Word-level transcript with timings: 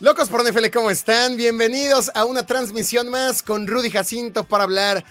Locos 0.00 0.28
por 0.28 0.48
NFL, 0.48 0.66
¿cómo 0.72 0.92
están? 0.92 1.36
Bienvenidos 1.36 2.12
a 2.14 2.24
una 2.24 2.46
transmisión 2.46 3.10
más 3.10 3.42
con 3.42 3.66
Rudy 3.66 3.90
Jacinto 3.90 4.44
para 4.44 4.62
hablar 4.62 5.02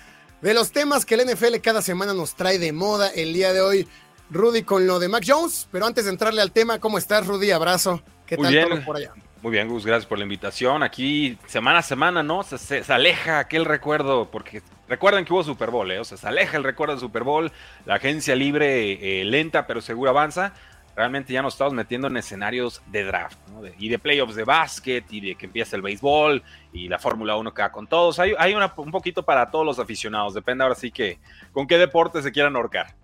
de 0.42 0.54
los 0.54 0.72
temas 0.72 1.06
que 1.06 1.16
el 1.16 1.26
NFL 1.28 1.58
cada 1.62 1.82
semana 1.82 2.14
nos 2.14 2.36
trae 2.36 2.58
de 2.58 2.72
moda. 2.72 3.10
El 3.10 3.34
día 3.34 3.52
de 3.52 3.60
hoy, 3.60 3.86
Rudy 4.30 4.64
con 4.64 4.88
lo 4.88 5.00
de 5.00 5.10
Mac 5.10 5.26
Jones. 5.28 5.68
Pero 5.74 5.86
antes 5.86 6.06
de 6.06 6.12
entrarle 6.12 6.42
al 6.42 6.54
tema, 6.54 6.80
¿cómo 6.80 6.98
estás, 6.98 7.28
Rudy? 7.28 7.52
Abrazo. 7.52 8.02
¿Qué 8.26 8.38
tal 8.38 8.70
todo 8.70 8.86
por 8.86 8.96
allá? 8.96 9.12
Muy 9.42 9.52
bien, 9.52 9.68
Gus, 9.68 9.86
gracias 9.86 10.06
por 10.06 10.20
la 10.20 10.24
invitación. 10.24 10.82
Aquí, 10.82 11.38
semana 11.48 11.80
a 11.80 11.84
semana, 11.84 12.24
¿no? 12.24 12.44
Se, 12.44 12.82
aleja 12.88 13.40
aquel 13.40 13.66
recuerdo, 13.66 14.32
porque 14.32 14.62
recuerden 14.88 15.26
que 15.26 15.34
hubo 15.34 15.44
Super 15.44 15.70
Bowl, 15.70 15.92
¿eh? 15.92 16.00
O 16.00 16.06
sea, 16.06 16.18
se 16.18 16.30
aleja 16.30 16.56
el 16.56 16.64
recuerdo 16.64 16.94
del 16.94 17.02
Super 17.02 17.24
Bowl. 17.24 17.52
La 17.86 17.96
agencia 17.96 18.38
libre, 18.38 19.20
eh, 19.20 19.26
lenta 19.26 19.68
pero 19.68 19.82
segura 19.82 20.12
avanza 20.12 20.54
realmente 20.98 21.32
ya 21.32 21.44
nos 21.44 21.54
estamos 21.54 21.76
metiendo 21.76 22.08
en 22.08 22.18
escenarios 22.18 22.82
de 22.88 23.04
draft, 23.04 23.38
y 23.78 23.88
de 23.88 24.00
playoffs 24.00 24.36
de 24.36 24.44
básquet, 24.44 25.06
y 25.12 25.22
de 25.22 25.36
que 25.36 25.46
empieza 25.46 25.76
el 25.76 25.84
béisbol, 25.84 26.42
y 26.74 26.88
la 26.88 26.98
Fórmula 26.98 27.38
1 27.38 27.54
queda 27.54 27.72
con 27.72 27.86
todos. 27.86 28.18
Hay, 28.18 28.34
hay 28.40 28.56
un 28.56 28.92
poquito 28.92 29.22
para 29.22 29.52
todos 29.52 29.64
los 29.64 29.78
aficionados, 29.78 30.34
depende 30.34 30.64
ahora 30.64 30.74
sí 30.74 30.90
que 30.90 31.20
con 31.52 31.68
qué 31.68 31.78
deporte 31.78 32.24
se 32.24 32.32
quieran 32.32 32.56
ahorcar. 32.56 32.96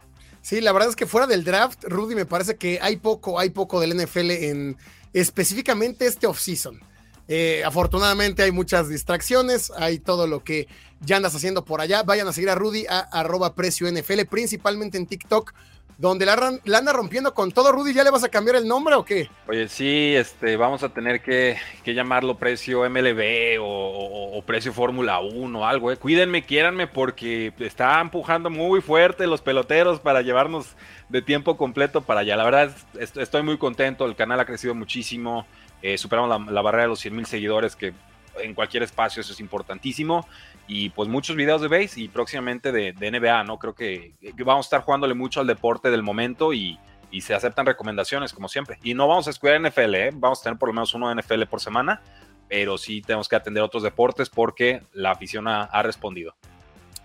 Sí, 0.41 0.59
la 0.59 0.71
verdad 0.71 0.89
es 0.89 0.95
que 0.95 1.05
fuera 1.05 1.27
del 1.27 1.43
draft, 1.43 1.83
Rudy, 1.83 2.15
me 2.15 2.25
parece 2.25 2.57
que 2.57 2.79
hay 2.81 2.95
poco, 2.95 3.39
hay 3.39 3.51
poco 3.51 3.79
del 3.79 3.95
NFL 3.95 4.31
en 4.31 4.77
específicamente 5.13 6.07
este 6.07 6.25
offseason. 6.25 6.81
Eh, 7.27 7.61
afortunadamente 7.63 8.41
hay 8.41 8.51
muchas 8.51 8.89
distracciones, 8.89 9.71
hay 9.77 9.99
todo 9.99 10.25
lo 10.25 10.43
que 10.43 10.67
ya 10.99 11.17
andas 11.17 11.35
haciendo 11.35 11.63
por 11.63 11.79
allá. 11.79 12.01
Vayan 12.01 12.27
a 12.27 12.33
seguir 12.33 12.49
a 12.49 12.55
Rudy 12.55 12.85
a 12.87 12.99
arroba 12.99 13.53
precio 13.53 13.89
NFL, 13.89 14.25
principalmente 14.29 14.97
en 14.97 15.05
TikTok 15.05 15.53
donde 15.97 16.25
la, 16.25 16.33
anda 16.33 16.93
rompiendo 16.93 17.33
con 17.33 17.51
todo. 17.51 17.71
Rudy, 17.71 17.93
¿ya 17.93 18.03
le 18.03 18.09
vas 18.09 18.23
a 18.23 18.29
cambiar 18.29 18.55
el 18.55 18.67
nombre 18.67 18.95
o 18.95 19.05
qué? 19.05 19.29
Oye, 19.47 19.67
sí, 19.67 20.13
este, 20.15 20.57
vamos 20.57 20.83
a 20.83 20.89
tener 20.89 21.21
que, 21.21 21.57
llamarlo 21.85 22.37
precio 22.37 22.89
MLB 22.89 23.57
o, 23.61 24.43
precio 24.45 24.73
Fórmula 24.73 25.19
1 25.19 25.59
o 25.59 25.65
algo. 25.65 25.91
Eh. 25.91 25.97
Cuídenme, 25.97 26.43
quiéranme, 26.45 26.87
porque 26.87 27.53
está 27.59 27.99
empujando 28.01 28.49
muy 28.49 28.81
fuerte 28.81 29.27
los 29.27 29.41
peloteros 29.41 29.99
para 29.99 30.21
llevarnos 30.21 30.75
de 31.09 31.21
tiempo 31.21 31.57
completo 31.57 32.01
para 32.01 32.21
allá. 32.21 32.35
La 32.35 32.43
verdad, 32.43 32.75
estoy 32.99 33.43
muy 33.43 33.57
contento. 33.57 34.05
El 34.05 34.15
canal 34.15 34.39
ha 34.39 34.45
crecido 34.45 34.75
muchísimo. 34.75 35.45
Eh, 35.81 35.97
superamos 35.97 36.29
la, 36.29 36.51
la 36.51 36.61
barrera 36.61 36.83
de 36.83 36.89
los 36.89 36.99
100 36.99 37.15
mil 37.15 37.25
seguidores, 37.25 37.75
que 37.75 37.93
en 38.41 38.53
cualquier 38.53 38.83
espacio 38.83 39.21
eso 39.21 39.33
es 39.33 39.39
importantísimo 39.39 40.27
y 40.67 40.89
pues 40.89 41.09
muchos 41.09 41.35
videos 41.35 41.61
de 41.61 41.67
base 41.67 42.01
y 42.01 42.07
próximamente 42.07 42.71
de, 42.71 42.93
NBA, 42.93 43.43
¿no? 43.43 43.59
Creo 43.59 43.75
que, 43.75 44.13
vamos 44.45 44.65
a 44.65 44.67
estar 44.67 44.81
jugándole 44.81 45.13
mucho 45.13 45.39
al 45.41 45.47
deporte 45.47 45.89
del 45.91 46.03
momento 46.03 46.53
y, 46.53 46.79
se 47.21 47.35
aceptan 47.35 47.67
recomendaciones 47.67 48.33
como 48.33 48.47
siempre. 48.47 48.79
Y 48.81 48.95
no 48.95 49.07
vamos 49.07 49.27
a 49.27 49.29
escuchar 49.29 49.61
NFL, 49.61 49.95
¿eh? 49.95 50.09
Vamos 50.15 50.39
a 50.39 50.43
tener 50.45 50.57
por 50.57 50.69
lo 50.69 50.73
menos 50.73 50.95
uno 50.95 51.09
de 51.09 51.21
NFL 51.21 51.43
por 51.43 51.61
semana, 51.61 52.01
pero 52.49 52.75
sí 52.79 53.03
tenemos 53.03 53.29
que 53.29 53.35
atender 53.35 53.61
otros 53.61 53.83
deportes 53.83 54.31
porque 54.31 54.81
la 54.93 55.11
afición 55.11 55.47
ha 55.47 55.83
respondido. 55.83 56.35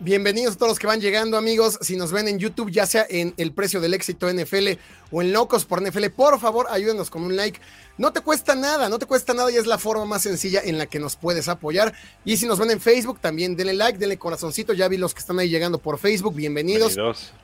Bienvenidos 0.01 0.55
a 0.55 0.59
todos 0.59 0.71
los 0.71 0.79
que 0.79 0.87
van 0.87 1.01
llegando, 1.01 1.37
amigos. 1.37 1.77
Si 1.81 1.97
nos 1.97 2.13
ven 2.13 2.29
en 2.29 2.39
YouTube, 2.39 2.71
ya 2.71 2.87
sea 2.87 3.05
en 3.11 3.35
El 3.37 3.53
Precio 3.53 3.81
del 3.81 3.95
Éxito 3.95 4.33
NFL 4.33 4.79
o 5.11 5.23
en 5.23 5.33
Locos 5.33 5.65
por 5.65 5.83
NFL, 5.83 6.07
por 6.15 6.39
favor, 6.39 6.67
ayúdenos 6.71 7.11
con 7.11 7.25
un 7.25 7.35
like. 7.35 7.61
No 7.97 8.13
te 8.13 8.21
cuesta 8.21 8.55
nada, 8.55 8.89
no 8.89 9.01
te 9.01 9.07
cuesta 9.07 9.35
nada 9.35 9.51
y 9.51 9.57
es 9.57 9.67
la 9.67 9.77
forma 9.77 10.05
más 10.05 10.23
sencilla 10.23 10.61
en 10.63 10.79
la 10.79 10.87
que 10.87 11.01
nos 11.01 11.17
puedes 11.17 11.49
apoyar. 11.49 11.95
Y 12.25 12.37
si 12.37 12.47
nos 12.47 12.61
ven 12.61 12.71
en 12.71 12.81
Facebook, 12.81 13.19
también 13.19 13.57
denle 13.57 13.75
like, 13.75 13.99
denle 13.99 14.19
corazoncito. 14.19 14.73
Ya 14.73 14.87
vi 14.87 14.99
los 14.99 15.15
que 15.15 15.21
están 15.21 15.41
ahí 15.41 15.49
llegando 15.49 15.79
por 15.79 15.99
Facebook. 15.99 16.37
Bienvenidos. 16.37 16.97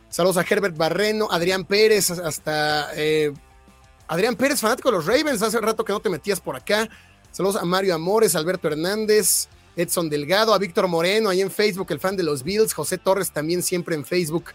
Saludos 0.08 0.36
a 0.36 0.46
Herbert 0.48 0.76
Barreno, 0.76 1.26
Adrián 1.32 1.64
Pérez, 1.64 2.12
hasta 2.12 2.90
eh, 2.94 3.32
Adrián 4.06 4.36
Pérez, 4.36 4.60
fanático 4.60 4.92
de 4.92 4.98
los 4.98 5.06
Ravens. 5.06 5.42
Hace 5.42 5.60
rato 5.60 5.84
que 5.84 5.92
no 5.92 5.98
te 5.98 6.08
metías 6.08 6.38
por 6.38 6.54
acá. 6.54 6.88
Saludos 7.32 7.56
a 7.56 7.64
Mario 7.64 7.96
Amores, 7.96 8.36
Alberto 8.36 8.68
Hernández. 8.68 9.48
Edson 9.76 10.08
Delgado, 10.08 10.54
a 10.54 10.58
Víctor 10.58 10.88
Moreno 10.88 11.30
ahí 11.30 11.40
en 11.40 11.50
Facebook, 11.50 11.88
el 11.90 12.00
fan 12.00 12.16
de 12.16 12.22
los 12.22 12.42
Bills, 12.42 12.72
José 12.72 12.98
Torres 12.98 13.30
también 13.30 13.62
siempre 13.62 13.94
en 13.94 14.04
Facebook 14.04 14.46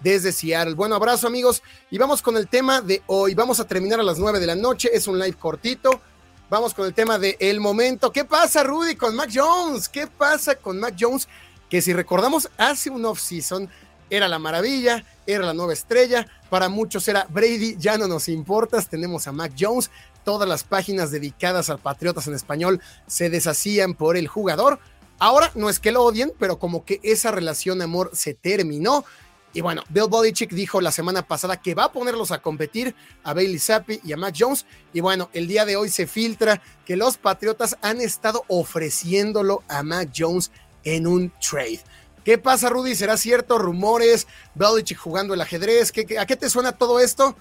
desde 0.00 0.32
Seattle. 0.32 0.74
Bueno, 0.74 0.94
abrazo 0.94 1.26
amigos 1.26 1.62
y 1.90 1.98
vamos 1.98 2.22
con 2.22 2.36
el 2.36 2.48
tema 2.48 2.80
de 2.80 3.02
hoy. 3.06 3.34
Vamos 3.34 3.60
a 3.60 3.66
terminar 3.66 4.00
a 4.00 4.02
las 4.02 4.18
9 4.18 4.40
de 4.40 4.46
la 4.46 4.54
noche, 4.54 4.90
es 4.92 5.06
un 5.06 5.18
live 5.18 5.36
cortito. 5.38 6.00
Vamos 6.48 6.74
con 6.74 6.86
el 6.86 6.94
tema 6.94 7.18
de 7.18 7.36
el 7.40 7.58
momento. 7.58 8.12
¿Qué 8.12 8.24
pasa, 8.24 8.62
Rudy, 8.62 8.94
con 8.94 9.16
Mac 9.16 9.30
Jones? 9.34 9.88
¿Qué 9.88 10.06
pasa 10.06 10.54
con 10.54 10.78
Mac 10.78 10.94
Jones? 10.98 11.28
Que 11.68 11.82
si 11.82 11.92
recordamos, 11.92 12.48
hace 12.56 12.88
un 12.88 13.04
off-season 13.04 13.68
era 14.08 14.28
la 14.28 14.38
maravilla, 14.38 15.04
era 15.26 15.44
la 15.44 15.54
nueva 15.54 15.72
estrella. 15.72 16.26
Para 16.48 16.68
muchos 16.68 17.08
era 17.08 17.26
Brady, 17.28 17.76
ya 17.76 17.98
no 17.98 18.06
nos 18.06 18.28
importas. 18.28 18.88
Tenemos 18.88 19.26
a 19.26 19.32
Mac 19.32 19.54
Jones 19.58 19.90
todas 20.26 20.48
las 20.48 20.64
páginas 20.64 21.12
dedicadas 21.12 21.70
a 21.70 21.76
Patriotas 21.76 22.26
en 22.26 22.34
español 22.34 22.82
se 23.06 23.30
deshacían 23.30 23.94
por 23.94 24.16
el 24.16 24.26
jugador. 24.26 24.80
Ahora 25.20 25.52
no 25.54 25.70
es 25.70 25.78
que 25.78 25.92
lo 25.92 26.02
odien, 26.02 26.32
pero 26.36 26.58
como 26.58 26.84
que 26.84 26.98
esa 27.04 27.30
relación 27.30 27.78
de 27.78 27.84
amor 27.84 28.10
se 28.12 28.34
terminó. 28.34 29.04
Y 29.52 29.60
bueno, 29.60 29.84
Bill 29.88 30.08
Belichick 30.10 30.50
dijo 30.50 30.80
la 30.80 30.90
semana 30.90 31.22
pasada 31.22 31.62
que 31.62 31.76
va 31.76 31.84
a 31.84 31.92
ponerlos 31.92 32.32
a 32.32 32.42
competir 32.42 32.96
a 33.22 33.34
Bailey 33.34 33.60
Zappi 33.60 34.00
y 34.02 34.12
a 34.12 34.16
Mac 34.16 34.34
Jones. 34.36 34.66
Y 34.92 35.00
bueno, 35.00 35.30
el 35.32 35.46
día 35.46 35.64
de 35.64 35.76
hoy 35.76 35.90
se 35.90 36.08
filtra 36.08 36.60
que 36.84 36.96
los 36.96 37.18
Patriotas 37.18 37.78
han 37.80 38.00
estado 38.00 38.42
ofreciéndolo 38.48 39.62
a 39.68 39.84
Mac 39.84 40.10
Jones 40.14 40.50
en 40.82 41.06
un 41.06 41.32
trade. 41.38 41.82
¿Qué 42.24 42.36
pasa, 42.36 42.68
Rudy? 42.68 42.96
¿Será 42.96 43.16
cierto? 43.16 43.58
¿Rumores? 43.58 44.26
¿Belichick 44.56 44.98
jugando 44.98 45.34
el 45.34 45.40
ajedrez? 45.40 45.92
a 46.18 46.26
qué 46.26 46.36
te 46.36 46.50
suena 46.50 46.72
todo 46.72 46.98
esto? 46.98 47.36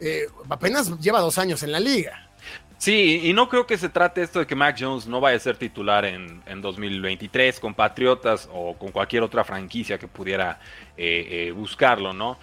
Eh, 0.00 0.26
apenas 0.48 0.98
lleva 1.00 1.20
dos 1.20 1.38
años 1.38 1.62
en 1.62 1.72
la 1.72 1.80
liga. 1.80 2.28
Sí, 2.78 3.20
y 3.24 3.32
no 3.32 3.48
creo 3.48 3.66
que 3.66 3.78
se 3.78 3.88
trate 3.88 4.22
esto 4.22 4.38
de 4.38 4.46
que 4.46 4.54
Mac 4.54 4.76
Jones 4.78 5.06
no 5.06 5.18
vaya 5.18 5.36
a 5.38 5.40
ser 5.40 5.56
titular 5.56 6.04
en, 6.04 6.42
en 6.46 6.60
2023 6.60 7.58
con 7.58 7.72
Patriotas 7.72 8.48
o 8.52 8.74
con 8.74 8.92
cualquier 8.92 9.22
otra 9.22 9.44
franquicia 9.44 9.98
que 9.98 10.06
pudiera 10.06 10.60
eh, 10.96 11.48
eh, 11.48 11.52
buscarlo, 11.52 12.12
¿no? 12.12 12.38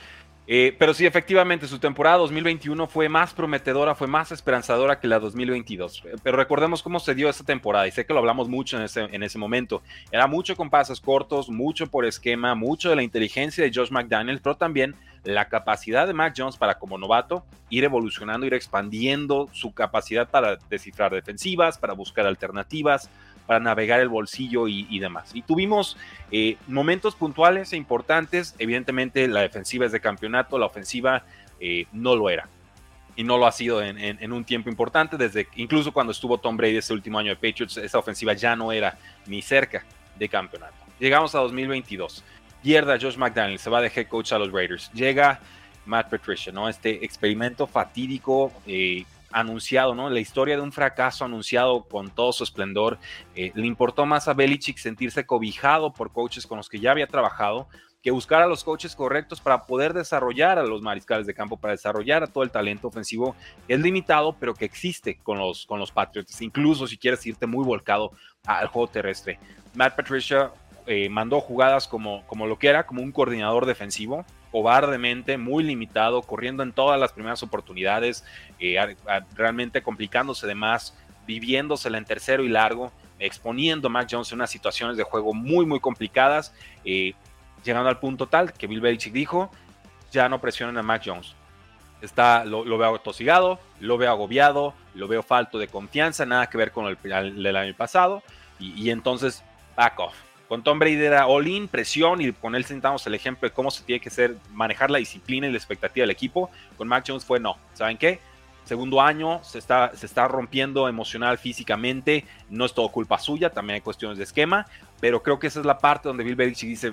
Pero 0.45 0.93
sí, 0.93 1.05
efectivamente, 1.05 1.67
su 1.67 1.79
temporada 1.79 2.17
2021 2.17 2.87
fue 2.87 3.07
más 3.07 3.33
prometedora, 3.33 3.95
fue 3.95 4.07
más 4.07 4.29
esperanzadora 4.33 4.99
que 4.99 5.07
la 5.07 5.17
2022. 5.17 6.03
Pero 6.21 6.35
recordemos 6.35 6.83
cómo 6.83 6.99
se 6.99 7.15
dio 7.15 7.29
esa 7.29 7.45
temporada, 7.45 7.87
y 7.87 7.91
sé 7.91 8.05
que 8.05 8.11
lo 8.11 8.19
hablamos 8.19 8.49
mucho 8.49 8.75
en 8.75 8.83
ese, 8.83 9.03
en 9.03 9.23
ese 9.23 9.37
momento. 9.37 9.81
Era 10.11 10.27
mucho 10.27 10.57
con 10.57 10.69
pases 10.69 10.99
cortos, 10.99 11.47
mucho 11.47 11.87
por 11.87 12.05
esquema, 12.05 12.55
mucho 12.55 12.89
de 12.89 12.97
la 12.97 13.03
inteligencia 13.03 13.63
de 13.63 13.71
Josh 13.73 13.89
McDaniels, 13.89 14.41
pero 14.41 14.57
también 14.57 14.95
la 15.23 15.47
capacidad 15.47 16.05
de 16.07 16.13
Mac 16.13 16.33
Jones 16.37 16.57
para 16.57 16.77
como 16.77 16.97
novato 16.97 17.45
ir 17.69 17.83
evolucionando, 17.83 18.45
ir 18.45 18.53
expandiendo 18.53 19.49
su 19.53 19.73
capacidad 19.73 20.29
para 20.29 20.57
descifrar 20.69 21.13
defensivas, 21.13 21.77
para 21.77 21.93
buscar 21.93 22.25
alternativas, 22.25 23.09
para 23.45 23.59
navegar 23.59 23.99
el 23.99 24.09
bolsillo 24.09 24.67
y, 24.67 24.99
demás. 24.99 25.31
Y 25.33 25.41
tuvimos 25.41 25.97
eh, 26.31 26.57
momentos 26.67 27.15
puntuales 27.15 27.73
e 27.73 27.77
importantes. 27.77 28.55
Evidentemente 28.57 29.27
la 29.27 29.41
defensiva 29.41 29.85
es 29.85 29.91
de 29.91 29.99
campeonato, 29.99 30.57
la 30.57 30.65
ofensiva 30.65 31.23
eh, 31.59 31.85
no 31.91 32.15
lo 32.15 32.29
era. 32.29 32.47
Y 33.15 33.23
no 33.23 33.37
lo 33.37 33.45
ha 33.45 33.51
sido 33.51 33.83
en, 33.83 34.31
un 34.31 34.43
tiempo 34.43 34.69
importante, 34.69 35.17
desde 35.17 35.47
incluso 35.55 35.91
cuando 35.91 36.11
estuvo 36.11 36.39
Tom 36.39 36.57
Brady 36.57 36.77
ese 36.77 36.93
último 36.93 37.19
año 37.19 37.29
de 37.29 37.35
Patriots, 37.35 37.77
esa 37.77 37.99
ofensiva 37.99 38.33
ya 38.33 38.55
no 38.55 38.71
era 38.71 38.97
ni 39.27 39.43
cerca 39.43 39.85
de 40.17 40.27
campeonato. 40.27 40.73
Llegamos 40.99 41.35
a 41.35 41.39
2022 41.39 42.23
pierda 42.63 42.97
Josh 42.99 43.17
McDaniel, 43.17 43.59
se 43.59 43.69
va 43.69 43.81
de 43.81 43.91
head 43.93 44.07
coach 44.07 44.31
a 44.31 44.39
los 44.39 44.51
Raiders. 44.51 44.89
Llega 44.93 45.39
Matt 45.85 46.09
Patricia, 46.09 46.51
¿no? 46.53 46.69
Este 46.69 47.03
experimento 47.03 47.67
fatídico 47.67 48.53
eh, 48.65 49.03
anunciado, 49.31 49.93
¿no? 49.93 50.09
La 50.09 50.21
historia 50.21 50.55
de 50.55 50.61
un 50.61 50.71
fracaso 50.71 51.25
anunciado 51.25 51.83
con 51.83 52.09
todo 52.09 52.31
su 52.31 52.45
esplendor. 52.45 52.97
Eh, 53.35 53.51
le 53.53 53.67
importó 53.67 54.05
más 54.05 54.29
a 54.29 54.33
Belichick 54.33 54.77
sentirse 54.77 55.25
cobijado 55.25 55.91
por 55.91 56.11
coaches 56.13 56.47
con 56.47 56.57
los 56.57 56.69
que 56.69 56.79
ya 56.79 56.91
había 56.91 57.07
trabajado 57.07 57.67
que 58.01 58.11
buscar 58.11 58.41
a 58.41 58.47
los 58.47 58.65
coaches 58.65 58.95
correctos 58.95 59.39
para 59.39 59.65
poder 59.65 59.93
desarrollar 59.93 60.59
a 60.59 60.63
los 60.63 60.81
mariscales 60.81 61.25
de 61.25 61.33
campo, 61.33 61.55
para 61.55 61.71
desarrollar 61.71 62.21
a 62.21 62.27
todo 62.27 62.43
el 62.43 62.51
talento 62.51 62.89
ofensivo. 62.89 63.33
Es 63.69 63.79
limitado, 63.79 64.35
pero 64.37 64.53
que 64.53 64.65
existe 64.65 65.19
con 65.23 65.37
los, 65.37 65.65
con 65.65 65.79
los 65.79 65.89
Patriots, 65.89 66.41
incluso 66.41 66.85
si 66.85 66.97
quieres 66.97 67.25
irte 67.25 67.47
muy 67.47 67.63
volcado 67.63 68.11
al 68.45 68.67
juego 68.67 68.89
terrestre. 68.89 69.39
Matt 69.73 69.95
Patricia 69.95 70.51
eh, 70.85 71.07
mandó 71.09 71.39
jugadas 71.39 71.87
como, 71.87 72.25
como 72.27 72.45
lo 72.45 72.59
que 72.59 72.67
era, 72.67 72.85
como 72.85 73.01
un 73.01 73.11
coordinador 73.11 73.65
defensivo, 73.65 74.25
cobardemente, 74.51 75.37
muy 75.37 75.63
limitado, 75.63 76.21
corriendo 76.21 76.61
en 76.61 76.73
todas 76.73 76.99
las 76.99 77.13
primeras 77.13 77.41
oportunidades, 77.41 78.25
eh, 78.59 78.95
realmente 79.35 79.81
complicándose 79.81 80.45
de 80.45 80.55
más, 80.55 80.95
viviéndosela 81.25 81.97
en 81.97 82.05
tercero 82.05 82.43
y 82.43 82.49
largo, 82.49 82.91
exponiendo 83.17 83.87
a 83.87 83.91
Mac 83.91 84.09
Jones 84.11 84.31
en 84.31 84.39
unas 84.39 84.51
situaciones 84.51 84.97
de 84.97 85.03
juego 85.03 85.33
muy, 85.33 85.65
muy 85.65 85.79
complicadas, 85.79 86.53
eh, 86.83 87.13
llegando 87.63 87.89
al 87.89 87.99
punto 87.99 88.27
tal 88.27 88.51
que 88.51 88.67
Bill 88.67 88.81
Belichick 88.81 89.13
dijo, 89.13 89.49
ya 90.11 90.27
no 90.27 90.41
presionen 90.41 90.77
a 90.77 90.83
Mac 90.83 91.01
Jones. 91.05 91.33
Está, 92.01 92.43
lo, 92.43 92.77
veo 92.77 92.99
tosigado, 92.99 93.59
lo 93.79 93.97
veo 93.97 94.11
agobiado, 94.11 94.73
lo 94.93 95.07
veo 95.07 95.23
falto 95.23 95.57
de 95.57 95.69
confianza, 95.69 96.25
nada 96.25 96.47
que 96.47 96.57
ver 96.57 96.71
con 96.71 96.87
el, 96.87 96.97
del 97.41 97.55
año 97.55 97.73
pasado, 97.73 98.21
y, 98.59 98.73
y 98.79 98.89
entonces 98.89 99.41
back 99.77 99.97
off 99.99 100.13
con 100.47 100.63
Tom 100.63 100.77
Brady 100.77 101.03
era 101.03 101.25
all-in, 101.25 101.67
presión, 101.67 102.21
y 102.21 102.31
con 102.31 102.55
él 102.55 102.65
sentamos 102.65 103.05
el 103.07 103.15
ejemplo 103.15 103.47
de 103.47 103.53
cómo 103.53 103.71
se 103.71 103.83
tiene 103.83 103.99
que 103.99 104.09
ser, 104.09 104.35
manejar 104.51 104.91
la 104.91 104.99
disciplina 104.99 105.47
y 105.47 105.51
la 105.51 105.57
expectativa 105.57 106.03
del 106.03 106.11
equipo. 106.11 106.51
Con 106.77 106.87
Mac 106.87 107.05
Jones 107.07 107.25
fue 107.25 107.39
no. 107.39 107.57
¿Saben 107.73 107.97
qué? 107.97 108.19
Segundo 108.65 109.01
año, 109.01 109.43
se 109.43 109.59
está, 109.59 109.91
se 109.95 110.05
está 110.05 110.27
rompiendo 110.27 110.87
emocional, 110.87 111.37
físicamente. 111.37 112.25
No 112.49 112.65
es 112.65 112.73
todo 112.73 112.89
culpa 112.89 113.17
suya, 113.17 113.49
también 113.49 113.75
hay 113.75 113.81
cuestiones 113.81 114.17
de 114.17 114.23
esquema, 114.25 114.67
pero 115.01 115.21
creo 115.23 115.39
que 115.39 115.47
esa 115.47 115.59
es 115.59 115.65
la 115.65 115.77
parte 115.77 116.07
donde 116.07 116.23
Bill 116.23 116.35
Belichick 116.35 116.69
dice: 116.69 116.91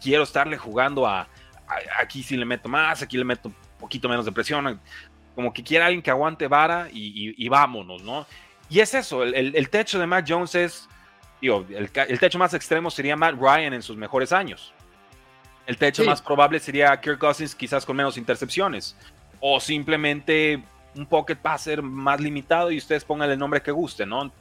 Quiero 0.00 0.22
estarle 0.22 0.56
jugando 0.56 1.06
a, 1.06 1.28
aquí 2.00 2.22
sí 2.22 2.36
le 2.36 2.44
meto 2.44 2.68
más, 2.68 3.02
aquí 3.02 3.18
le 3.18 3.24
meto 3.24 3.48
un 3.48 3.54
poquito 3.78 4.08
menos 4.08 4.24
de 4.24 4.32
presión. 4.32 4.80
Como 5.34 5.52
que 5.52 5.62
quiere 5.62 5.84
alguien 5.84 6.02
que 6.02 6.10
aguante 6.10 6.46
vara 6.46 6.88
y, 6.90 7.48
vámonos, 7.48 8.02
¿no? 8.02 8.26
Y 8.70 8.80
es 8.80 8.94
eso, 8.94 9.22
el, 9.22 9.54
el 9.54 9.68
techo 9.68 9.98
de 9.98 10.06
Mac 10.06 10.24
Jones 10.26 10.54
es 10.54 10.88
el, 11.48 11.90
techo 12.20 12.38
más 12.38 12.54
extremo 12.54 12.90
sería 12.90 13.16
Matt 13.16 13.34
Ryan 13.38 13.74
en 13.74 13.82
sus 13.82 13.96
mejores 13.96 14.32
años. 14.32 14.72
El 15.66 15.76
techo 15.76 16.04
más 16.04 16.22
probable 16.22 16.58
sería 16.58 17.00
Kirk 17.00 17.18
Cousins 17.18 17.54
quizás 17.54 17.84
con 17.84 17.96
menos 17.96 18.16
intercepciones. 18.16 18.96
O 19.40 19.58
simplemente 19.60 20.62
un 20.94 21.06
pocket 21.06 21.36
passer 21.36 21.82
más 21.82 22.20
limitado 22.20 22.70
y 22.70 22.78
ustedes 22.78 23.04
pongan 23.04 23.30
el 23.30 23.38
nombre 23.38 23.62
que 23.62 23.72
guste, 23.72 24.06
¿no? 24.06 24.32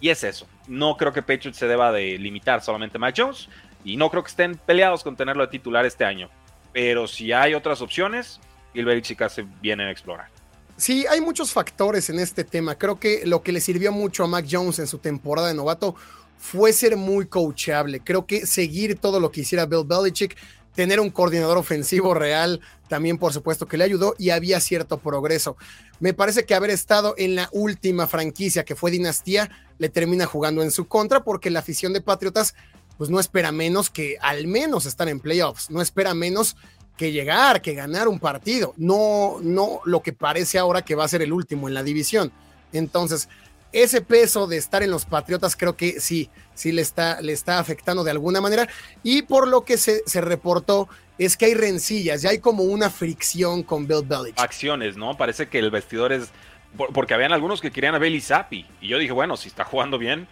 Y 0.00 0.10
es 0.10 0.24
eso. 0.24 0.46
No 0.66 0.96
creo 0.96 1.12
que 1.12 1.22
Patriots 1.22 1.58
se 1.58 1.66
deba 1.66 1.92
de 1.92 2.18
limitar 2.18 2.62
solamente 2.62 2.98
a 2.98 3.00
Mac 3.00 3.14
Jones. 3.16 3.48
Y 3.84 3.96
no 3.96 4.10
creo 4.10 4.22
que 4.22 4.30
estén 4.30 4.56
peleados 4.56 5.02
con 5.02 5.16
tenerlo 5.16 5.44
de 5.44 5.50
titular 5.50 5.84
este 5.86 6.04
año. 6.04 6.28
Pero 6.72 7.06
si 7.06 7.32
hay 7.32 7.54
otras 7.54 7.80
opciones, 7.80 8.40
Gilbert 8.74 9.10
y 9.10 9.14
se 9.28 9.46
vienen 9.60 9.88
a 9.88 9.90
explorar. 9.90 10.28
Sí, 10.76 11.06
hay 11.06 11.22
muchos 11.22 11.52
factores 11.52 12.10
en 12.10 12.18
este 12.18 12.44
tema. 12.44 12.74
Creo 12.74 13.00
que 13.00 13.22
lo 13.24 13.42
que 13.42 13.52
le 13.52 13.60
sirvió 13.60 13.92
mucho 13.92 14.24
a 14.24 14.26
Mac 14.26 14.46
Jones 14.50 14.78
en 14.78 14.86
su 14.86 14.98
temporada 14.98 15.48
de 15.48 15.54
novato 15.54 15.96
fue 16.38 16.72
ser 16.72 16.96
muy 16.96 17.26
coachable. 17.26 18.00
Creo 18.00 18.26
que 18.26 18.46
seguir 18.46 18.98
todo 18.98 19.20
lo 19.20 19.30
que 19.30 19.40
hiciera 19.40 19.66
Bill 19.66 19.84
Belichick, 19.84 20.36
tener 20.74 21.00
un 21.00 21.10
coordinador 21.10 21.56
ofensivo 21.56 22.14
real, 22.14 22.60
también 22.88 23.18
por 23.18 23.32
supuesto 23.32 23.66
que 23.66 23.78
le 23.78 23.84
ayudó 23.84 24.14
y 24.18 24.30
había 24.30 24.60
cierto 24.60 24.98
progreso. 24.98 25.56
Me 26.00 26.12
parece 26.12 26.44
que 26.44 26.54
haber 26.54 26.70
estado 26.70 27.14
en 27.16 27.34
la 27.34 27.48
última 27.52 28.06
franquicia 28.06 28.64
que 28.64 28.76
fue 28.76 28.90
Dinastía 28.90 29.50
le 29.78 29.88
termina 29.88 30.26
jugando 30.26 30.62
en 30.62 30.70
su 30.70 30.86
contra 30.86 31.24
porque 31.24 31.50
la 31.50 31.60
afición 31.60 31.92
de 31.92 32.02
Patriotas 32.02 32.54
pues 32.98 33.10
no 33.10 33.18
espera 33.20 33.52
menos 33.52 33.90
que 33.90 34.16
al 34.20 34.46
menos 34.46 34.86
estar 34.86 35.08
en 35.08 35.20
playoffs, 35.20 35.70
no 35.70 35.82
espera 35.82 36.14
menos 36.14 36.56
que 36.96 37.12
llegar, 37.12 37.60
que 37.60 37.74
ganar 37.74 38.08
un 38.08 38.18
partido, 38.18 38.74
no 38.76 39.38
no 39.42 39.80
lo 39.84 40.02
que 40.02 40.12
parece 40.12 40.58
ahora 40.58 40.82
que 40.82 40.94
va 40.94 41.04
a 41.04 41.08
ser 41.08 41.22
el 41.22 41.32
último 41.32 41.68
en 41.68 41.74
la 41.74 41.82
división. 41.82 42.32
Entonces, 42.72 43.28
ese 43.72 44.00
peso 44.00 44.46
de 44.46 44.56
estar 44.56 44.82
en 44.82 44.90
los 44.90 45.04
Patriotas 45.04 45.56
creo 45.56 45.76
que 45.76 46.00
sí, 46.00 46.30
sí 46.54 46.72
le 46.72 46.82
está, 46.82 47.20
le 47.20 47.32
está 47.32 47.58
afectando 47.58 48.04
de 48.04 48.10
alguna 48.10 48.40
manera. 48.40 48.68
Y 49.02 49.22
por 49.22 49.48
lo 49.48 49.64
que 49.64 49.76
se, 49.76 50.02
se 50.06 50.20
reportó 50.20 50.88
es 51.18 51.36
que 51.36 51.46
hay 51.46 51.54
rencillas, 51.54 52.22
ya 52.22 52.30
hay 52.30 52.38
como 52.38 52.64
una 52.64 52.90
fricción 52.90 53.62
con 53.62 53.86
Bill 53.86 54.04
Belichick. 54.04 54.38
Acciones, 54.40 54.96
¿no? 54.96 55.16
Parece 55.16 55.48
que 55.48 55.58
el 55.58 55.70
vestidor 55.70 56.12
es... 56.12 56.30
Porque 56.92 57.14
habían 57.14 57.32
algunos 57.32 57.62
que 57.62 57.70
querían 57.70 57.94
a 57.94 57.98
Bailey 57.98 58.20
Zappi. 58.20 58.66
Y 58.82 58.88
yo 58.88 58.98
dije, 58.98 59.12
bueno, 59.12 59.36
si 59.38 59.48
está 59.48 59.64
jugando 59.64 59.96
bien, 59.98 60.28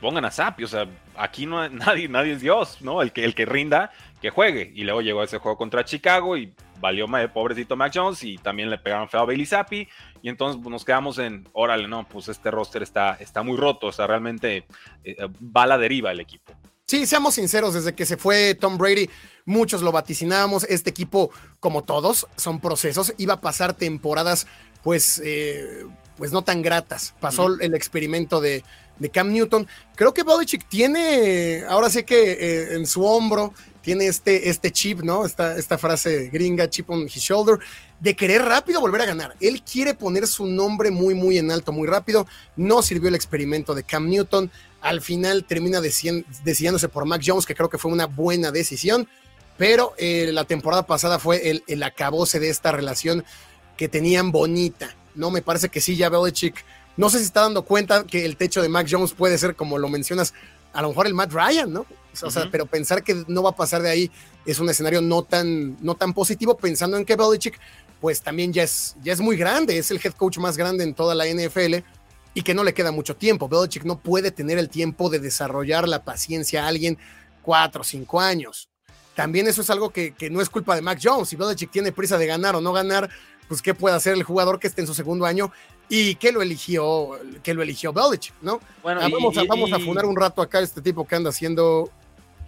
pongan 0.00 0.24
a 0.24 0.30
Zappi. 0.30 0.64
O 0.64 0.68
sea, 0.68 0.88
aquí 1.16 1.46
no 1.46 1.68
nadie, 1.70 2.08
nadie 2.08 2.32
es 2.32 2.40
Dios, 2.40 2.78
¿no? 2.80 3.02
El 3.02 3.12
que, 3.12 3.24
el 3.24 3.34
que 3.34 3.46
rinda, 3.46 3.92
que 4.20 4.30
juegue. 4.30 4.72
Y 4.74 4.84
luego 4.84 5.02
llegó 5.02 5.22
ese 5.22 5.38
juego 5.38 5.56
contra 5.56 5.84
Chicago 5.84 6.36
y 6.36 6.52
valió 6.80 7.06
el 7.16 7.30
pobrecito 7.30 7.76
Mac 7.76 7.92
Jones 7.94 8.24
y 8.24 8.38
también 8.38 8.70
le 8.70 8.78
pegaron 8.78 9.08
feo 9.08 9.20
a 9.20 9.24
Bailey 9.26 9.46
Zappi. 9.46 9.86
Y 10.22 10.28
entonces 10.28 10.60
pues, 10.62 10.70
nos 10.70 10.84
quedamos 10.84 11.18
en, 11.18 11.48
órale, 11.52 11.86
no, 11.86 12.06
pues 12.08 12.28
este 12.28 12.50
roster 12.50 12.82
está, 12.82 13.16
está 13.20 13.42
muy 13.42 13.56
roto, 13.56 13.88
o 13.88 13.92
sea, 13.92 14.06
realmente 14.06 14.56
eh, 14.56 14.64
eh, 15.04 15.16
va 15.40 15.64
a 15.64 15.66
la 15.66 15.78
deriva 15.78 16.10
el 16.10 16.20
equipo. 16.20 16.52
Sí, 16.86 17.06
seamos 17.06 17.34
sinceros, 17.34 17.74
desde 17.74 17.94
que 17.94 18.04
se 18.04 18.16
fue 18.16 18.56
Tom 18.56 18.76
Brady, 18.76 19.08
muchos 19.44 19.80
lo 19.80 19.92
vaticinábamos. 19.92 20.64
Este 20.64 20.90
equipo, 20.90 21.30
como 21.60 21.84
todos, 21.84 22.26
son 22.36 22.60
procesos. 22.60 23.14
Iba 23.16 23.34
a 23.34 23.40
pasar 23.40 23.74
temporadas, 23.74 24.48
pues, 24.82 25.22
eh, 25.24 25.86
pues 26.16 26.32
no 26.32 26.42
tan 26.42 26.62
gratas. 26.62 27.14
Pasó 27.20 27.60
el 27.60 27.74
experimento 27.74 28.40
de, 28.40 28.64
de, 29.00 29.10
Cam 29.10 29.32
Newton. 29.32 29.66
Creo 29.96 30.14
que 30.14 30.22
Belichick 30.22 30.68
tiene, 30.68 31.64
ahora 31.68 31.90
sí 31.90 32.04
que 32.04 32.74
en 32.74 32.86
su 32.86 33.04
hombro, 33.04 33.52
tiene 33.82 34.06
este, 34.06 34.48
este 34.48 34.70
chip, 34.70 35.00
¿no? 35.00 35.24
Esta, 35.24 35.56
esta 35.56 35.78
frase 35.78 36.28
gringa, 36.28 36.68
chip 36.68 36.90
on 36.90 37.04
his 37.04 37.14
shoulder, 37.16 37.58
de 37.98 38.14
querer 38.14 38.42
rápido 38.42 38.80
volver 38.80 39.02
a 39.02 39.06
ganar. 39.06 39.34
Él 39.40 39.62
quiere 39.62 39.94
poner 39.94 40.26
su 40.26 40.46
nombre 40.46 40.90
muy, 40.90 41.14
muy 41.14 41.38
en 41.38 41.50
alto, 41.50 41.72
muy 41.72 41.88
rápido. 41.88 42.26
No 42.56 42.82
sirvió 42.82 43.08
el 43.08 43.14
experimento 43.14 43.74
de 43.74 43.84
Cam 43.84 44.08
Newton. 44.08 44.50
Al 44.80 45.00
final 45.00 45.44
termina 45.44 45.80
decidiéndose 45.80 46.88
por 46.88 47.04
Mac 47.04 47.22
Jones, 47.24 47.46
que 47.46 47.54
creo 47.54 47.70
que 47.70 47.78
fue 47.78 47.92
una 47.92 48.06
buena 48.06 48.50
decisión. 48.50 49.08
Pero 49.56 49.94
eh, 49.98 50.30
la 50.32 50.44
temporada 50.44 50.86
pasada 50.86 51.18
fue 51.18 51.50
el, 51.50 51.62
el 51.66 51.82
acabose 51.82 52.40
de 52.40 52.48
esta 52.48 52.72
relación 52.72 53.24
que 53.76 53.88
tenían 53.88 54.32
bonita. 54.32 54.94
No, 55.14 55.30
me 55.30 55.42
parece 55.42 55.68
que 55.68 55.80
sí, 55.80 55.96
ya 55.96 56.08
Belichick. 56.08 56.64
No 57.00 57.08
sé 57.08 57.16
si 57.16 57.24
está 57.24 57.40
dando 57.40 57.62
cuenta 57.62 58.04
que 58.04 58.26
el 58.26 58.36
techo 58.36 58.60
de 58.60 58.68
Mac 58.68 58.86
Jones 58.86 59.14
puede 59.14 59.38
ser, 59.38 59.56
como 59.56 59.78
lo 59.78 59.88
mencionas, 59.88 60.34
a 60.74 60.82
lo 60.82 60.88
mejor 60.88 61.06
el 61.06 61.14
Matt 61.14 61.32
Ryan, 61.32 61.72
¿no? 61.72 61.86
O 62.22 62.30
sea, 62.30 62.50
pero 62.52 62.66
pensar 62.66 63.02
que 63.02 63.24
no 63.26 63.42
va 63.42 63.50
a 63.50 63.56
pasar 63.56 63.80
de 63.80 63.88
ahí 63.88 64.10
es 64.44 64.58
un 64.58 64.68
escenario 64.68 65.00
no 65.00 65.22
tan, 65.22 65.82
no 65.82 65.94
tan 65.94 66.12
positivo, 66.12 66.58
pensando 66.58 66.98
en 66.98 67.06
que 67.06 67.16
Belichick, 67.16 67.58
pues 68.02 68.20
también 68.20 68.52
ya 68.52 68.64
es, 68.64 68.96
ya 69.02 69.14
es 69.14 69.20
muy 69.22 69.38
grande, 69.38 69.78
es 69.78 69.90
el 69.90 69.98
head 70.04 70.12
coach 70.12 70.36
más 70.36 70.58
grande 70.58 70.84
en 70.84 70.92
toda 70.92 71.14
la 71.14 71.24
NFL 71.24 71.76
y 72.34 72.42
que 72.42 72.52
no 72.52 72.64
le 72.64 72.74
queda 72.74 72.92
mucho 72.92 73.16
tiempo. 73.16 73.48
Belichick 73.48 73.84
no 73.84 73.98
puede 73.98 74.30
tener 74.30 74.58
el 74.58 74.68
tiempo 74.68 75.08
de 75.08 75.20
desarrollar 75.20 75.88
la 75.88 76.04
paciencia 76.04 76.66
a 76.66 76.68
alguien 76.68 76.98
cuatro 77.40 77.80
o 77.80 77.84
cinco 77.84 78.20
años. 78.20 78.68
También 79.14 79.48
eso 79.48 79.62
es 79.62 79.70
algo 79.70 79.88
que, 79.88 80.12
que 80.12 80.28
no 80.28 80.42
es 80.42 80.50
culpa 80.50 80.74
de 80.74 80.82
Mac 80.82 81.00
Jones. 81.02 81.30
Si 81.30 81.36
Belichick 81.36 81.70
tiene 81.70 81.92
prisa 81.92 82.18
de 82.18 82.26
ganar 82.26 82.56
o 82.56 82.60
no 82.60 82.74
ganar, 82.74 83.08
pues 83.50 83.62
qué 83.62 83.74
puede 83.74 83.96
hacer 83.96 84.14
el 84.14 84.22
jugador 84.22 84.60
que 84.60 84.68
esté 84.68 84.80
en 84.80 84.86
su 84.86 84.94
segundo 84.94 85.26
año 85.26 85.50
y 85.88 86.14
que 86.14 86.30
lo 86.30 86.40
eligió, 86.40 87.18
que 87.42 87.52
lo 87.52 87.62
eligió 87.62 87.92
Belichick, 87.92 88.32
¿no? 88.42 88.60
Bueno, 88.80 89.00
ah, 89.02 89.08
vamos, 89.10 89.36
a, 89.36 89.42
vamos 89.42 89.72
a 89.72 89.80
funar 89.80 90.06
un 90.06 90.14
rato 90.14 90.40
acá 90.40 90.60
este 90.60 90.80
tipo 90.80 91.04
que 91.04 91.16
anda 91.16 91.30
haciendo 91.30 91.90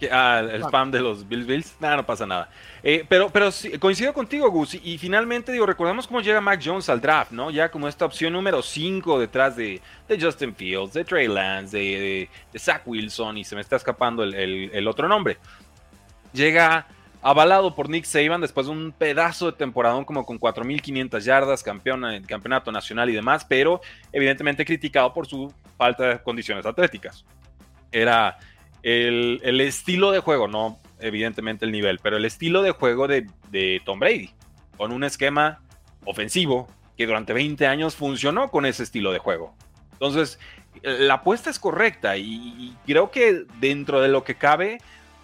Ah, 0.09 0.39
el 0.39 0.63
spam 0.63 0.91
de 0.91 1.01
los 1.01 1.27
Bills 1.27 1.45
Bills. 1.45 1.75
Nada, 1.81 1.97
no 1.97 2.05
pasa 2.05 2.25
nada. 2.25 2.49
Eh, 2.81 3.05
pero 3.09 3.29
pero 3.29 3.49
coincido 3.79 4.13
contigo, 4.13 4.49
Gus. 4.49 4.75
Y, 4.75 4.97
finalmente, 4.97 5.51
digo, 5.51 5.65
recordemos 5.65 6.07
cómo 6.07 6.21
llega 6.21 6.39
Mac 6.39 6.61
Jones 6.63 6.87
al 6.87 7.01
draft, 7.01 7.31
¿no? 7.31 7.51
Ya 7.51 7.69
como 7.69 7.89
esta 7.89 8.05
opción 8.05 8.31
número 8.31 8.61
5 8.61 9.19
detrás 9.19 9.57
de, 9.57 9.81
de, 10.07 10.21
Justin 10.21 10.55
Fields, 10.55 10.93
de 10.93 11.03
Trey 11.03 11.27
Lance, 11.27 11.77
de, 11.77 12.29
de, 12.51 12.59
Zach 12.59 12.81
Wilson, 12.85 13.37
y 13.37 13.43
se 13.43 13.55
me 13.55 13.61
está 13.61 13.75
escapando 13.75 14.23
el, 14.23 14.33
el, 14.73 14.87
otro 14.87 15.09
nombre. 15.09 15.37
Llega 16.31 16.87
avalado 17.23 17.73
por 17.73 17.89
Nick 17.89 18.03
Saban 18.03 18.41
después 18.41 18.67
de 18.67 18.73
un 18.73 18.91
pedazo 18.91 19.47
de 19.47 19.57
temporadón 19.57 20.03
como 20.03 20.25
con 20.25 20.39
4.500 20.39 21.21
yardas, 21.21 21.63
campeón 21.63 22.05
en 22.05 22.23
campeonato 22.25 22.71
nacional 22.71 23.09
y 23.09 23.13
demás, 23.13 23.45
pero 23.45 23.81
evidentemente 24.11 24.65
criticado 24.65 25.13
por 25.13 25.25
su 25.25 25.51
falta 25.77 26.03
de 26.03 26.21
condiciones 26.21 26.65
atléticas. 26.65 27.25
Era 27.91 28.37
el, 28.83 29.61
estilo 29.61 30.11
de 30.11 30.19
juego, 30.19 30.47
no 30.47 30.79
evidentemente 30.99 31.65
el 31.65 31.71
nivel, 31.71 31.99
pero 32.03 32.17
el 32.17 32.25
estilo 32.25 32.61
de 32.61 32.71
juego 32.71 33.07
de, 33.07 33.81
Tom 33.85 33.99
Brady, 33.99 34.31
con 34.77 34.91
un 34.91 35.03
esquema 35.03 35.61
ofensivo 36.05 36.67
que 36.97 37.07
durante 37.07 37.33
20 37.33 37.65
años 37.67 37.95
funcionó 37.95 38.51
con 38.51 38.65
ese 38.65 38.83
estilo 38.83 39.11
de 39.13 39.19
juego. 39.19 39.55
Entonces, 39.93 40.39
la 40.81 41.15
apuesta 41.15 41.49
es 41.49 41.59
correcta 41.59 42.17
y, 42.17 42.75
creo 42.85 43.11
que 43.11 43.45
dentro 43.59 44.01
de 44.01 44.09
lo 44.09 44.25
que 44.25 44.35
cabe, 44.35 44.79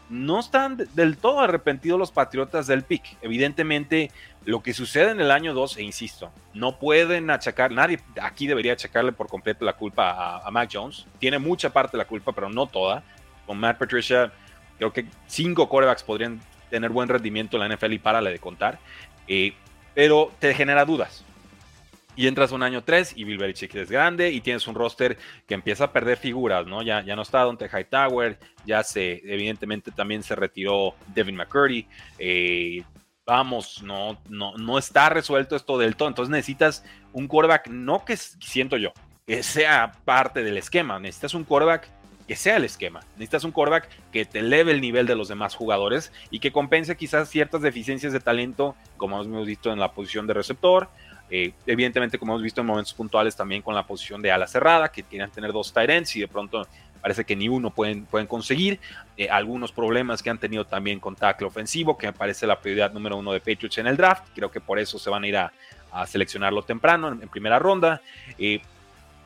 no 0.09 0.39
están 0.39 0.77
del 0.93 1.17
todo 1.17 1.39
arrepentidos 1.39 1.99
los 1.99 2.11
Patriotas 2.11 2.67
del 2.67 2.83
pick. 2.83 3.17
Evidentemente, 3.21 4.11
lo 4.45 4.61
que 4.61 4.73
sucede 4.73 5.11
en 5.11 5.21
el 5.21 5.31
año 5.31 5.53
2, 5.53 5.77
e 5.77 5.83
insisto, 5.83 6.31
no 6.53 6.77
pueden 6.77 7.29
achacar, 7.29 7.71
nadie 7.71 7.99
aquí 8.21 8.47
debería 8.47 8.73
achacarle 8.73 9.11
por 9.11 9.27
completo 9.27 9.65
la 9.65 9.73
culpa 9.73 10.11
a, 10.11 10.47
a 10.47 10.51
Mac 10.51 10.69
Jones. 10.71 11.05
Tiene 11.19 11.39
mucha 11.39 11.71
parte 11.71 11.97
de 11.97 11.99
la 11.99 12.07
culpa, 12.07 12.31
pero 12.31 12.49
no 12.49 12.65
toda 12.67 13.03
con 13.49 13.59
Matt 13.59 13.79
Patricia, 13.79 14.31
creo 14.77 14.93
que 14.93 15.07
cinco 15.25 15.67
corebacks 15.67 16.03
podrían 16.03 16.39
tener 16.69 16.91
buen 16.91 17.09
rendimiento 17.09 17.57
en 17.57 17.67
la 17.67 17.75
NFL 17.75 17.93
y 17.93 17.97
para 17.97 18.21
de 18.21 18.37
contar. 18.37 18.77
Eh, 19.27 19.53
pero 19.95 20.31
te 20.37 20.53
genera 20.53 20.85
dudas. 20.85 21.25
Y 22.19 22.27
entras 22.27 22.51
un 22.51 22.63
año 22.63 22.83
3 22.83 23.13
y 23.15 23.23
Bill 23.23 23.37
Belichick 23.37 23.73
es 23.75 23.89
grande 23.89 24.29
y 24.29 24.41
tienes 24.41 24.67
un 24.67 24.75
roster 24.75 25.17
que 25.47 25.53
empieza 25.53 25.85
a 25.85 25.93
perder 25.93 26.17
figuras, 26.17 26.67
¿no? 26.67 26.81
Ya, 26.81 27.01
ya 27.01 27.15
no 27.15 27.21
está 27.21 27.45
Dante 27.45 27.69
Hightower, 27.69 28.37
ya 28.65 28.83
se, 28.83 29.21
evidentemente 29.23 29.89
también 29.91 30.21
se 30.21 30.35
retiró 30.35 30.95
Devin 31.15 31.37
McCurdy. 31.37 31.87
Eh, 32.17 32.83
vamos, 33.25 33.81
no, 33.83 34.19
no, 34.27 34.57
no 34.57 34.77
está 34.77 35.07
resuelto 35.07 35.55
esto 35.55 35.77
del 35.77 35.95
todo. 35.95 36.09
Entonces 36.09 36.29
necesitas 36.29 36.83
un 37.13 37.29
quarterback, 37.29 37.69
no 37.69 38.03
que 38.03 38.17
siento 38.17 38.75
yo, 38.75 38.91
que 39.25 39.41
sea 39.41 39.93
parte 40.03 40.43
del 40.43 40.57
esquema. 40.57 40.99
Necesitas 40.99 41.33
un 41.35 41.45
quarterback 41.45 41.89
que 42.29 42.35
sea 42.35 42.57
el 42.57 42.63
esquema. 42.63 42.99
Necesitas 43.13 43.43
un 43.43 43.51
quarterback 43.51 43.89
que 44.11 44.23
te 44.23 44.39
eleve 44.39 44.71
el 44.71 44.81
nivel 44.81 45.07
de 45.07 45.15
los 45.15 45.29
demás 45.29 45.55
jugadores 45.55 46.11
y 46.29 46.39
que 46.39 46.51
compense 46.51 46.95
quizás 46.95 47.27
ciertas 47.27 47.61
deficiencias 47.61 48.13
de 48.13 48.19
talento, 48.19 48.75
como 48.97 49.19
hemos 49.19 49.47
visto 49.47 49.73
en 49.73 49.79
la 49.79 49.93
posición 49.93 50.27
de 50.27 50.35
receptor. 50.35 50.89
Eh, 51.31 51.53
evidentemente, 51.65 52.17
como 52.17 52.33
hemos 52.33 52.43
visto 52.43 52.61
en 52.61 52.67
momentos 52.67 52.93
puntuales 52.93 53.35
también 53.35 53.61
con 53.61 53.75
la 53.75 53.85
posición 53.85 54.21
de 54.21 54.31
ala 54.31 54.47
cerrada, 54.47 54.91
que 54.91 55.03
quieren 55.03 55.29
tener 55.29 55.51
dos 55.51 55.71
tight 55.71 55.89
ends 55.89 56.15
y 56.15 56.21
de 56.21 56.27
pronto 56.27 56.67
parece 57.01 57.23
que 57.23 57.35
ni 57.35 57.47
uno 57.47 57.69
pueden, 57.69 58.05
pueden 58.05 58.27
conseguir. 58.27 58.79
Eh, 59.17 59.29
algunos 59.29 59.71
problemas 59.71 60.21
que 60.21 60.29
han 60.29 60.37
tenido 60.37 60.65
también 60.65 60.99
con 60.99 61.15
tackle 61.15 61.47
ofensivo, 61.47 61.97
que 61.97 62.07
me 62.07 62.13
parece 62.13 62.45
la 62.45 62.59
prioridad 62.59 62.91
número 62.91 63.17
uno 63.17 63.31
de 63.31 63.39
Patriots 63.39 63.77
en 63.77 63.87
el 63.87 63.97
draft. 63.97 64.23
Creo 64.35 64.51
que 64.51 64.59
por 64.59 64.79
eso 64.79 64.99
se 64.99 65.09
van 65.09 65.23
a 65.23 65.27
ir 65.27 65.37
a, 65.37 65.51
seleccionarlo 66.05 66.61
temprano, 66.61 67.07
en, 67.09 67.27
primera 67.29 67.57
ronda. 67.57 68.01
Eh, 68.37 68.61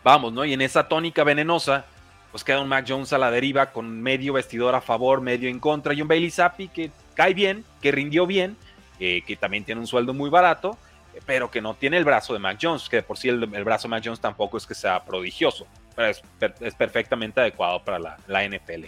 vamos, 0.03 0.31
¿no? 0.31 0.45
Y 0.45 0.53
en 0.53 0.61
esa 0.61 0.87
tónica 0.87 1.23
venenosa, 1.23 1.85
pues 2.31 2.43
queda 2.43 2.61
un 2.61 2.69
Mac 2.69 2.85
Jones 2.87 3.11
a 3.11 3.17
la 3.17 3.29
deriva 3.29 3.71
con 3.71 4.01
medio 4.01 4.33
vestidor 4.33 4.73
a 4.73 4.81
favor, 4.81 5.19
medio 5.19 5.49
en 5.49 5.59
contra, 5.59 5.93
y 5.93 6.01
un 6.01 6.07
Bailey 6.07 6.31
Zappi 6.31 6.69
que 6.69 6.89
cae 7.15 7.33
bien, 7.33 7.65
que 7.81 7.91
rindió 7.91 8.25
bien, 8.25 8.55
eh, 8.99 9.23
que 9.27 9.35
también 9.35 9.65
tiene 9.65 9.81
un 9.81 9.87
sueldo 9.87 10.13
muy 10.13 10.29
barato, 10.29 10.77
pero 11.25 11.49
que 11.49 11.61
no 11.61 11.75
tiene 11.75 11.97
el 11.97 12.05
brazo 12.05 12.33
de 12.33 12.39
Mac 12.39 12.57
Jones, 12.61 12.89
que 12.89 13.01
por 13.01 13.17
sí 13.17 13.29
el, 13.29 13.45
brazo 13.45 13.87
de 13.87 13.91
Mac 13.91 14.03
Jones 14.03 14.19
tampoco 14.19 14.57
es 14.57 14.65
que 14.65 14.75
sea 14.75 15.03
prodigioso, 15.03 15.67
pero 15.95 16.09
es, 16.09 16.75
perfectamente 16.75 17.41
adecuado 17.41 17.83
para 17.83 17.99
la, 17.99 18.47
NFL. 18.47 18.85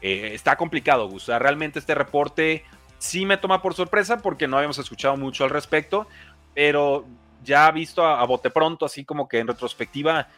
Eh, 0.00 0.30
está 0.34 0.56
complicado, 0.56 1.08
Gus. 1.08 1.26
realmente 1.26 1.78
este 1.78 1.94
reporte 1.94 2.64
sí 2.98 3.24
me 3.24 3.36
toma 3.36 3.62
por 3.62 3.74
sorpresa 3.74 4.18
porque 4.18 4.46
no 4.46 4.56
habíamos 4.56 4.78
escuchado 4.78 5.16
mucho 5.16 5.44
al 5.44 5.50
respecto, 5.50 6.06
pero 6.54 7.06
ya 7.44 7.70
visto 7.70 8.04
a, 8.04 8.24
bote 8.24 8.50
pronto, 8.50 8.84
así 8.84 9.04
como 9.04 9.28
que 9.28 9.38
en 9.38 9.46
retrospectiva, 9.46 10.28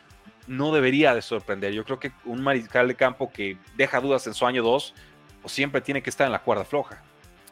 no 0.47 0.73
debería 0.73 1.15
de 1.15 1.23
sorprender. 1.23 1.73
Yo 1.73 1.85
creo 1.85 1.99
que 1.99 2.13
un 2.25 2.43
mariscal 2.43 2.89
de 2.89 2.95
campo 2.95 3.31
que 3.33 3.59
deja 3.77 4.01
dudas 4.01 4.27
en 4.27 4.35
su 4.35 4.47
año 4.47 4.63
2, 4.63 4.95
pues 5.43 5.53
siempre 5.53 5.81
tiene 5.81 6.03
que 6.03 6.11
estar 6.11 6.27
en 6.27 6.33
la 6.33 6.43
cuerda 6.43 6.65
floja. 6.65 7.03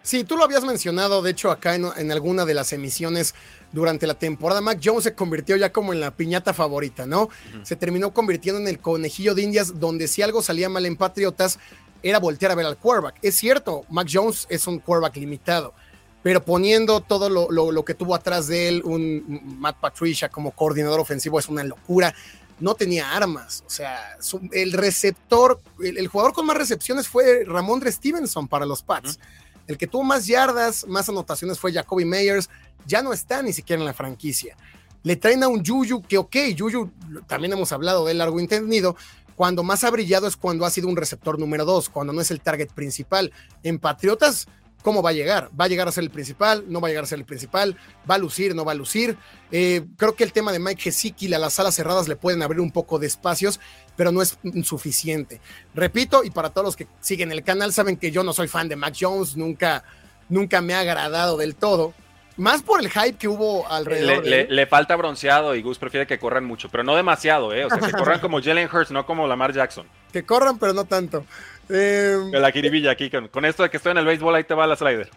Sí, 0.03 0.25
tú 0.25 0.37
lo 0.37 0.45
habías 0.45 0.65
mencionado, 0.65 1.23
de 1.23 1.31
hecho, 1.31 1.51
acá 1.51 1.75
en, 1.75 2.13
alguna 2.13 2.45
de 2.45 2.55
las 2.55 2.73
emisiones 2.73 3.35
durante 3.73 4.07
la 4.07 4.15
temporada. 4.15 4.61
Mac 4.61 4.81
Jones 4.83 5.05
se 5.05 5.15
convirtió 5.15 5.57
ya 5.57 5.73
como 5.73 5.93
en 5.93 6.01
la 6.01 6.11
piñata 6.11 6.55
favorita, 6.55 7.07
¿no? 7.07 7.29
Se 7.63 7.77
terminó 7.77 8.13
convirtiendo 8.13 8.61
en 8.61 8.69
el 8.69 8.79
conejillo 8.79 9.35
de 9.35 9.43
indias, 9.43 9.79
donde 9.79 10.09
si 10.09 10.23
algo 10.23 10.43
salía 10.43 10.69
mal 10.69 10.87
en 10.87 10.97
Patriotas, 10.97 11.59
era 12.03 12.19
voltear 12.19 12.53
a 12.53 12.55
ver 12.55 12.67
al 12.67 12.77
quarterback. 12.77 13.17
Es 13.23 13.37
cierto, 13.37 13.85
Mac 13.91 14.09
Jones 14.11 14.47
es 14.49 14.67
un 14.67 14.79
quarterback 14.79 15.17
limitado, 15.17 15.75
pero 16.23 16.45
poniendo 16.45 17.01
todo 17.01 17.29
lo, 17.29 17.85
que 17.85 17.95
tuvo 17.95 18.15
atrás 18.15 18.47
de 18.47 18.69
él, 18.69 18.83
un 18.85 19.57
Matt 19.59 19.79
Patricia 19.81 20.29
como 20.29 20.53
coordinador 20.53 21.01
ofensivo 21.01 21.39
es 21.39 21.49
una 21.49 21.65
locura. 21.65 22.15
No 22.61 22.75
tenía 22.75 23.13
armas, 23.17 23.63
o 23.67 23.71
sea, 23.71 24.19
el 24.51 24.73
receptor, 24.73 25.61
el, 25.81 26.09
jugador 26.09 26.33
con 26.33 26.45
más 26.45 26.57
recepciones 26.57 27.07
fue 27.07 27.45
Ramondre 27.45 27.93
Stevenson 27.93 28.49
para 28.49 28.67
los 28.67 28.83
Pats. 28.83 29.21
El 29.69 29.79
que 29.79 29.87
tuvo 29.87 30.03
más 30.03 30.27
yardas, 30.27 30.87
más 30.89 31.09
anotaciones 31.09 31.59
fue 31.59 31.73
Jacoby 31.73 32.05
Meyers, 32.05 32.51
ya 32.87 33.03
no 33.03 33.13
está 33.13 33.43
ni 33.43 33.53
siquiera 33.53 33.81
en 33.81 33.87
la 33.87 33.93
franquicia. 33.93 34.57
Le 35.03 35.15
traen 35.15 35.45
a 35.45 35.49
un 35.49 35.65
Juju, 35.65 36.03
que 36.03 36.19
ok, 36.19 36.37
Juju, 36.59 36.91
también 37.27 37.53
hemos 37.53 37.71
hablado 37.71 38.05
de 38.07 38.15
largo 38.15 38.41
entendido, 38.41 38.97
cuando 39.37 39.63
más 39.63 39.85
ha 39.85 39.91
brillado 39.91 40.27
es 40.27 40.37
cuando 40.37 40.65
ha 40.65 40.71
sido 40.71 40.89
un 40.89 40.97
receptor 40.97 41.39
número 41.39 41.65
dos, 41.65 41.89
cuando 41.89 42.13
no 42.13 42.21
es 42.21 42.31
el 42.33 42.41
target 42.41 42.71
principal. 42.73 43.31
En 43.63 43.79
Patriotas, 43.79 44.49
¿cómo 44.83 45.03
va 45.03 45.11
a 45.11 45.13
llegar? 45.13 45.51
¿Va 45.59 45.65
a 45.65 45.69
llegar 45.69 45.89
a 45.89 45.93
ser 45.93 46.05
el 46.05 46.11
principal? 46.11 46.65
¿No 46.69 46.81
va 46.81 46.89
a 46.89 46.91
llegar 46.91 47.05
a 47.05 47.07
ser 47.07 47.19
el 47.19 47.25
principal? 47.25 47.77
¿Va 48.09 48.15
a 48.15 48.19
lucir? 48.19 48.55
¿No 48.55 48.65
va 48.65 48.73
a 48.73 48.75
lucir? 48.75 49.17
Eh, 49.51 49.85
creo 49.97 50.15
que 50.15 50.25
el 50.25 50.33
tema 50.33 50.53
de 50.53 50.59
Mike 50.59 50.83
Gesicki, 50.83 51.33
a 51.33 51.39
las 51.39 51.55
salas 51.55 51.75
cerradas 51.75 52.09
le 52.09 52.17
pueden 52.17 52.43
abrir 52.43 52.61
un 52.61 52.71
poco 52.71 52.99
de 52.99 53.07
espacios, 53.07 53.61
pero 53.97 54.13
no 54.13 54.23
es 54.23 54.39
suficiente. 54.65 55.41
Repito, 55.75 56.25
y 56.25 56.31
para 56.31 56.51
todos 56.51 56.65
los 56.65 56.77
que 56.77 56.87
siguen 57.01 57.33
el 57.33 57.43
canal, 57.43 57.73
saben 57.73 57.97
que 57.97 58.11
yo 58.11 58.23
no 58.23 58.33
soy 58.33 58.49
fan 58.49 58.69
de 58.69 58.77
Mac 58.77 58.95
Jones, 58.99 59.37
nunca, 59.37 59.85
nunca 60.29 60.61
me 60.61 60.75
ha 60.75 60.81
agradado 60.81 61.37
del 61.37 61.57
todo. 61.57 61.95
Más 62.39 62.63
por 62.63 62.79
el 62.79 62.89
hype 62.89 63.15
que 63.19 63.27
hubo 63.27 63.69
alrededor. 63.69 64.25
Le, 64.25 64.47
le, 64.47 64.67
falta 64.69 64.95
bronceado 64.95 65.57
y 65.57 65.63
Gus 65.63 65.77
prefiere 65.77 66.07
que 66.07 66.21
corran 66.21 66.45
mucho, 66.45 66.69
pero 66.69 66.85
no 66.85 66.95
demasiado, 66.95 67.53
¿eh? 67.53 67.65
O 67.65 67.69
sea, 67.69 67.81
que 67.81 67.91
corran 67.91 68.21
como 68.21 68.41
Jalen 68.43 68.69
Hurts, 68.73 68.93
no 68.93 69.05
como 69.05 69.27
Lamar 69.27 69.53
Jackson. 69.53 69.89
Que 70.13 70.25
corran, 70.25 70.57
pero 70.57 70.73
no 70.73 70.85
tanto. 70.85 71.25
Eh, 71.69 72.19
la 72.33 72.53
kiribilla 72.53 72.93
aquí, 72.93 73.11
con, 73.11 73.45
esto 73.45 73.63
de 73.63 73.71
que 73.71 73.77
estoy 73.77 73.93
en 73.93 73.99
el 73.99 74.07
béisbol, 74.07 74.35
ahí 74.35 74.45
te 74.45 74.55
va 74.55 74.67
la 74.67 74.77
slider. 74.77 75.11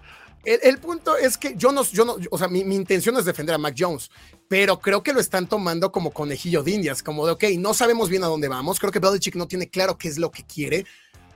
El, 0.44 0.80
punto 0.80 1.16
es 1.18 1.38
que 1.38 1.54
yo 1.56 1.72
no, 1.72 1.84
yo 1.84 2.04
no, 2.04 2.16
o 2.32 2.38
sea, 2.38 2.48
mi, 2.48 2.64
mi, 2.64 2.76
intención 2.76 3.16
es 3.18 3.26
defender 3.26 3.54
a 3.54 3.60
Mac 3.60 3.76
Jones, 3.78 4.10
pero 4.48 4.80
creo 4.80 5.04
que 5.04 5.14
lo 5.14 5.20
están 5.20 5.46
tomando 5.46 5.92
como 5.92 6.10
conejillo 6.10 6.64
de 6.64 6.72
indias, 6.72 7.04
como 7.04 7.28
de, 7.28 7.34
ok, 7.34 7.44
no 7.60 7.76
sabemos 7.76 8.10
bien 8.10 8.24
a 8.24 8.28
dónde 8.28 8.48
vamos, 8.48 8.80
creo 8.80 8.92
que 8.92 8.98
Belichick 8.98 9.36
no 9.36 9.48
tiene 9.48 9.70
claro 9.70 10.00
qué 10.00 10.08
es 10.08 10.18
lo 10.18 10.32
que 10.32 10.44
quiere, 10.44 10.88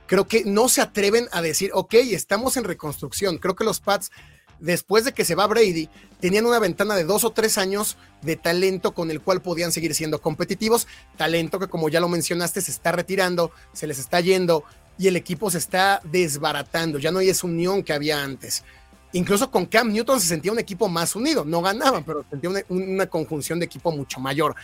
creo 0.06 0.26
que 0.26 0.44
no 0.44 0.68
se 0.68 0.80
atreven 0.80 1.28
a 1.30 1.40
decir, 1.40 1.70
ok, 1.72 1.94
estamos 1.94 2.56
en 2.56 2.64
reconstrucción, 2.64 3.38
creo 3.38 3.54
que 3.54 3.62
los 3.62 3.78
Pats 3.78 4.10
después 4.58 5.04
de 5.04 5.12
que 5.12 5.24
se 5.24 5.34
va 5.34 5.46
Brady, 5.46 5.88
tenían 6.20 6.46
una 6.46 6.58
ventana 6.58 6.94
de 6.94 7.04
dos 7.04 7.24
o 7.24 7.30
tres 7.30 7.58
años 7.58 7.96
de 8.22 8.36
talento 8.36 8.92
con 8.92 9.10
el 9.10 9.20
cual 9.20 9.42
podían 9.42 9.72
seguir 9.72 9.94
siendo 9.94 10.20
competitivos. 10.20 10.86
Talento 11.16 11.58
que, 11.58 11.68
como 11.68 11.88
ya 11.88 12.00
lo 12.00 12.08
mencionaste, 12.08 12.60
se 12.60 12.70
está 12.70 12.92
retirando, 12.92 13.50
se 13.72 13.86
les 13.86 13.98
está 13.98 14.20
yendo 14.20 14.64
y 14.98 15.08
el 15.08 15.16
equipo 15.16 15.50
se 15.50 15.58
está 15.58 16.00
desbaratando. 16.04 16.98
Ya 16.98 17.10
no 17.10 17.18
hay 17.18 17.28
esa 17.28 17.46
unión 17.46 17.82
que 17.82 17.92
había 17.92 18.22
antes. 18.22 18.64
Incluso 19.12 19.50
con 19.50 19.66
Cam 19.66 19.92
Newton 19.92 20.20
se 20.20 20.26
sentía 20.26 20.52
un 20.52 20.58
equipo 20.58 20.88
más 20.88 21.16
unido. 21.16 21.44
No 21.44 21.62
ganaban, 21.62 22.04
pero 22.04 22.24
sentía 22.28 22.50
una, 22.68 23.06
conjunción 23.06 23.58
de 23.58 23.66
equipo 23.66 23.92
mucho 23.92 24.20
mayor. 24.20 24.54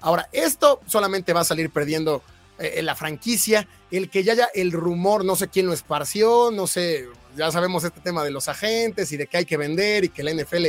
Ahora, 0.00 0.28
esto 0.32 0.80
solamente 0.86 1.32
va 1.32 1.40
a 1.40 1.44
salir 1.44 1.70
perdiendo 1.70 2.22
eh, 2.58 2.82
la 2.82 2.94
franquicia, 2.94 3.66
el 3.90 4.08
que 4.10 4.22
ya 4.22 4.32
haya 4.32 4.48
el 4.54 4.72
rumor, 4.72 5.24
no 5.24 5.36
sé 5.36 5.48
quién 5.48 5.66
lo 5.66 5.72
esparció, 5.72 6.50
no 6.52 6.66
sé, 6.66 7.06
ya 7.36 7.50
sabemos 7.50 7.84
este 7.84 8.00
tema 8.00 8.24
de 8.24 8.30
los 8.30 8.48
agentes 8.48 9.12
y 9.12 9.16
de 9.16 9.26
que 9.26 9.38
hay 9.38 9.44
que 9.44 9.56
vender 9.56 10.04
y 10.04 10.08
que 10.08 10.22
la 10.22 10.32
NFL 10.32 10.66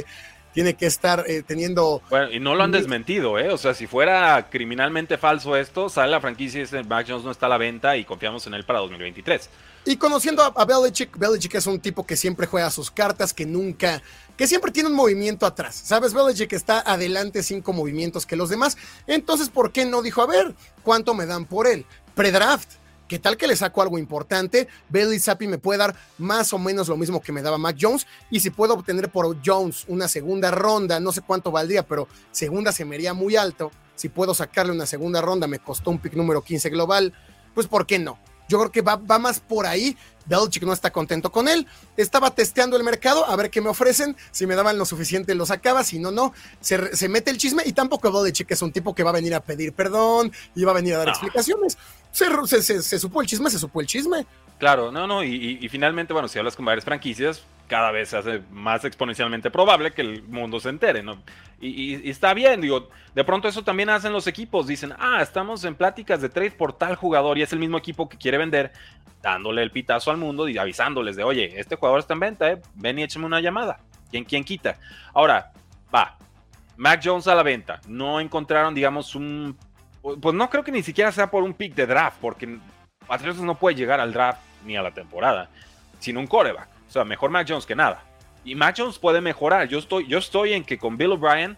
tiene 0.54 0.74
que 0.76 0.86
estar 0.86 1.24
eh, 1.28 1.44
teniendo... 1.46 2.02
Bueno, 2.10 2.32
y 2.32 2.40
no 2.40 2.56
lo 2.56 2.64
han 2.64 2.72
desmentido, 2.72 3.38
¿eh? 3.40 3.50
O 3.50 3.58
sea, 3.58 3.74
si 3.74 3.88
fuera 3.88 4.50
criminalmente 4.50 5.18
falso 5.18 5.56
esto, 5.56 5.90
sale 5.90 6.12
la 6.12 6.22
franquicia 6.22 6.60
y 6.60 6.62
dice, 6.62 6.84
Mac 6.84 7.06
Jones 7.08 7.24
no 7.24 7.32
está 7.32 7.46
a 7.46 7.50
la 7.50 7.58
venta 7.58 7.98
y 7.98 8.06
confiamos 8.06 8.46
en 8.48 8.54
él 8.54 8.66
para 8.66 8.80
2023. 8.80 9.50
Y 9.86 9.98
conociendo 9.98 10.44
a, 10.44 10.66
Belichick, 10.66 11.18
Belichick 11.18 11.56
es 11.56 11.66
un 11.66 11.80
tipo 11.80 12.06
que 12.06 12.18
siempre 12.18 12.48
juega 12.48 12.70
sus 12.70 12.92
cartas, 12.92 13.34
que 13.34 13.46
nunca, 13.46 14.02
que 14.38 14.48
siempre 14.48 14.72
tiene 14.72 14.90
un 14.90 14.96
movimiento 14.96 15.46
atrás. 15.46 15.76
¿Sabes? 15.76 16.14
Belichick 16.14 16.54
está 16.54 16.80
adelante 16.82 17.44
cinco 17.44 17.74
movimientos 17.74 18.26
que 18.26 18.36
los 18.36 18.50
demás. 18.50 18.78
Entonces, 19.08 19.50
¿por 19.50 19.72
qué 19.72 19.86
no 19.86 20.02
dijo, 20.02 20.22
a 20.22 20.28
ver, 20.28 20.54
cuánto 20.84 21.14
me 21.14 21.26
dan 21.26 21.46
por 21.46 21.68
él? 21.68 21.86
Pre-draft. 22.16 22.79
¿Qué 23.10 23.18
tal 23.18 23.38
que 23.38 23.48
le 23.48 23.56
saco 23.56 23.82
algo 23.82 23.98
importante? 23.98 24.68
Bailey 24.88 25.18
Zappi 25.18 25.48
me 25.48 25.58
puede 25.58 25.80
dar 25.80 25.96
más 26.20 26.54
o 26.54 26.60
menos 26.60 26.88
lo 26.88 26.96
mismo 26.96 27.20
que 27.20 27.32
me 27.32 27.42
daba 27.42 27.58
Mac 27.58 27.76
Jones. 27.82 28.06
Y 28.30 28.40
si 28.40 28.52
puedo 28.52 28.76
obtener 28.76 29.10
por 29.10 29.36
Jones 29.44 29.86
una 29.88 30.08
segunda 30.08 30.52
ronda, 30.52 31.00
no 31.00 31.12
sé 31.12 31.22
cuánto 31.22 31.50
valdría, 31.50 31.88
pero 31.88 32.08
segunda 32.30 32.72
se 32.72 32.86
me 32.86 32.98
haría 32.98 33.16
muy 33.16 33.36
alto. 33.36 33.72
Si 33.96 34.10
puedo 34.10 34.36
sacarle 34.36 34.74
una 34.74 34.86
segunda 34.86 35.22
ronda, 35.22 35.48
me 35.48 35.58
costó 35.58 35.90
un 35.90 35.98
pick 35.98 36.14
número 36.14 36.44
15 36.44 36.70
global, 36.70 37.12
pues 37.56 37.66
¿por 37.66 37.88
qué 37.88 37.98
no? 37.98 38.20
Yo 38.50 38.60
creo 38.60 38.72
que 38.72 38.82
va, 38.82 38.98
va 38.98 39.18
más 39.18 39.40
por 39.40 39.66
ahí. 39.66 39.96
Belichick 40.26 40.64
no 40.64 40.74
está 40.74 40.92
contento 40.92 41.32
con 41.32 41.48
él. 41.48 41.66
Estaba 41.96 42.32
testeando 42.32 42.76
el 42.76 42.84
mercado 42.84 43.26
a 43.26 43.36
ver 43.36 43.50
qué 43.50 43.62
me 43.62 43.70
ofrecen. 43.70 44.16
Si 44.32 44.46
me 44.46 44.56
daban 44.56 44.78
lo 44.78 44.86
suficiente, 44.86 45.34
lo 45.36 45.46
sacaba. 45.46 45.84
Si 45.84 46.00
no, 46.00 46.12
no. 46.12 46.34
Se, 46.60 47.08
mete 47.10 47.32
el 47.32 47.38
chisme 47.38 47.64
y 47.66 47.72
tampoco 47.72 48.12
Belichick 48.12 48.52
es 48.52 48.62
un 48.62 48.72
tipo 48.72 48.94
que 48.94 49.04
va 49.04 49.12
a 49.12 49.14
venir 49.14 49.34
a 49.34 49.40
pedir 49.40 49.74
perdón 49.74 50.32
y 50.56 50.64
va 50.64 50.72
a 50.72 50.76
venir 50.76 50.96
a 50.96 50.98
dar 51.00 51.10
explicaciones. 51.10 51.78
Se, 52.12 52.82
se, 52.82 53.00
supo 53.00 53.22
el 53.22 53.28
chisme, 53.28 53.50
se 53.50 53.60
supo 53.60 53.82
el 53.82 53.88
chisme. 53.88 54.26
Claro, 54.58 54.92
no, 54.92 55.08
no. 55.08 55.24
Y, 55.24 55.60
y 55.62 55.70
finalmente, 55.70 56.12
bueno, 56.12 56.28
si 56.28 56.38
hablas 56.38 56.56
con 56.56 56.66
varias 56.66 56.84
franquicias, 56.84 57.44
cada 57.70 57.92
vez 57.92 58.10
se 58.10 58.18
hace 58.18 58.42
más 58.52 58.84
exponencialmente 58.84 59.52
probable 59.52 59.92
que 59.92 60.02
el 60.02 60.24
mundo 60.24 60.60
se 60.60 60.70
entere, 60.70 61.04
¿no? 61.04 61.22
Y, 61.62 62.10
está 62.10 62.34
bien, 62.34 62.62
digo, 62.62 62.90
de 63.14 63.24
pronto 63.24 63.48
eso 63.48 63.64
también 63.64 63.90
hacen 63.90 64.12
los 64.12 64.28
equipos, 64.28 64.66
dicen, 64.66 64.94
ah, 64.98 65.20
estamos 65.22 65.64
en 65.64 65.76
pláticas 65.76 66.20
de 66.20 66.30
trade 66.30 66.52
por 66.52 66.74
tal 66.74 66.96
jugador 66.96 67.38
y 67.38 67.44
es 67.44 67.54
el 67.54 67.60
mismo 67.60 67.78
equipo 67.78 68.10
que 68.10 68.18
quiere 68.18 68.40
vender, 68.40 68.72
dándole 69.22 69.62
el 69.62 69.72
pitazo 69.72 70.10
al 70.10 70.18
mundo 70.18 70.50
y 70.50 70.58
avisándoles 70.58 71.16
de, 71.16 71.24
oye, 71.24 71.60
este 71.60 71.76
jugador 71.76 72.00
está 72.00 72.14
en 72.14 72.20
venta, 72.20 72.52
¿eh? 72.52 72.62
ven 72.74 72.98
y 72.98 73.04
échame 73.04 73.28
una 73.28 73.40
llamada, 73.40 73.80
¿quién, 74.10 74.26
quién 74.26 74.44
quita? 74.44 74.78
Ahora, 75.14 75.52
va, 75.94 76.18
Mac 76.76 77.02
Jones 77.04 77.28
a 77.28 77.36
la 77.36 77.44
venta, 77.44 77.82
no 77.88 78.20
encontraron, 78.20 78.74
digamos, 78.74 79.14
un, 79.14 79.56
pues 80.02 80.34
no 80.34 80.50
creo 80.50 80.64
que 80.64 80.72
ni 80.72 80.82
siquiera 80.82 81.12
sea 81.12 81.30
por 81.30 81.44
un 81.44 81.54
pick 81.54 81.76
de 81.76 81.86
draft, 81.86 82.18
porque 82.20 82.58
Patriots 83.06 83.42
no 83.42 83.56
puede 83.56 83.76
llegar 83.76 84.00
al 84.00 84.12
draft 84.12 84.42
ni 84.66 84.76
a 84.76 84.82
la 84.82 84.92
temporada, 84.92 85.50
sino 86.00 86.20
un 86.20 86.28
coreback. 86.28 86.79
O 86.90 86.92
sea, 86.92 87.06
mejor 87.06 87.30
Mac 87.30 87.46
Jones 87.48 87.68
que 87.68 87.76
nada. 87.76 88.04
Y 88.44 88.56
Mac 88.56 88.76
Jones 88.78 88.98
puede 88.98 89.22
mejorar. 89.22 89.68
Yo 89.68 89.78
estoy, 89.78 90.08
yo 90.08 90.18
estoy 90.18 90.54
en 90.54 90.64
que 90.64 90.80
con 90.80 90.98
Bill 90.98 91.12
O'Brien 91.12 91.56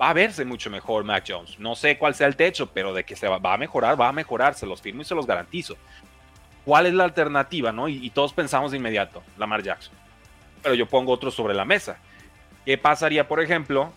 va 0.00 0.10
a 0.10 0.12
verse 0.12 0.44
mucho 0.44 0.70
mejor 0.70 1.04
Mac 1.04 1.24
Jones. 1.26 1.58
No 1.60 1.76
sé 1.76 1.96
cuál 1.96 2.16
sea 2.16 2.26
el 2.26 2.34
techo, 2.34 2.66
pero 2.72 2.92
de 2.92 3.04
que 3.04 3.14
se 3.14 3.28
va, 3.28 3.38
a 3.40 3.56
mejorar, 3.56 3.98
va 3.98 4.08
a 4.08 4.12
mejorar. 4.12 4.54
Se 4.54 4.66
los 4.66 4.82
firmo 4.82 5.02
y 5.02 5.04
se 5.04 5.14
los 5.14 5.24
garantizo. 5.24 5.76
¿Cuál 6.64 6.86
es 6.86 6.94
la 6.94 7.04
alternativa? 7.04 7.70
No? 7.70 7.88
Y, 7.88 8.10
todos 8.10 8.32
pensamos 8.32 8.72
de 8.72 8.78
inmediato, 8.78 9.22
Lamar 9.38 9.62
Jackson. 9.62 9.94
Pero 10.62 10.74
yo 10.74 10.86
pongo 10.86 11.12
otro 11.12 11.30
sobre 11.30 11.54
la 11.54 11.64
mesa. 11.64 11.98
¿Qué 12.64 12.76
pasaría, 12.76 13.28
por 13.28 13.40
ejemplo, 13.40 13.92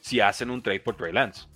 si 0.00 0.20
hacen 0.20 0.50
un 0.50 0.60
trade 0.60 0.80
por 0.80 0.96
Trey 0.96 1.12
Lance? 1.12 1.46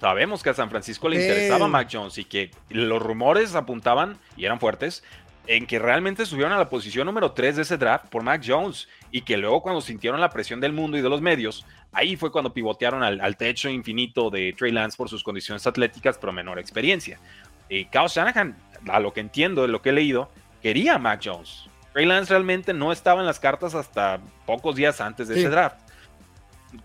sabemos 0.00 0.42
que 0.42 0.50
a 0.50 0.54
San 0.54 0.70
Francisco 0.70 1.08
le 1.08 1.16
interesaba 1.16 1.68
Mac 1.68 1.88
Jones 1.90 2.18
y 2.18 2.24
que 2.24 2.50
los 2.68 3.02
rumores 3.02 3.54
apuntaban, 3.54 4.18
y 4.36 4.44
eran 4.44 4.60
fuertes, 4.60 5.02
en 5.46 5.66
que 5.66 5.78
realmente 5.78 6.26
subieron 6.26 6.52
a 6.52 6.58
la 6.58 6.68
posición 6.68 7.06
número 7.06 7.32
3 7.32 7.56
de 7.56 7.62
ese 7.62 7.76
draft 7.76 8.06
por 8.06 8.22
Mac 8.22 8.42
Jones 8.44 8.88
y 9.10 9.22
que 9.22 9.36
luego 9.36 9.62
cuando 9.62 9.80
sintieron 9.80 10.20
la 10.20 10.30
presión 10.30 10.60
del 10.60 10.72
mundo 10.72 10.96
y 10.96 11.02
de 11.02 11.08
los 11.08 11.20
medios, 11.20 11.64
ahí 11.92 12.16
fue 12.16 12.32
cuando 12.32 12.52
pivotearon 12.52 13.02
al, 13.02 13.36
techo 13.36 13.68
infinito 13.68 14.30
de 14.30 14.54
Trey 14.56 14.72
Lance 14.72 14.96
por 14.96 15.08
sus 15.08 15.22
condiciones 15.22 15.66
atléticas 15.66 16.18
pero 16.18 16.32
menor 16.32 16.58
experiencia. 16.58 17.18
Eh, 17.68 17.86
Kyle 17.90 18.08
Shanahan, 18.08 18.56
a 18.88 19.00
lo 19.00 19.12
que 19.12 19.20
entiendo, 19.20 19.62
de 19.62 19.68
lo 19.68 19.82
que 19.82 19.90
he 19.90 19.92
leído, 19.92 20.30
quería 20.62 20.96
a 20.96 20.98
Mac 20.98 21.20
Jones. 21.24 21.68
Trey 21.92 22.06
Lance 22.06 22.30
realmente 22.30 22.74
no 22.74 22.92
estaba 22.92 23.20
en 23.20 23.26
las 23.26 23.40
cartas 23.40 23.74
hasta 23.74 24.20
pocos 24.44 24.76
días 24.76 25.00
antes 25.00 25.28
de 25.28 25.38
ese 25.38 25.48
draft. 25.48 25.78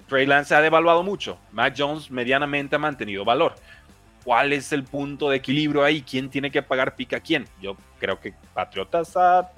Trey 0.07 0.25
Lance 0.25 0.49
se 0.49 0.55
ha 0.55 0.61
devaluado 0.61 1.03
mucho. 1.03 1.37
Mac 1.51 1.73
Jones 1.77 2.11
medianamente 2.11 2.75
ha 2.75 2.79
mantenido 2.79 3.25
valor. 3.25 3.55
¿Cuál 4.23 4.53
es 4.53 4.71
el 4.71 4.83
punto 4.83 5.29
de 5.29 5.37
equilibrio 5.37 5.83
ahí? 5.83 6.03
¿Quién 6.03 6.29
tiene 6.29 6.51
que 6.51 6.61
pagar 6.61 6.95
pica 6.95 7.17
a 7.17 7.19
quién? 7.19 7.47
Yo 7.61 7.75
creo 7.99 8.19
que 8.19 8.33
Patriotas 8.53 9.17
a, 9.17 9.49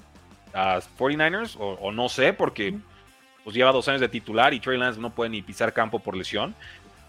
49ers, 0.53 1.57
o, 1.59 1.91
no 1.91 2.07
sé, 2.09 2.31
porque 2.31 2.75
pues 3.43 3.55
lleva 3.55 3.71
dos 3.71 3.87
años 3.87 3.99
de 3.99 4.07
titular 4.07 4.53
y 4.53 4.59
Trey 4.59 4.77
Lance 4.77 5.01
no 5.01 5.09
puede 5.09 5.31
ni 5.31 5.41
pisar 5.41 5.73
campo 5.73 5.99
por 5.99 6.15
lesión. 6.15 6.55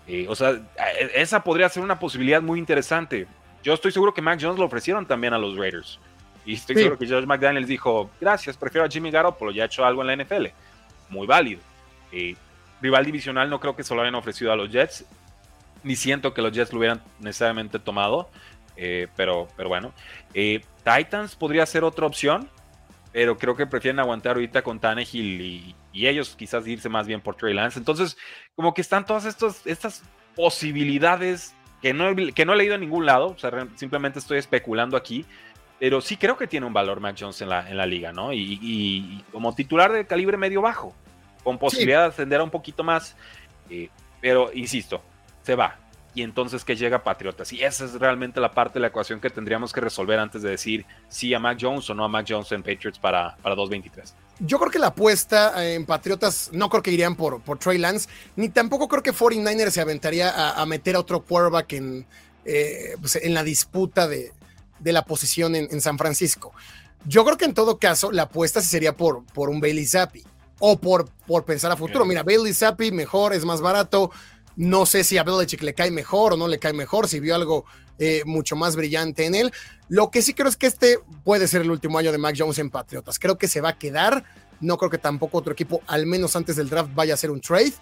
Eh, 0.06 0.26
o 0.28 0.34
sea, 0.34 0.50
e, 0.50 1.10
esa 1.14 1.44
podría 1.44 1.68
ser 1.68 1.82
una 1.82 1.98
posibilidad 1.98 2.42
muy 2.42 2.58
interesante. 2.58 3.26
Yo 3.62 3.74
estoy 3.74 3.92
seguro 3.92 4.12
que 4.12 4.22
Mac 4.22 4.38
Jones 4.40 4.58
lo 4.58 4.64
ofrecieron 4.64 5.06
también 5.06 5.32
a 5.34 5.38
los 5.38 5.56
Raiders. 5.56 6.00
Y 6.44 6.54
estoy 6.54 6.76
seguro 6.76 6.98
que 6.98 7.06
George 7.06 7.26
McDaniels 7.26 7.68
dijo, 7.68 8.10
gracias, 8.20 8.56
prefiero 8.56 8.86
a 8.86 8.90
Jimmy 8.90 9.10
Garoppolo, 9.10 9.50
ya 9.50 9.62
ha 9.62 9.66
hecho 9.66 9.84
algo 9.84 10.02
en 10.02 10.08
la 10.08 10.24
NFL. 10.24 10.46
Muy 11.08 11.26
válido. 11.26 11.60
Eh, 12.12 12.34
rival 12.82 13.04
divisional 13.04 13.48
no 13.48 13.60
creo 13.60 13.74
que 13.74 13.82
se 13.82 13.94
lo 13.94 14.02
hayan 14.02 14.14
ofrecido 14.14 14.52
a 14.52 14.56
los 14.56 14.70
Jets 14.70 15.06
ni 15.84 15.96
siento 15.96 16.34
que 16.34 16.42
los 16.42 16.52
Jets 16.52 16.72
lo 16.72 16.78
hubieran 16.78 17.02
necesariamente 17.20 17.78
tomado. 17.78 18.28
Eh, 18.76 19.08
pero, 19.16 19.48
pero 19.56 19.68
bueno. 19.68 19.92
Eh, 20.34 20.62
Titans 20.84 21.36
podría 21.36 21.64
ser 21.66 21.84
otra 21.84 22.06
opción. 22.06 22.48
Pero 23.12 23.38
creo 23.38 23.54
que 23.54 23.64
prefieren 23.64 24.00
aguantar 24.00 24.34
ahorita 24.34 24.62
con 24.62 24.80
Tannehill 24.80 25.40
y, 25.40 25.76
y 25.92 26.08
ellos 26.08 26.34
quizás 26.36 26.66
irse 26.66 26.88
más 26.88 27.06
bien 27.06 27.20
por 27.20 27.36
Trey 27.36 27.54
Lance. 27.54 27.78
Entonces, 27.78 28.16
como 28.56 28.74
que 28.74 28.80
están 28.80 29.06
todas 29.06 29.24
estos, 29.24 29.64
estas 29.68 30.02
posibilidades 30.34 31.54
que 31.80 31.94
no, 31.94 32.16
que 32.34 32.44
no 32.44 32.54
he 32.54 32.56
leído 32.56 32.74
en 32.74 32.80
ningún 32.80 33.06
lado. 33.06 33.28
O 33.28 33.38
sea, 33.38 33.68
simplemente 33.76 34.18
estoy 34.18 34.38
especulando 34.38 34.96
aquí. 34.96 35.24
Pero 35.78 36.00
sí 36.00 36.16
creo 36.16 36.36
que 36.36 36.46
tiene 36.46 36.66
un 36.66 36.72
valor 36.72 36.98
Mac 37.00 37.16
Jones 37.18 37.40
en 37.42 37.48
la, 37.50 37.68
en 37.68 37.76
la 37.76 37.86
liga, 37.86 38.12
¿no? 38.12 38.32
Y, 38.32 39.22
como 39.30 39.54
titular 39.54 39.92
de 39.92 40.06
calibre 40.06 40.36
medio 40.36 40.62
bajo, 40.62 40.94
con 41.42 41.58
posibilidad 41.58 42.02
de 42.02 42.08
ascender 42.08 42.40
a 42.40 42.44
un 42.44 42.50
poquito 42.50 42.82
más. 42.82 43.16
Eh, 43.70 43.90
pero 44.20 44.50
insisto, 44.54 45.02
se 45.44 45.54
va. 45.54 45.78
Y 46.16 46.22
entonces 46.22 46.64
que 46.64 46.76
llega 46.76 47.02
Patriotas. 47.02 47.52
Y 47.52 47.64
esa 47.64 47.84
es 47.84 47.94
realmente 47.94 48.40
la 48.40 48.52
parte 48.52 48.74
de 48.74 48.80
la 48.80 48.86
ecuación 48.88 49.20
que 49.20 49.30
tendríamos 49.30 49.72
que 49.72 49.80
resolver 49.80 50.18
antes 50.20 50.42
de 50.42 50.50
decir 50.50 50.86
sí 51.08 51.34
a 51.34 51.40
Mac 51.40 51.58
Jones 51.60 51.90
o 51.90 51.94
no 51.94 52.04
a 52.04 52.08
Mac 52.08 52.24
Jones 52.28 52.52
en 52.52 52.62
Patriots 52.62 53.00
para, 53.00 53.36
para 53.42 53.56
2023. 53.56 54.14
Yo 54.38 54.58
creo 54.58 54.70
que 54.70 54.78
la 54.78 54.88
apuesta 54.88 55.68
en 55.68 55.84
Patriotas 55.86 56.50
no 56.52 56.68
creo 56.68 56.82
que 56.82 56.92
irían 56.92 57.16
por, 57.16 57.40
por 57.40 57.58
Trey 57.58 57.78
Lance, 57.78 58.08
ni 58.36 58.48
tampoco 58.48 58.86
creo 58.86 59.02
que 59.02 59.12
49ers 59.12 59.70
se 59.70 59.80
aventaría 59.80 60.52
a, 60.52 60.64
meter 60.66 60.94
a 60.94 61.00
otro 61.00 61.24
quarterback 61.24 61.72
en, 61.72 62.06
eh, 62.44 62.96
pues, 63.00 63.16
en 63.16 63.34
la 63.34 63.42
disputa 63.42 64.06
de, 64.06 64.32
de 64.78 64.92
la 64.92 65.04
posición 65.04 65.56
en, 65.56 65.80
San 65.80 65.98
Francisco. 65.98 66.52
Yo 67.06 67.24
creo 67.24 67.36
que 67.36 67.44
en 67.44 67.54
todo 67.54 67.78
caso 67.78 68.12
la 68.12 68.22
apuesta 68.22 68.60
sería 68.60 68.96
por, 68.96 69.24
por 69.26 69.50
un 69.50 69.60
Bailey 69.60 69.86
Zappi 69.86 70.22
o 70.58 70.78
por, 70.78 71.08
por 71.26 71.44
pensar 71.44 71.72
a 71.72 71.76
futuro. 71.76 72.04
Mira, 72.04 72.22
Bailey 72.22 72.54
Zappi 72.54 72.92
mejor, 72.92 73.32
es 73.32 73.44
más 73.44 73.60
barato, 73.60 74.10
no 74.56 74.86
sé 74.86 75.04
si 75.04 75.18
a 75.18 75.24
Belichick 75.24 75.62
le 75.62 75.74
cae 75.74 75.90
mejor 75.90 76.34
o 76.34 76.36
no 76.36 76.48
le 76.48 76.58
cae 76.58 76.72
mejor, 76.72 77.08
si 77.08 77.20
vio 77.20 77.34
algo 77.34 77.64
eh, 77.98 78.22
mucho 78.24 78.56
más 78.56 78.76
brillante 78.76 79.26
en 79.26 79.34
él. 79.34 79.52
Lo 79.88 80.10
que 80.10 80.22
sí 80.22 80.34
creo 80.34 80.48
es 80.48 80.56
que 80.56 80.66
este 80.66 80.98
puede 81.22 81.46
ser 81.48 81.62
el 81.62 81.70
último 81.70 81.98
año 81.98 82.12
de 82.12 82.18
Mac 82.18 82.34
Jones 82.36 82.58
en 82.58 82.70
Patriotas. 82.70 83.18
Creo 83.18 83.38
que 83.38 83.48
se 83.48 83.60
va 83.60 83.70
a 83.70 83.78
quedar. 83.78 84.24
No 84.60 84.78
creo 84.78 84.90
que 84.90 84.98
tampoco 84.98 85.38
otro 85.38 85.52
equipo, 85.52 85.82
al 85.86 86.06
menos 86.06 86.36
antes 86.36 86.56
del 86.56 86.68
draft, 86.68 86.90
vaya 86.94 87.12
a 87.12 87.14
hacer 87.14 87.30
un 87.30 87.40
trade. 87.40 87.74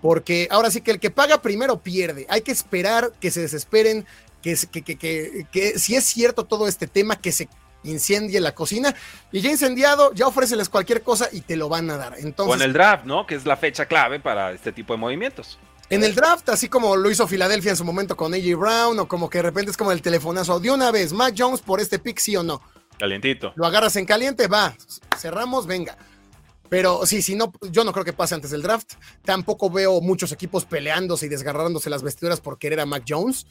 Porque 0.00 0.46
ahora 0.50 0.70
sí 0.70 0.80
que 0.80 0.92
el 0.92 1.00
que 1.00 1.10
paga 1.10 1.42
primero 1.42 1.80
pierde. 1.80 2.26
Hay 2.28 2.42
que 2.42 2.52
esperar 2.52 3.12
que 3.20 3.30
se 3.30 3.40
desesperen, 3.40 4.06
que, 4.42 4.56
que, 4.70 5.46
que, 5.50 5.78
si 5.78 5.96
es 5.96 6.04
cierto 6.04 6.44
todo 6.44 6.68
este 6.68 6.86
tema, 6.86 7.16
que 7.16 7.32
se 7.32 7.48
incendie 7.82 8.40
la 8.40 8.54
cocina 8.54 8.94
y 9.32 9.40
ya 9.40 9.50
incendiado, 9.50 10.12
ya 10.12 10.26
ofréceles 10.26 10.68
cualquier 10.68 11.02
cosa 11.02 11.28
y 11.32 11.40
te 11.40 11.56
lo 11.56 11.68
van 11.68 11.90
a 11.90 11.96
dar. 11.96 12.14
Entonces, 12.18 12.56
en 12.56 12.62
el 12.62 12.72
draft, 12.72 13.04
¿no? 13.06 13.26
Que 13.26 13.34
es 13.34 13.44
la 13.44 13.56
fecha 13.56 13.86
clave 13.86 14.20
para 14.20 14.52
este 14.52 14.70
tipo 14.70 14.92
de 14.92 14.98
movimientos. 14.98 15.58
En 15.90 16.04
el 16.04 16.14
draft, 16.14 16.48
así 16.50 16.68
como 16.68 16.96
lo 16.96 17.10
hizo 17.10 17.26
Filadelfia 17.26 17.70
en 17.70 17.76
su 17.76 17.84
momento 17.84 18.14
con 18.14 18.34
AJ 18.34 18.56
Brown, 18.56 18.98
o 18.98 19.08
como 19.08 19.30
que 19.30 19.38
de 19.38 19.42
repente 19.42 19.70
es 19.70 19.76
como 19.76 19.90
el 19.90 20.02
telefonazo 20.02 20.60
de 20.60 20.70
una 20.70 20.90
vez, 20.90 21.14
Mac 21.14 21.34
Jones 21.36 21.62
por 21.62 21.80
este 21.80 21.98
pick, 21.98 22.18
sí 22.18 22.36
o 22.36 22.42
no. 22.42 22.60
Calientito. 22.98 23.52
Lo 23.56 23.64
agarras 23.64 23.96
en 23.96 24.04
caliente, 24.04 24.48
va, 24.48 24.76
cerramos, 25.16 25.66
venga. 25.66 25.96
Pero 26.68 27.06
sí, 27.06 27.22
si 27.22 27.34
no, 27.34 27.52
yo 27.70 27.84
no 27.84 27.92
creo 27.92 28.04
que 28.04 28.12
pase 28.12 28.34
antes 28.34 28.50
del 28.50 28.60
draft. 28.60 28.94
Tampoco 29.24 29.70
veo 29.70 30.02
muchos 30.02 30.32
equipos 30.32 30.66
peleándose 30.66 31.24
y 31.24 31.28
desgarrándose 31.30 31.88
las 31.88 32.02
vestiduras 32.02 32.40
por 32.40 32.58
querer 32.58 32.80
a 32.80 32.86
Mac 32.86 33.04
Jones. 33.08 33.46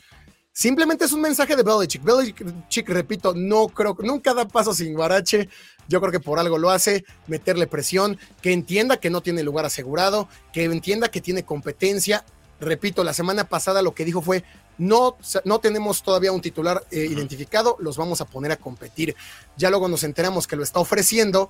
Simplemente 0.52 1.06
es 1.06 1.12
un 1.12 1.22
mensaje 1.22 1.56
de 1.56 1.64
Belichick. 1.64 2.04
Belichick, 2.04 2.90
repito, 2.90 3.34
no 3.36 3.68
creo, 3.68 3.96
nunca 4.00 4.34
da 4.34 4.48
paso 4.48 4.74
sin 4.74 4.94
guarache. 4.94 5.50
Yo 5.88 6.00
creo 6.00 6.12
que 6.12 6.20
por 6.20 6.40
algo 6.40 6.58
lo 6.58 6.70
hace, 6.70 7.06
meterle 7.28 7.68
presión, 7.68 8.18
que 8.42 8.52
entienda 8.52 8.98
que 8.98 9.10
no 9.10 9.22
tiene 9.22 9.44
lugar 9.44 9.66
asegurado, 9.66 10.28
que 10.54 10.66
entienda 10.66 11.10
que 11.10 11.22
tiene 11.22 11.44
competencia. 11.44 12.26
Repito, 12.60 13.04
la 13.04 13.14
semana 13.14 13.46
pasada 13.46 13.82
lo 13.82 13.94
que 13.94 14.06
dijo 14.06 14.22
fue, 14.22 14.44
no, 14.78 15.18
no 15.44 15.60
tenemos 15.60 16.04
todavía 16.04 16.32
un 16.32 16.42
titular 16.42 16.84
eh, 16.92 17.06
identificado, 17.10 17.78
los 17.80 17.98
vamos 17.98 18.22
a 18.22 18.26
poner 18.26 18.52
a 18.52 18.58
competir. 18.58 19.16
Ya 19.56 19.70
luego 19.70 19.88
nos 19.88 20.04
enteramos 20.04 20.48
que 20.48 20.56
lo 20.56 20.64
está 20.64 20.80
ofreciendo. 20.80 21.50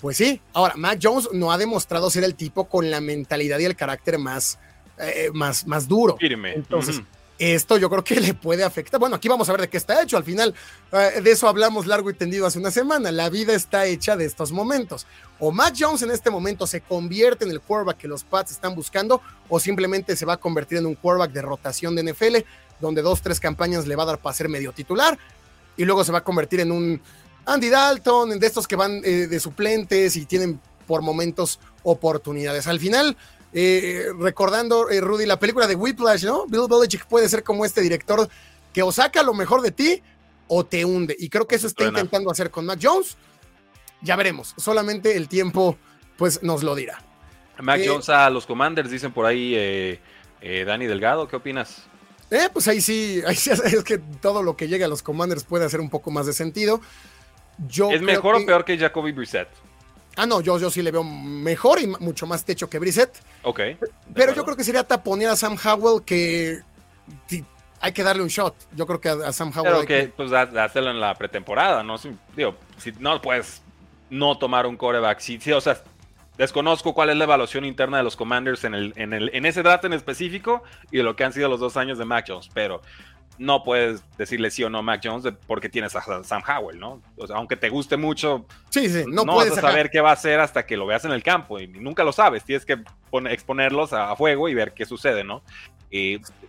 Pues 0.00 0.18
sí, 0.18 0.40
ahora, 0.52 0.74
Matt 0.76 0.98
Jones 1.02 1.28
no 1.32 1.52
ha 1.52 1.58
demostrado 1.58 2.10
ser 2.10 2.24
el 2.24 2.34
tipo 2.34 2.68
con 2.68 2.90
la 2.90 3.00
mentalidad 3.00 3.58
y 3.58 3.64
el 3.64 3.76
carácter 3.76 4.18
más, 4.18 4.58
eh, 4.98 5.30
más, 5.32 5.66
más 5.66 5.88
duro. 5.88 6.16
Firme. 6.18 6.54
Entonces, 6.54 7.00
esto 7.38 7.76
yo 7.76 7.90
creo 7.90 8.02
que 8.02 8.20
le 8.20 8.34
puede 8.34 8.64
afectar. 8.64 8.98
Bueno, 8.98 9.16
aquí 9.16 9.28
vamos 9.28 9.48
a 9.48 9.52
ver 9.52 9.62
de 9.62 9.68
qué 9.68 9.76
está 9.76 10.02
hecho. 10.02 10.16
Al 10.16 10.24
final, 10.24 10.54
eh, 10.92 11.20
de 11.22 11.30
eso 11.30 11.48
hablamos 11.48 11.86
largo 11.86 12.10
y 12.10 12.14
tendido 12.14 12.46
hace 12.46 12.58
una 12.58 12.70
semana. 12.70 13.12
La 13.12 13.28
vida 13.28 13.54
está 13.54 13.86
hecha 13.86 14.16
de 14.16 14.24
estos 14.24 14.52
momentos. 14.52 15.06
O 15.38 15.52
Matt 15.52 15.76
Jones 15.78 16.02
en 16.02 16.10
este 16.10 16.30
momento 16.30 16.66
se 16.66 16.80
convierte 16.80 17.44
en 17.44 17.50
el 17.50 17.60
quarterback 17.60 17.98
que 17.98 18.08
los 18.08 18.24
Pats 18.24 18.52
están 18.52 18.74
buscando, 18.74 19.20
o 19.48 19.60
simplemente 19.60 20.16
se 20.16 20.24
va 20.24 20.34
a 20.34 20.36
convertir 20.38 20.78
en 20.78 20.86
un 20.86 20.94
quarterback 20.94 21.32
de 21.32 21.42
rotación 21.42 21.94
de 21.94 22.12
NFL, 22.12 22.36
donde 22.80 23.02
dos, 23.02 23.20
tres 23.20 23.38
campañas 23.38 23.86
le 23.86 23.96
va 23.96 24.04
a 24.04 24.06
dar 24.06 24.18
para 24.18 24.34
ser 24.34 24.48
medio 24.48 24.72
titular, 24.72 25.18
y 25.76 25.84
luego 25.84 26.04
se 26.04 26.12
va 26.12 26.18
a 26.18 26.24
convertir 26.24 26.60
en 26.60 26.72
un 26.72 27.02
Andy 27.44 27.68
Dalton, 27.68 28.38
de 28.38 28.46
estos 28.46 28.66
que 28.66 28.76
van 28.76 29.02
eh, 29.04 29.26
de 29.28 29.40
suplentes 29.40 30.16
y 30.16 30.24
tienen 30.24 30.58
por 30.86 31.02
momentos 31.02 31.60
oportunidades. 31.82 32.66
Al 32.66 32.80
final, 32.80 33.16
eh, 33.58 34.12
recordando, 34.18 34.90
eh, 34.90 35.00
Rudy, 35.00 35.24
la 35.24 35.38
película 35.38 35.66
de 35.66 35.74
Whiplash, 35.74 36.24
¿no? 36.24 36.46
Bill 36.46 36.66
Belichick 36.68 37.06
puede 37.06 37.26
ser 37.26 37.42
como 37.42 37.64
este 37.64 37.80
director 37.80 38.28
que 38.70 38.82
o 38.82 38.92
saca 38.92 39.22
lo 39.22 39.32
mejor 39.32 39.62
de 39.62 39.70
ti 39.70 40.02
o 40.46 40.66
te 40.66 40.84
hunde. 40.84 41.16
Y 41.18 41.30
creo 41.30 41.46
que 41.46 41.54
eso 41.54 41.66
está 41.66 41.84
intentando 41.84 42.30
hacer 42.30 42.50
con 42.50 42.66
Mac 42.66 42.78
Jones. 42.82 43.16
Ya 44.02 44.14
veremos. 44.14 44.52
Solamente 44.58 45.16
el 45.16 45.26
tiempo, 45.26 45.78
pues, 46.18 46.42
nos 46.42 46.62
lo 46.62 46.74
dirá. 46.74 47.02
Mac 47.58 47.80
eh, 47.80 47.86
Jones 47.88 48.10
a 48.10 48.28
los 48.28 48.44
Commanders, 48.44 48.90
dicen 48.90 49.12
por 49.12 49.24
ahí 49.24 49.98
Dani 50.42 50.84
Delgado. 50.84 51.26
¿Qué 51.26 51.36
opinas? 51.36 51.86
Eh, 52.30 52.48
pues 52.52 52.68
ahí 52.68 52.82
sí, 52.82 53.22
ahí 53.26 53.36
sí 53.36 53.50
es 53.64 53.84
que 53.84 53.98
todo 53.98 54.42
lo 54.42 54.54
que 54.54 54.68
llega 54.68 54.86
a 54.86 54.88
los 54.88 55.02
Commanders 55.02 55.44
puede 55.44 55.64
hacer 55.64 55.80
un 55.80 55.88
poco 55.88 56.10
más 56.10 56.26
de 56.26 56.32
sentido. 56.32 56.80
Yo 57.68 57.90
¿Es 57.90 58.02
mejor 58.02 58.34
o 58.34 58.44
peor 58.44 58.66
que 58.66 58.76
Jacoby 58.76 59.12
Brissett? 59.12 59.48
Ah, 60.16 60.26
no, 60.26 60.40
yo, 60.40 60.58
yo 60.58 60.70
sí 60.70 60.82
le 60.82 60.90
veo 60.90 61.04
mejor 61.04 61.78
y 61.78 61.86
mucho 61.86 62.26
más 62.26 62.44
techo 62.44 62.70
que 62.70 62.78
Brissett. 62.78 63.14
Ok. 63.42 63.60
Pero 64.14 64.34
yo 64.34 64.44
creo 64.44 64.56
que 64.56 64.64
sería 64.64 64.82
taponear 64.82 65.32
a 65.32 65.36
Sam 65.36 65.56
Howell 65.62 66.02
que 66.04 66.62
hay 67.80 67.92
que 67.92 68.02
darle 68.02 68.22
un 68.22 68.28
shot. 68.28 68.54
Yo 68.74 68.86
creo 68.86 69.00
que 69.00 69.10
a, 69.10 69.32
Sam 69.32 69.52
Howell. 69.54 69.84
Pero 69.86 69.86
que, 69.86 70.12
pues, 70.16 70.32
hacerlo 70.32 70.90
en 70.90 71.00
la 71.00 71.14
pretemporada, 71.14 71.82
¿no? 71.82 71.98
Si, 71.98 72.10
digo, 72.34 72.56
si 72.78 72.92
no 72.98 73.20
puedes 73.20 73.62
no 74.08 74.38
tomar 74.38 74.66
un 74.66 74.76
coreback. 74.76 75.18
Sí, 75.20 75.38
sí, 75.40 75.52
o 75.52 75.60
sea, 75.60 75.82
desconozco 76.38 76.94
cuál 76.94 77.10
es 77.10 77.16
la 77.16 77.24
evaluación 77.24 77.64
interna 77.64 77.98
de 77.98 78.02
los 78.02 78.16
Commanders 78.16 78.64
en, 78.64 78.74
el, 78.74 78.92
en, 78.96 79.12
el, 79.12 79.30
en 79.34 79.44
ese 79.44 79.62
draft 79.62 79.84
en 79.84 79.92
específico 79.92 80.62
y 80.90 80.98
de 80.98 81.02
lo 81.02 81.14
que 81.14 81.24
han 81.24 81.32
sido 81.32 81.48
los 81.48 81.60
dos 81.60 81.76
años 81.76 81.98
de 81.98 82.04
Mac 82.04 82.24
Jones, 82.26 82.48
pero 82.54 82.80
no 83.38 83.62
puedes 83.64 84.02
decirle 84.16 84.50
sí 84.50 84.64
o 84.64 84.70
no 84.70 84.78
a 84.78 84.82
Mac 84.82 85.00
Jones 85.02 85.32
porque 85.46 85.68
tienes 85.68 85.94
a 85.94 86.22
Sam 86.24 86.42
Howell, 86.46 86.78
¿no? 86.78 87.02
O 87.16 87.26
sea, 87.26 87.36
aunque 87.36 87.56
te 87.56 87.68
guste 87.68 87.96
mucho, 87.96 88.46
sí, 88.70 88.88
sí, 88.88 89.04
no, 89.08 89.24
puedes 89.24 89.54
saber 89.54 89.90
qué 89.90 90.00
va 90.00 90.10
a 90.10 90.14
hacer 90.14 90.40
hasta 90.40 90.64
que 90.66 90.76
lo 90.76 90.86
veas 90.86 91.04
en 91.04 91.12
el 91.12 91.22
campo 91.22 91.60
y 91.60 91.66
nunca 91.68 92.04
lo 92.04 92.12
sabes. 92.12 92.44
Tienes 92.44 92.64
que 92.64 92.78
exponerlos 93.30 93.92
a, 93.92 94.14
fuego 94.16 94.48
y 94.48 94.54
ver 94.54 94.72
qué 94.72 94.86
sucede, 94.86 95.24
¿no? 95.24 95.42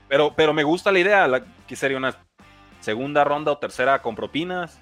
pero, 0.09 0.33
pero 0.35 0.53
me 0.53 0.63
gusta 0.63 0.91
la 0.91 0.99
idea, 0.99 1.43
que 1.67 1.75
sería 1.75 1.97
una 1.97 2.15
segunda 2.79 3.23
ronda 3.23 3.51
o 3.51 3.57
tercera 3.57 4.01
con 4.01 4.15
propinas. 4.15 4.79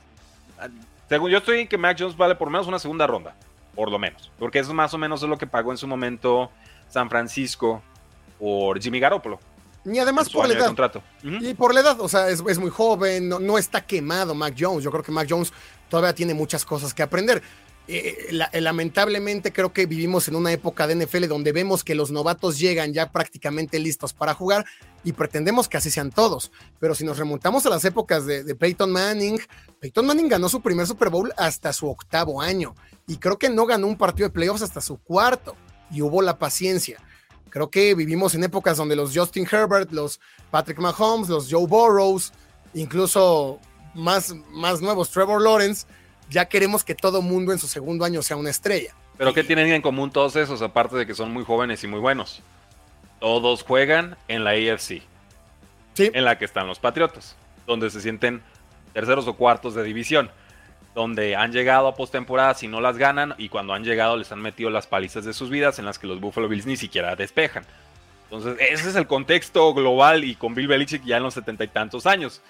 Según 1.09 1.31
yo 1.31 1.39
estoy 1.39 1.61
en 1.61 1.67
que 1.67 1.77
Mac 1.77 1.97
Jones 1.99 2.17
vale 2.17 2.35
por 2.35 2.47
lo 2.47 2.51
menos 2.51 2.67
una 2.67 2.79
segunda 2.79 3.05
ronda, 3.05 3.35
por 3.75 3.91
lo 3.91 3.99
menos, 3.99 4.31
porque 4.39 4.59
eso 4.59 4.73
más 4.73 4.93
o 4.93 4.97
menos 4.97 5.21
es 5.21 5.29
lo 5.29 5.37
que 5.37 5.47
pagó 5.47 5.71
en 5.71 5.77
su 5.77 5.87
momento 5.87 6.51
San 6.87 7.09
Francisco 7.09 7.81
por 8.39 8.81
Jimmy 8.81 8.99
Garoppolo. 8.99 9.39
Y 9.85 9.99
además 9.99 10.29
por 10.29 10.47
la 10.47 10.55
edad. 10.55 11.03
Y 11.23 11.53
por 11.53 11.73
la 11.73 11.81
edad, 11.81 11.99
o 11.99 12.09
sea, 12.09 12.29
es, 12.29 12.41
muy 12.57 12.69
joven, 12.69 13.29
no, 13.29 13.57
está 13.57 13.85
quemado 13.85 14.33
Mac 14.33 14.55
Jones. 14.57 14.83
Yo 14.83 14.91
creo 14.91 15.03
que 15.03 15.11
Mac 15.11 15.27
Jones 15.29 15.53
todavía 15.89 16.13
tiene 16.15 16.33
muchas 16.33 16.65
cosas 16.65 16.93
que 16.93 17.03
aprender. 17.03 17.43
Eh, 17.87 18.29
eh, 18.51 18.61
lamentablemente 18.61 19.53
creo 19.53 19.71
que 19.71 19.85
vivimos 19.85 20.27
en 20.27 20.35
una 20.35 20.51
época 20.51 20.87
de 20.87 20.95
NFL 20.95 21.27
donde 21.27 21.51
vemos 21.51 21.83
que 21.83 21.93
los 21.93 22.09
novatos 22.09 22.57
llegan 22.57 22.93
ya 22.93 23.11
prácticamente 23.11 23.77
listos 23.77 24.11
para 24.11 24.33
jugar 24.33 24.65
y 25.03 25.11
pretendemos 25.11 25.69
que 25.69 25.77
así 25.77 25.91
sean 25.91 26.09
todos. 26.09 26.51
Pero 26.79 26.95
si 26.95 27.03
nos 27.05 27.19
remontamos 27.19 27.63
a 27.67 27.69
las 27.69 27.85
épocas 27.85 28.25
de, 28.25 28.43
de 28.43 28.55
Peyton 28.55 28.91
Manning, 28.91 29.39
Peyton 29.79 30.05
Manning 30.05 30.29
ganó 30.29 30.49
su 30.49 30.61
primer 30.61 30.87
Super 30.87 31.09
Bowl 31.09 31.31
hasta 31.37 31.71
su 31.73 31.87
octavo 31.87 32.41
año 32.41 32.73
y 33.05 33.17
creo 33.17 33.37
que 33.37 33.49
no 33.49 33.67
ganó 33.67 33.85
un 33.85 33.97
partido 33.97 34.29
de 34.29 34.33
playoffs 34.33 34.63
hasta 34.63 34.81
su 34.81 34.97
cuarto 34.97 35.55
y 35.91 36.01
hubo 36.01 36.23
la 36.23 36.39
paciencia. 36.39 36.99
Creo 37.55 37.69
que 37.69 37.95
vivimos 37.95 38.35
en 38.35 38.43
épocas 38.43 38.75
donde 38.75 38.97
los 38.97 39.17
Justin 39.17 39.47
Herbert, 39.49 39.89
los 39.93 40.19
Patrick 40.51 40.77
Mahomes, 40.77 41.29
los 41.29 41.47
Joe 41.49 41.65
Burrows, 41.65 42.33
incluso 42.73 43.61
más, 43.93 44.35
más 44.51 44.81
nuevos, 44.81 45.09
Trevor 45.09 45.41
Lawrence, 45.41 45.87
ya 46.29 46.49
queremos 46.49 46.83
que 46.83 46.95
todo 46.95 47.21
mundo 47.21 47.53
en 47.53 47.57
su 47.57 47.67
segundo 47.67 48.03
año 48.03 48.21
sea 48.21 48.35
una 48.35 48.49
estrella. 48.49 48.93
Pero 49.17 49.33
¿qué 49.33 49.45
tienen 49.45 49.71
en 49.71 49.81
común 49.81 50.11
todos 50.11 50.35
esos, 50.35 50.61
aparte 50.61 50.97
de 50.97 51.07
que 51.07 51.15
son 51.15 51.31
muy 51.31 51.45
jóvenes 51.45 51.81
y 51.85 51.87
muy 51.87 52.01
buenos? 52.01 52.41
Todos 53.21 53.63
juegan 53.63 54.17
en 54.27 54.43
la 54.43 54.49
AFC, 54.49 55.01
sí. 55.93 56.11
en 56.13 56.25
la 56.25 56.37
que 56.37 56.43
están 56.43 56.67
los 56.67 56.79
Patriotas, 56.79 57.37
donde 57.65 57.89
se 57.89 58.01
sienten 58.01 58.43
terceros 58.91 59.29
o 59.29 59.33
cuartos 59.35 59.75
de 59.75 59.83
división 59.83 60.29
donde 60.95 61.35
han 61.35 61.51
llegado 61.51 61.87
a 61.87 61.95
postemporada 61.95 62.55
si 62.55 62.67
no 62.67 62.81
las 62.81 62.97
ganan 62.97 63.35
y 63.37 63.49
cuando 63.49 63.73
han 63.73 63.83
llegado 63.83 64.15
les 64.15 64.31
han 64.31 64.41
metido 64.41 64.69
las 64.69 64.87
palizas 64.87 65.25
de 65.25 65.33
sus 65.33 65.49
vidas 65.49 65.77
en 65.77 65.85
las 65.85 65.99
que 65.99 66.07
los 66.07 66.21
Buffalo 66.21 66.47
Bills 66.47 66.65
ni 66.65 66.77
siquiera 66.77 67.15
despejan. 67.15 67.65
Entonces, 68.23 68.57
ese 68.59 68.89
es 68.89 68.95
el 68.95 69.05
contexto 69.05 69.73
global 69.73 70.23
y 70.23 70.35
con 70.35 70.55
Bill 70.55 70.67
Belichick 70.67 71.03
ya 71.03 71.17
en 71.17 71.23
los 71.23 71.33
setenta 71.35 71.63
y 71.63 71.67
tantos 71.67 72.07
años. 72.07 72.41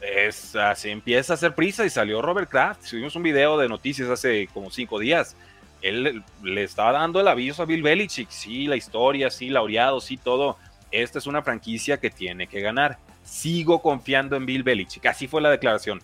Es, 0.00 0.56
así 0.56 0.90
empieza 0.90 1.34
a 1.34 1.36
hacer 1.36 1.54
prisa 1.54 1.84
y 1.84 1.90
salió 1.90 2.22
Robert 2.22 2.50
Kraft. 2.50 2.82
Subimos 2.82 3.14
un 3.14 3.22
video 3.22 3.56
de 3.58 3.68
noticias 3.68 4.08
hace 4.08 4.48
como 4.52 4.70
cinco 4.70 4.98
días. 4.98 5.36
Él 5.80 6.24
le 6.42 6.64
estaba 6.64 6.92
dando 6.92 7.20
el 7.20 7.28
aviso 7.28 7.62
a 7.62 7.66
Bill 7.66 7.82
Belichick. 7.82 8.30
Sí, 8.30 8.66
la 8.66 8.76
historia, 8.76 9.30
sí, 9.30 9.48
laureado, 9.48 10.00
sí, 10.00 10.16
todo. 10.16 10.56
Esta 10.90 11.18
es 11.18 11.26
una 11.26 11.42
franquicia 11.42 11.98
que 11.98 12.10
tiene 12.10 12.46
que 12.46 12.60
ganar. 12.60 12.98
Sigo 13.22 13.80
confiando 13.80 14.34
en 14.34 14.46
Bill 14.46 14.62
Belichick. 14.62 15.06
Así 15.06 15.28
fue 15.28 15.40
la 15.40 15.50
declaración. 15.50 16.02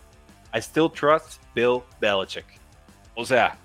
I 0.54 0.60
still 0.60 0.90
trust 0.90 1.42
Bill 1.54 1.82
Belichick. 2.00 2.46
O 3.14 3.24
sea, 3.24 3.58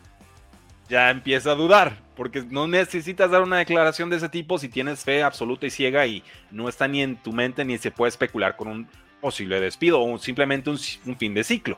ya 0.90 1.10
empieza 1.10 1.52
a 1.52 1.56
dudar, 1.56 1.98
porque 2.16 2.44
no 2.44 2.68
necesitas 2.68 3.32
dar 3.32 3.42
una 3.42 3.58
declaración 3.58 4.10
de 4.10 4.18
ese 4.18 4.30
tipo 4.30 4.58
si 4.58 4.70
tienes 4.70 5.04
fe 5.04 5.24
absoluta 5.24 5.66
y 5.66 5.70
ciega 5.70 6.06
y 6.06 6.24
no 6.52 6.70
está 6.70 6.88
ni 6.88 7.02
en 7.02 7.16
tu 7.16 7.32
mente 7.32 7.66
ni 7.66 7.78
se 7.78 7.92
puede 7.92 8.10
especular 8.10 8.56
con 8.56 8.68
un 8.68 8.88
posible 9.22 9.60
despido 9.60 10.02
o 10.02 10.18
simplemente 10.18 10.70
un, 10.70 10.78
fin 10.78 11.34
de 11.34 11.44
ciclo. 11.44 11.78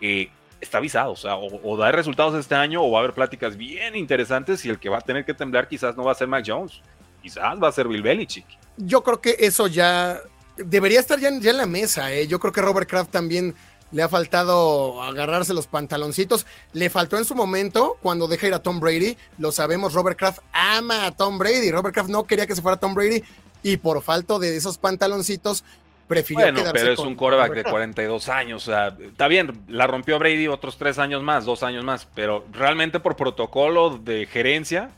Eh, 0.00 0.30
está 0.60 0.78
avisado, 0.78 1.12
o 1.12 1.16
sea, 1.16 1.36
o, 1.36 1.76
da 1.76 1.90
resultados 1.90 2.38
este 2.38 2.54
año 2.54 2.82
o 2.82 2.90
va 2.90 2.98
a 2.98 3.02
haber 3.02 3.14
pláticas 3.14 3.56
bien 3.56 3.96
interesantes 3.96 4.64
y 4.64 4.68
el 4.68 4.78
que 4.78 4.88
va 4.88 4.98
a 4.98 5.00
tener 5.00 5.24
que 5.24 5.34
temblar 5.34 5.68
quizás 5.68 5.96
no 5.96 6.04
va 6.04 6.12
a 6.12 6.14
ser 6.14 6.28
Mac 6.28 6.44
Jones, 6.46 6.80
quizás 7.20 7.60
va 7.60 7.68
a 7.68 7.72
ser 7.72 7.88
Bill 7.88 8.02
Belichick. 8.02 8.46
Yo 8.76 9.02
creo 9.02 9.20
que 9.20 9.36
eso 9.40 9.66
ya 9.66 10.20
debería 10.56 11.00
estar 11.00 11.18
ya, 11.18 11.30
ya 11.40 11.50
en 11.50 11.56
la 11.56 11.66
mesa, 11.66 12.12
¿eh? 12.12 12.28
yo 12.28 12.38
creo 12.38 12.52
que 12.52 12.60
Robert 12.60 12.88
Kraft 12.88 13.10
también 13.10 13.54
le 13.92 14.02
ha 14.02 14.08
faltado 14.08 15.02
agarrarse 15.02 15.54
los 15.54 15.66
pantaloncitos. 15.66 16.46
Le 16.72 16.90
faltó 16.90 17.18
en 17.18 17.24
su 17.24 17.34
momento 17.34 17.98
cuando 18.02 18.26
deja 18.26 18.48
ir 18.48 18.54
a 18.54 18.62
Tom 18.62 18.80
Brady. 18.80 19.16
Lo 19.38 19.52
sabemos, 19.52 19.92
Robert 19.92 20.18
Kraft 20.18 20.40
ama 20.52 21.06
a 21.06 21.12
Tom 21.12 21.38
Brady. 21.38 21.70
Robert 21.70 21.94
Kraft 21.94 22.10
no 22.10 22.24
quería 22.24 22.46
que 22.46 22.54
se 22.54 22.62
fuera 22.62 22.78
Tom 22.78 22.94
Brady 22.94 23.22
y 23.62 23.76
por 23.76 24.02
falta 24.02 24.38
de 24.38 24.56
esos 24.56 24.78
pantaloncitos 24.78 25.62
prefirió 26.08 26.52
bueno, 26.52 26.62
pero 26.72 26.92
es 26.92 26.98
un 26.98 27.14
quarterback 27.14 27.54
de 27.54 27.64
42 27.64 28.28
años. 28.28 28.66
O 28.66 28.70
sea, 28.70 28.96
está 29.00 29.28
bien, 29.28 29.62
la 29.68 29.86
rompió 29.86 30.18
Brady 30.18 30.48
otros 30.48 30.76
tres 30.76 30.98
años 30.98 31.22
más, 31.22 31.44
dos 31.44 31.62
años 31.62 31.84
más, 31.84 32.08
pero 32.14 32.44
realmente 32.52 33.00
por 33.00 33.16
protocolo 33.16 33.98
de 33.98 34.26
gerencia, 34.26 34.90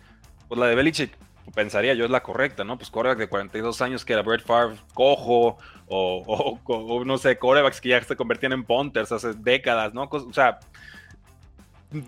pues 0.48 0.58
la 0.58 0.66
de 0.66 0.74
Belichick 0.74 1.23
pensaría 1.52 1.94
yo 1.94 2.04
es 2.04 2.10
la 2.10 2.22
correcta, 2.22 2.64
¿no? 2.64 2.76
Pues 2.76 2.90
quarterback 2.90 3.18
de 3.18 3.28
42 3.28 3.80
años 3.82 4.04
que 4.04 4.12
era 4.12 4.22
Brett 4.22 4.44
Favre 4.44 4.76
cojo 4.94 5.58
o, 5.86 7.02
no 7.04 7.18
sé, 7.18 7.36
corebacks 7.38 7.80
que 7.80 7.90
ya 7.90 8.02
se 8.02 8.16
convertían 8.16 8.52
en 8.52 8.64
punters 8.64 9.12
hace 9.12 9.34
décadas, 9.34 9.92
¿no? 9.92 10.08
O 10.10 10.32
sea, 10.32 10.58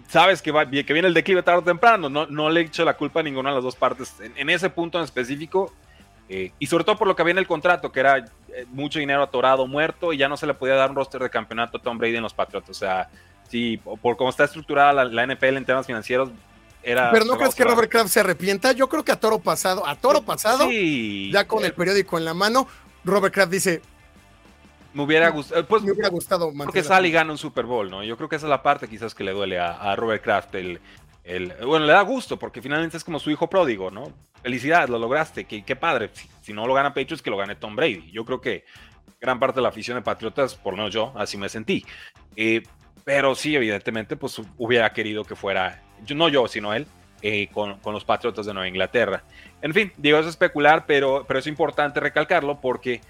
sabes 0.09 0.43
que, 0.43 0.51
va, 0.51 0.69
que 0.69 0.93
viene 0.93 1.09
el 1.09 1.15
declive 1.15 1.43
tarde 1.43 1.61
o 1.61 1.65
temprano, 1.65 2.09
no, 2.09 2.27
no 2.27 2.51
le 2.51 2.61
he 2.61 2.65
hecho 2.65 2.85
la 2.85 2.97
culpa 2.97 3.21
a 3.21 3.23
ninguna 3.23 3.51
de 3.51 3.57
las 3.57 3.65
dos 3.65 3.77
partes 3.77 4.15
en, 4.21 4.51
ese 4.51 4.71
punto 4.71 4.99
en 4.99 5.05
específico. 5.05 5.73
Eh, 6.29 6.51
y 6.59 6.67
sobre 6.67 6.83
todo 6.83 6.97
por 6.97 7.07
lo 7.07 7.15
que 7.15 7.23
había 7.23 7.33
en 7.33 7.39
el 7.39 7.47
contrato, 7.47 7.93
que 7.93 8.01
era 8.01 8.19
eh, 8.19 8.67
mucho 8.73 8.99
dinero 8.99 9.23
atorado, 9.23 9.69
muerto, 9.69 10.13
y 10.13 10.17
ya 10.17 10.29
no 10.29 10.37
se 10.37 10.45
le 10.45 10.55
podía 10.55 10.75
dar 10.75 10.91
un 10.91 10.97
roster 10.97 11.23
de 11.23 11.31
campeonato 11.31 11.79
a 11.79 11.81
Tom 11.81 11.99
Brady 11.99 12.17
en 12.17 12.23
los 12.25 12.35
Patriots. 12.35 12.69
O 12.69 12.75
sea, 12.75 13.09
sí, 13.49 13.77
por 13.77 14.17
cómo 14.17 14.31
está 14.31 14.43
estructurada 14.43 15.05
la 15.05 15.27
NFL 15.27 15.57
en 15.57 15.65
temas 15.65 15.87
financieros, 15.87 16.31
pero 16.95 17.25
no 17.25 17.37
crees 17.37 17.55
que 17.55 17.65
Robert 17.65 17.91
Kraft 17.91 18.11
se 18.11 18.21
arrepienta. 18.21 18.73
Yo 18.73 18.89
creo 18.89 19.05
que 19.05 19.13
a 19.13 19.19
toro 19.19 19.41
pasado, 19.41 19.87
a 19.87 19.97
toro 19.97 20.23
pasado, 20.23 20.69
ya 20.71 21.47
con 21.47 21.65
el 21.65 21.73
periódico 21.73 22.19
en 22.19 22.25
la 22.25 22.35
mano, 22.35 22.69
Robert 23.05 23.35
Kraft 23.35 23.51
dice. 23.51 23.83
Me 24.95 25.03
hubiera 25.03 25.29
gustado. 25.31 25.67
Pues, 25.67 25.83
me 25.83 25.93
hubiera 25.93 26.09
gustado 26.09 26.53
Porque 26.57 26.83
sale 26.83 27.09
y 27.09 27.11
gana 27.11 27.33
un 27.33 27.39
Super 27.39 27.67
Bowl, 27.67 27.91
¿no? 27.91 28.03
Yo 28.03 28.17
creo 28.17 28.29
que 28.29 28.37
esa 28.37 28.47
es 28.47 28.51
la 28.51 28.63
parte 28.63 28.89
quizás 28.89 29.15
que 29.15 29.25
le 29.25 29.33
duele 29.33 29.59
a, 29.59 29.95
Robert 29.97 30.23
Kraft. 30.23 30.55
El, 30.55 30.81
el, 31.25 31.53
bueno, 31.67 31.87
le 31.87 31.93
da 31.93 32.03
gusto 32.03 32.39
porque 32.39 32.63
finalmente 32.63 32.97
es 32.97 33.05
como 33.05 33.19
su 33.19 33.31
hijo 33.31 33.51
pródigo, 33.51 33.91
¿no? 33.91 34.13
Felicidades, 34.43 34.89
lo 34.89 34.99
lograste. 34.99 35.45
Qué, 35.45 35.65
qué 35.65 35.77
padre. 35.77 36.11
Si, 36.41 36.53
no 36.53 36.67
lo 36.67 36.73
gana 36.73 36.95
Patriots, 36.95 37.21
que 37.21 37.31
lo 37.31 37.37
gane 37.37 37.57
Tom 37.57 37.75
Brady. 37.75 38.11
Yo 38.13 38.25
creo 38.25 38.41
que 38.41 38.65
gran 39.21 39.41
parte 39.41 39.57
de 39.57 39.63
la 39.63 39.69
afición 39.69 39.97
de 39.97 40.03
Patriotas, 40.03 40.55
por 40.55 40.73
lo 40.73 40.79
menos 40.79 40.95
yo, 40.95 41.13
así 41.17 41.37
me 41.37 41.49
sentí. 41.49 41.85
Eh, 42.37 42.63
pero 43.05 43.35
sí, 43.35 43.55
evidentemente, 43.55 44.17
pues 44.17 44.41
hubiera 44.57 44.93
querido 44.93 45.25
que 45.25 45.37
fuera 45.37 45.83
no 46.15 46.29
yo, 46.29 46.49
sino 46.49 46.75
él, 46.75 46.87
eh, 47.23 47.49
con, 47.53 47.79
los 47.85 48.05
Patriotas 48.05 48.47
de 48.47 48.55
Nueva 48.55 48.69
Inglaterra. 48.69 49.23
En 49.63 49.73
fin, 49.73 49.93
digo, 49.97 50.19
es 50.19 50.27
especular, 50.27 50.85
pero, 50.87 51.25
pero 51.27 51.39
es 51.39 51.47
importante 51.47 51.99
recalcarlo 52.01 52.61
porque 52.61 53.01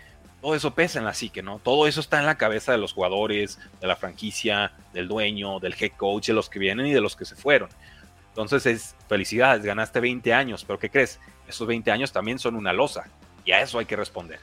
todo 0.40 0.54
eso 0.54 0.74
pesa 0.74 0.98
en 0.98 1.04
la 1.04 1.14
psique, 1.14 1.42
¿no? 1.42 1.58
Todo 1.58 1.86
eso 1.86 2.00
está 2.00 2.18
en 2.18 2.26
la 2.26 2.36
cabeza 2.36 2.72
de 2.72 2.78
los 2.78 2.92
jugadores, 2.92 3.58
de 3.80 3.86
la 3.86 3.96
franquicia, 3.96 4.72
del 4.92 5.08
dueño, 5.08 5.58
del 5.60 5.74
head 5.78 5.92
coach, 5.96 6.28
de 6.28 6.34
los 6.34 6.48
que 6.48 6.58
vienen 6.58 6.86
y 6.86 6.92
de 6.92 7.00
los 7.00 7.16
que 7.16 7.24
se 7.24 7.34
fueron. 7.34 7.68
Entonces 8.28 8.66
es 8.66 8.94
felicidades, 9.08 9.64
ganaste 9.64 9.98
20 9.98 10.32
años, 10.32 10.64
pero 10.64 10.78
¿qué 10.78 10.90
crees? 10.90 11.18
Esos 11.48 11.66
20 11.66 11.90
años 11.90 12.12
también 12.12 12.38
son 12.38 12.54
una 12.54 12.72
losa 12.72 13.08
y 13.44 13.52
a 13.52 13.62
eso 13.62 13.78
hay 13.78 13.86
que 13.86 13.96
responder. 13.96 14.38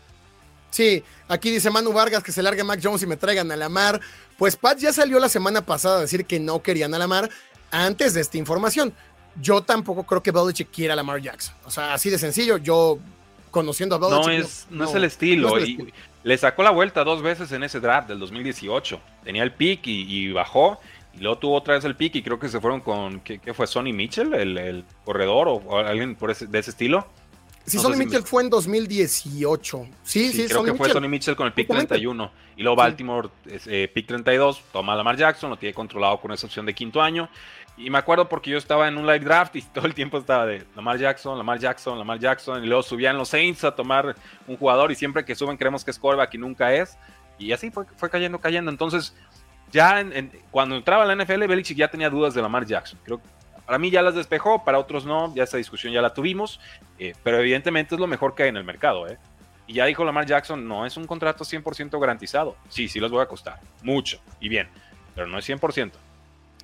Sí, 0.72 1.04
aquí 1.28 1.52
dice 1.52 1.70
Manu 1.70 1.94
Vargas 1.94 2.24
que 2.24 2.32
se 2.32 2.42
largue 2.42 2.64
Mac 2.64 2.80
Jones 2.82 3.04
y 3.04 3.06
me 3.06 3.16
traigan 3.16 3.52
a 3.52 3.56
la 3.56 3.70
mar. 3.70 4.02
Pues 4.40 4.56
Pat 4.56 4.80
ya 4.80 4.92
salió 4.92 5.20
la 5.20 5.30
semana 5.30 5.64
pasada 5.64 6.00
a 6.00 6.02
decir 6.02 6.26
que 6.26 6.40
no 6.40 6.64
querían 6.64 6.96
a 6.96 6.98
la 6.98 7.06
mar 7.06 7.30
antes 7.74 8.14
de 8.14 8.22
esta 8.22 8.38
información. 8.38 8.94
Yo 9.42 9.62
tampoco 9.62 10.04
creo 10.04 10.22
que 10.22 10.32
Belichick 10.32 10.70
quiera 10.72 10.94
a 10.94 10.96
Lamar 10.96 11.20
Jackson. 11.20 11.56
O 11.66 11.72
sea, 11.72 11.94
así 11.94 12.10
de 12.10 12.20
sencillo, 12.20 12.58
yo 12.58 13.00
conociendo 13.50 13.96
a 13.96 13.98
Belichick. 13.98 14.26
No 14.26 14.32
es, 14.32 14.68
no, 14.70 14.84
es 14.86 14.94
el 14.94 15.04
estilo. 15.04 15.60
y 15.60 15.92
le 16.24 16.38
sacó 16.38 16.64
la 16.64 16.70
vuelta 16.70 17.04
dos 17.04 17.22
veces 17.22 17.52
en 17.52 17.64
ese 17.64 17.80
draft 17.80 18.08
del 18.08 18.20
2018. 18.20 19.00
Tenía 19.24 19.44
el 19.44 19.52
pick 19.52 19.82
y, 19.88 20.32
bajó. 20.32 20.80
Y 21.14 21.20
luego 21.20 21.38
tuvo 21.38 21.56
otra 21.56 21.74
vez 21.74 21.84
el 21.84 21.96
pick 21.96 22.16
y 22.16 22.24
creo 22.24 22.40
que 22.40 22.48
se 22.48 22.60
fueron 22.60 22.82
con, 22.82 23.20
¿qué, 23.22 23.40
fue? 23.54 23.68
Sonny 23.68 23.92
Mitchell, 23.92 24.34
el, 24.34 24.86
corredor 25.04 25.48
o, 25.48 25.78
alguien 25.80 26.16
por 26.16 26.32
ese, 26.32 26.48
de 26.48 26.60
ese 26.60 26.72
estilo. 26.72 27.08
Sí, 27.66 27.80
Sonny 27.80 27.98
Mitchell 27.98 28.24
fue 28.24 28.44
en 28.44 28.50
2018. 28.50 29.88
Sí, 30.04 30.32
sí, 30.34 30.48
creo 30.48 30.64
que 30.64 30.74
fue 30.74 30.90
Sonny 30.90 31.08
Mitchell 31.08 31.36
con 31.36 31.48
el 31.48 31.54
pick 31.54 31.68
31. 31.68 32.32
Y 32.58 32.62
luego 32.62 32.76
Baltimore, 32.76 33.30
eh, 33.46 33.90
pick 33.94 34.08
32, 34.08 34.62
toma 34.72 34.94
a 34.94 34.96
Lamar 34.98 35.16
Jackson, 35.16 35.50
lo 35.50 35.58
tiene 35.58 35.74
controlado 35.74 36.20
con 36.20 36.32
esa 36.32 36.46
opción 36.46 36.66
de 36.66 36.74
quinto 36.74 37.02
año. 37.02 37.30
Y 37.78 37.90
me 37.90 37.98
acuerdo 37.98 38.30
porque 38.30 38.52
yo 38.52 38.58
estaba 38.58 38.88
en 38.88 38.98
un 38.98 39.08
live 39.08 39.22
draft 39.22 39.56
y 39.56 39.62
todo 39.74 39.86
el 39.86 39.94
tiempo 39.94 40.18
estaba 40.18 40.46
de 40.46 40.66
Lamar 40.76 41.00
Jackson, 41.00 41.38
Lamar 41.38 41.60
Jackson, 41.60 41.98
Lamar 41.98 42.20
Jackson. 42.20 42.64
Y 42.64 42.68
luego 42.68 42.84
subían 42.84 43.18
los 43.18 43.30
Saints 43.30 43.64
a 43.64 43.74
tomar 43.74 44.16
un 44.46 44.58
jugador 44.58 44.92
y 44.92 44.96
siempre 44.96 45.24
que 45.24 45.34
suben 45.34 45.58
creemos 45.58 45.86
que 45.86 45.92
es 45.92 46.00
quarterback 46.00 46.34
y 46.36 46.38
nunca 46.38 46.74
es. 46.74 46.98
Y 47.40 47.52
así 47.54 47.72
fue, 47.72 47.86
fue 47.96 48.10
cayendo, 48.10 48.40
cayendo. 48.40 48.70
Entonces, 48.70 49.16
ya 49.72 50.06
cuando 50.52 50.76
entraba 50.76 51.04
a 51.04 51.16
la 51.16 51.24
NFL, 51.24 51.48
Belichick 51.48 51.78
ya 51.78 51.88
tenía 51.88 52.10
dudas 52.10 52.34
de 52.34 52.42
Lamar 52.42 52.66
Jackson. 52.66 53.00
Creo 53.04 53.20
que 53.20 53.28
para 53.66 53.78
mí 53.78 53.90
ya 53.90 54.02
las 54.02 54.16
despejó, 54.16 54.64
para 54.64 54.80
otros 54.80 55.06
no. 55.06 55.34
Ya 55.36 55.44
esa 55.44 55.58
discusión 55.58 55.94
ya 55.94 56.02
la 56.02 56.14
tuvimos. 56.14 56.60
Eh, 57.00 57.14
pero 57.24 57.40
evidentemente 57.40 57.96
es 57.96 58.02
lo 58.02 58.08
mejor 58.08 58.36
que 58.36 58.44
hay 58.44 58.50
en 58.50 58.58
el 58.58 58.64
mercado. 58.64 59.08
¿eh? 59.08 59.18
Y 59.68 59.76
ya 59.76 59.86
dijo 59.86 60.04
Lamar 60.04 60.26
Jackson, 60.26 60.68
no 60.68 60.86
es 60.86 60.98
un 60.98 61.08
contrato 61.08 61.44
100% 61.44 62.00
garantizado. 62.00 62.56
Sí, 62.70 62.88
sí 62.88 63.00
los 63.00 63.12
voy 63.12 63.22
a 63.22 63.28
costar. 63.28 63.60
Mucho 63.82 64.20
y 64.40 64.50
bien. 64.50 64.68
Pero 65.16 65.28
no 65.28 65.38
es 65.40 65.48
100%. 65.48 65.92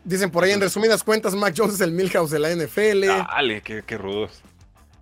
Dicen 0.03 0.31
por 0.31 0.43
ahí, 0.43 0.51
en 0.51 0.61
resumidas 0.61 1.03
cuentas, 1.03 1.35
Mac 1.35 1.53
Jones 1.55 1.75
es 1.75 1.81
el 1.81 1.91
Milhouse 1.91 2.31
de 2.31 2.39
la 2.39 2.49
NFL. 2.55 3.05
Dale, 3.05 3.61
qué, 3.61 3.83
qué 3.85 3.97
rudos. 3.97 4.41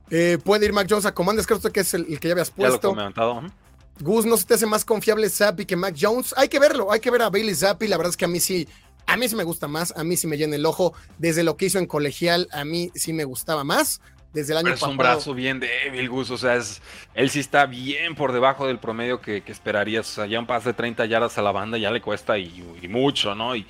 Eh, 0.09 0.37
puede 0.43 0.65
ir 0.65 0.73
Mac 0.73 0.87
Jones 0.89 1.05
a 1.05 1.13
Commanders, 1.13 1.45
creo 1.45 1.59
que 1.59 1.81
es 1.81 1.93
el, 1.93 2.19
que 2.19 2.27
ya 2.27 2.33
habías 2.33 2.49
puesto. 2.49 2.89
Ya 2.95 2.95
lo 2.95 2.95
comentado. 2.95 3.41
Gus, 3.99 4.25
¿no 4.25 4.37
se 4.37 4.45
te 4.45 4.53
hace 4.53 4.65
más 4.65 4.85
confiable 4.85 5.29
Zappi 5.29 5.65
que 5.65 5.75
Mac 5.75 5.95
Jones? 5.99 6.33
Hay 6.37 6.49
que 6.49 6.59
verlo, 6.59 6.91
hay 6.91 6.99
que 6.99 7.11
ver 7.11 7.21
a 7.21 7.29
Bailey 7.29 7.55
Zappi. 7.55 7.87
La 7.87 7.97
verdad 7.97 8.11
es 8.11 8.17
que 8.17 8.25
a 8.25 8.27
mí 8.27 8.39
sí, 8.39 8.67
a 9.07 9.17
mí 9.17 9.27
sí 9.27 9.35
me 9.35 9.43
gusta 9.43 9.67
más, 9.67 9.93
a 9.97 10.03
mí 10.03 10.17
sí 10.17 10.27
me 10.27 10.37
llena 10.37 10.55
el 10.55 10.65
ojo. 10.65 10.93
Desde 11.17 11.43
lo 11.43 11.57
que 11.57 11.65
hizo 11.65 11.79
en 11.79 11.87
colegial, 11.87 12.47
a 12.51 12.65
mí 12.65 12.91
sí 12.93 13.13
me 13.13 13.23
gustaba 13.23 13.63
más. 13.63 14.01
desde 14.33 14.51
el 14.51 14.59
año 14.59 14.71
pasado. 14.71 14.91
Es 14.91 14.91
un 14.91 14.97
brazo 14.97 15.33
bien 15.33 15.59
débil, 15.59 16.09
Gus. 16.09 16.29
O 16.29 16.37
sea, 16.37 16.55
es, 16.55 16.81
él 17.15 17.29
sí 17.29 17.39
está 17.39 17.65
bien 17.65 18.15
por 18.15 18.33
debajo 18.33 18.67
del 18.67 18.77
promedio 18.77 19.21
que, 19.21 19.41
esperarías. 19.47 20.09
O 20.11 20.13
sea, 20.13 20.25
ya 20.25 20.39
un 20.39 20.45
pase 20.45 20.69
de 20.69 20.73
30 20.73 21.05
yardas 21.05 21.37
a 21.37 21.41
la 21.41 21.51
banda 21.51 21.77
ya 21.77 21.89
le 21.89 22.01
cuesta 22.01 22.37
y, 22.37 22.61
mucho, 22.89 23.33
¿no? 23.33 23.55
Y, 23.55 23.65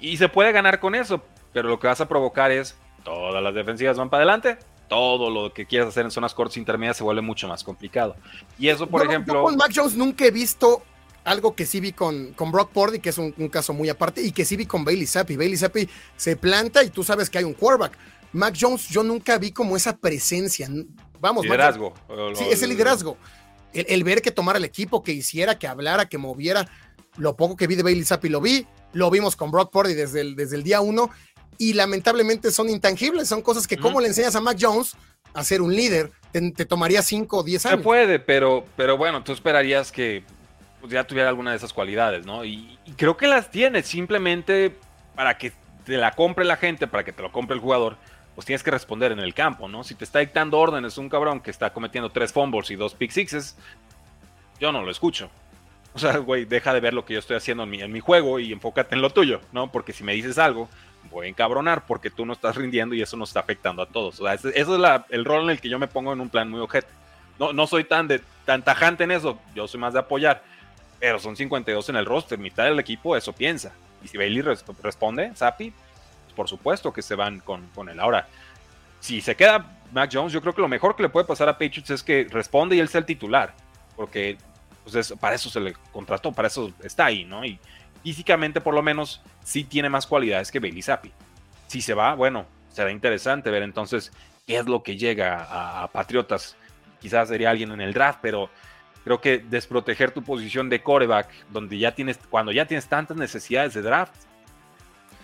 y 0.00 0.16
se 0.16 0.28
puede 0.28 0.52
ganar 0.52 0.80
con 0.80 0.94
eso, 0.94 1.22
pero 1.52 1.68
lo 1.68 1.78
que 1.78 1.86
vas 1.86 2.00
a 2.00 2.08
provocar 2.08 2.50
es 2.50 2.76
todas 3.04 3.42
las 3.42 3.54
defensivas 3.54 3.96
van 3.96 4.10
para 4.10 4.24
adelante, 4.24 4.58
todo 4.88 5.30
lo 5.30 5.52
que 5.52 5.66
quieras 5.66 5.88
hacer 5.88 6.04
en 6.04 6.10
zonas 6.10 6.34
cortas 6.34 6.56
intermedias 6.56 6.96
se 6.96 7.04
vuelve 7.04 7.22
mucho 7.22 7.46
más 7.46 7.62
complicado. 7.62 8.16
Y 8.58 8.68
eso, 8.68 8.88
por 8.88 9.06
ejemplo. 9.06 9.34
Yo 9.34 9.42
con 9.44 9.56
Mac 9.56 9.70
Jones 9.74 9.94
nunca 9.94 10.24
he 10.26 10.30
visto 10.30 10.82
algo 11.24 11.54
que 11.54 11.66
sí 11.66 11.80
vi 11.80 11.92
con, 11.92 12.32
con 12.34 12.52
Brock 12.52 12.70
Purdy, 12.70 13.00
que 13.00 13.08
es 13.08 13.18
un, 13.18 13.32
caso 13.48 13.72
muy 13.72 13.88
aparte, 13.88 14.22
y 14.22 14.32
que 14.32 14.44
sí 14.44 14.56
vi 14.56 14.66
con 14.66 14.84
Bailey 14.84 15.06
Zappi. 15.06 15.36
Bailey 15.36 15.56
Zappi 15.56 15.88
se 16.16 16.36
planta 16.36 16.84
y 16.84 16.90
tú 16.90 17.02
sabes 17.02 17.30
que 17.30 17.38
hay 17.38 17.44
un 17.44 17.54
quarterback. 17.54 17.96
Mac 18.32 18.56
Jones, 18.58 18.88
yo 18.88 19.02
nunca 19.02 19.38
vi 19.38 19.50
como 19.50 19.76
esa 19.76 19.96
presencia. 19.96 20.68
Vamos, 21.20 21.44
liderazgo. 21.44 21.94
sí, 22.34 22.44
ese 22.50 22.66
liderazgo. 22.66 23.16
El, 23.72 24.04
ver 24.04 24.22
que 24.22 24.30
tomara 24.30 24.58
el 24.58 24.64
equipo, 24.64 25.02
que 25.02 25.12
hiciera, 25.12 25.58
que 25.58 25.66
hablara, 25.66 26.08
que 26.08 26.18
moviera. 26.18 26.68
Lo 27.16 27.36
poco 27.36 27.56
que 27.56 27.66
vi 27.66 27.74
de 27.74 27.82
Bailey 27.82 28.04
Zappi 28.04 28.28
lo 28.28 28.40
vi. 28.40 28.66
Lo 28.92 29.10
vimos 29.10 29.34
con 29.34 29.50
Brock 29.50 29.72
Purdy 29.72 29.94
desde 29.94 30.20
el, 30.20 30.36
desde 30.36 30.56
el 30.56 30.62
día 30.62 30.80
uno. 30.80 31.10
Y 31.58 31.72
lamentablemente 31.72 32.50
son 32.50 32.68
intangibles. 32.68 33.28
Son 33.28 33.40
cosas 33.40 33.66
que, 33.66 33.78
¿cómo 33.78 34.00
le 34.00 34.08
enseñas 34.08 34.34
a 34.36 34.40
Mac 34.40 34.58
Jones 34.60 34.94
a 35.32 35.42
ser 35.42 35.62
un 35.62 35.74
líder? 35.74 36.12
Te, 36.32 36.64
tomaría 36.66 37.02
5 37.02 37.38
o 37.38 37.42
10 37.42 37.66
años. 37.66 37.78
Se 37.78 37.84
puede, 37.84 38.18
pero, 38.18 38.64
pero 38.76 38.96
bueno, 38.96 39.22
tú 39.22 39.32
esperarías 39.32 39.92
que 39.92 40.24
pues, 40.84 40.92
ya 40.92 41.04
tuviera 41.04 41.30
alguna 41.30 41.52
de 41.52 41.56
esas 41.56 41.72
cualidades, 41.72 42.26
¿no? 42.26 42.44
Y, 42.44 42.78
creo 42.98 43.16
que 43.16 43.26
las 43.26 43.50
tiene, 43.50 43.82
simplemente 43.82 44.76
para 45.14 45.38
que 45.38 45.50
te 45.86 45.96
la 45.96 46.10
compre 46.10 46.44
la 46.44 46.58
gente, 46.58 46.86
para 46.86 47.02
que 47.02 47.10
te 47.10 47.22
lo 47.22 47.32
compre 47.32 47.54
el 47.54 47.62
jugador, 47.62 47.96
pues 48.34 48.44
tienes 48.44 48.62
que 48.62 48.70
responder 48.70 49.10
en 49.10 49.18
el 49.18 49.32
campo, 49.32 49.66
¿no? 49.66 49.82
Si 49.82 49.94
te 49.94 50.04
está 50.04 50.18
dictando 50.18 50.58
órdenes 50.58 50.98
un 50.98 51.08
cabrón 51.08 51.40
que 51.40 51.50
está 51.50 51.72
cometiendo 51.72 52.10
tres 52.10 52.34
fumbles 52.34 52.70
y 52.70 52.76
dos 52.76 52.94
pick 52.94 53.12
sixes, 53.12 53.56
yo 54.60 54.72
no 54.72 54.82
lo 54.82 54.90
escucho. 54.90 55.30
O 55.94 55.98
sea, 55.98 56.18
güey, 56.18 56.44
deja 56.44 56.74
de 56.74 56.80
ver 56.80 56.92
lo 56.92 57.06
que 57.06 57.14
yo 57.14 57.18
estoy 57.18 57.38
haciendo 57.38 57.62
en 57.62 57.70
mi, 57.70 57.80
en 57.80 57.90
mi 57.90 58.00
juego 58.00 58.38
y 58.38 58.52
enfócate 58.52 58.94
en 58.94 59.00
lo 59.00 59.08
tuyo, 59.08 59.40
¿no? 59.52 59.72
Porque 59.72 59.94
si 59.94 60.04
me 60.04 60.12
dices 60.12 60.36
algo, 60.36 60.68
voy 61.10 61.28
a 61.28 61.30
encabronar 61.30 61.86
porque 61.86 62.10
tú 62.10 62.26
no 62.26 62.34
estás 62.34 62.56
rindiendo 62.56 62.94
y 62.94 63.00
eso 63.00 63.16
nos 63.16 63.30
está 63.30 63.40
afectando 63.40 63.80
a 63.80 63.86
todos. 63.86 64.20
O 64.20 64.24
sea, 64.24 64.34
ese, 64.34 64.50
es 64.50 64.68
el 65.08 65.24
rol 65.24 65.44
en 65.44 65.48
el 65.48 65.62
que 65.62 65.70
yo 65.70 65.78
me 65.78 65.88
pongo 65.88 66.12
en 66.12 66.20
un 66.20 66.28
plan 66.28 66.50
muy 66.50 66.60
objeto. 66.60 66.88
No, 67.38 67.54
no 67.54 67.66
soy 67.66 67.84
tan, 67.84 68.06
de, 68.06 68.20
tan 68.44 68.62
tajante 68.62 69.04
en 69.04 69.12
eso, 69.12 69.38
yo 69.54 69.66
soy 69.66 69.80
más 69.80 69.94
de 69.94 70.00
apoyar 70.00 70.42
pero 71.04 71.18
son 71.18 71.36
52 71.36 71.90
en 71.90 71.96
el 71.96 72.06
roster, 72.06 72.38
mitad 72.38 72.64
del 72.64 72.78
equipo 72.78 73.14
eso 73.14 73.34
piensa. 73.34 73.72
Y 74.02 74.08
si 74.08 74.16
Bailey 74.16 74.40
responde, 74.82 75.32
Sapi, 75.34 75.70
pues 75.70 76.34
por 76.34 76.48
supuesto 76.48 76.94
que 76.94 77.02
se 77.02 77.14
van 77.14 77.40
con, 77.40 77.68
con 77.74 77.90
él. 77.90 78.00
Ahora, 78.00 78.26
si 79.00 79.20
se 79.20 79.36
queda 79.36 79.70
Mac 79.92 80.08
Jones, 80.10 80.32
yo 80.32 80.40
creo 80.40 80.54
que 80.54 80.62
lo 80.62 80.68
mejor 80.68 80.96
que 80.96 81.02
le 81.02 81.10
puede 81.10 81.26
pasar 81.26 81.46
a 81.50 81.58
Patriots 81.58 81.90
es 81.90 82.02
que 82.02 82.26
responde 82.30 82.76
y 82.76 82.80
él 82.80 82.88
sea 82.88 83.00
el 83.00 83.04
titular, 83.04 83.52
porque 83.96 84.38
pues 84.82 85.12
para 85.20 85.34
eso 85.34 85.50
se 85.50 85.60
le 85.60 85.74
contrató, 85.92 86.32
para 86.32 86.48
eso 86.48 86.72
está 86.82 87.04
ahí, 87.04 87.26
¿no? 87.26 87.44
Y 87.44 87.58
físicamente 88.02 88.62
por 88.62 88.72
lo 88.72 88.80
menos 88.80 89.20
sí 89.44 89.62
tiene 89.62 89.90
más 89.90 90.06
cualidades 90.06 90.50
que 90.50 90.58
Bailey 90.58 90.80
Zappi. 90.80 91.12
Si 91.66 91.82
se 91.82 91.92
va, 91.92 92.14
bueno, 92.14 92.46
será 92.72 92.90
interesante 92.90 93.50
ver 93.50 93.62
entonces 93.62 94.10
qué 94.46 94.56
es 94.56 94.64
lo 94.64 94.82
que 94.82 94.96
llega 94.96 95.44
a, 95.44 95.82
a 95.82 95.88
Patriotas. 95.88 96.56
Quizás 96.98 97.28
sería 97.28 97.50
alguien 97.50 97.72
en 97.72 97.82
el 97.82 97.92
draft, 97.92 98.20
pero 98.22 98.48
creo 99.04 99.20
que 99.20 99.38
desproteger 99.38 100.10
tu 100.10 100.22
posición 100.22 100.68
de 100.68 100.82
coreback, 100.82 101.28
donde 101.50 101.78
ya 101.78 101.94
tienes, 101.94 102.18
cuando 102.30 102.50
ya 102.50 102.66
tienes 102.66 102.86
tantas 102.86 103.16
necesidades 103.16 103.74
de 103.74 103.82
draft, 103.82 104.14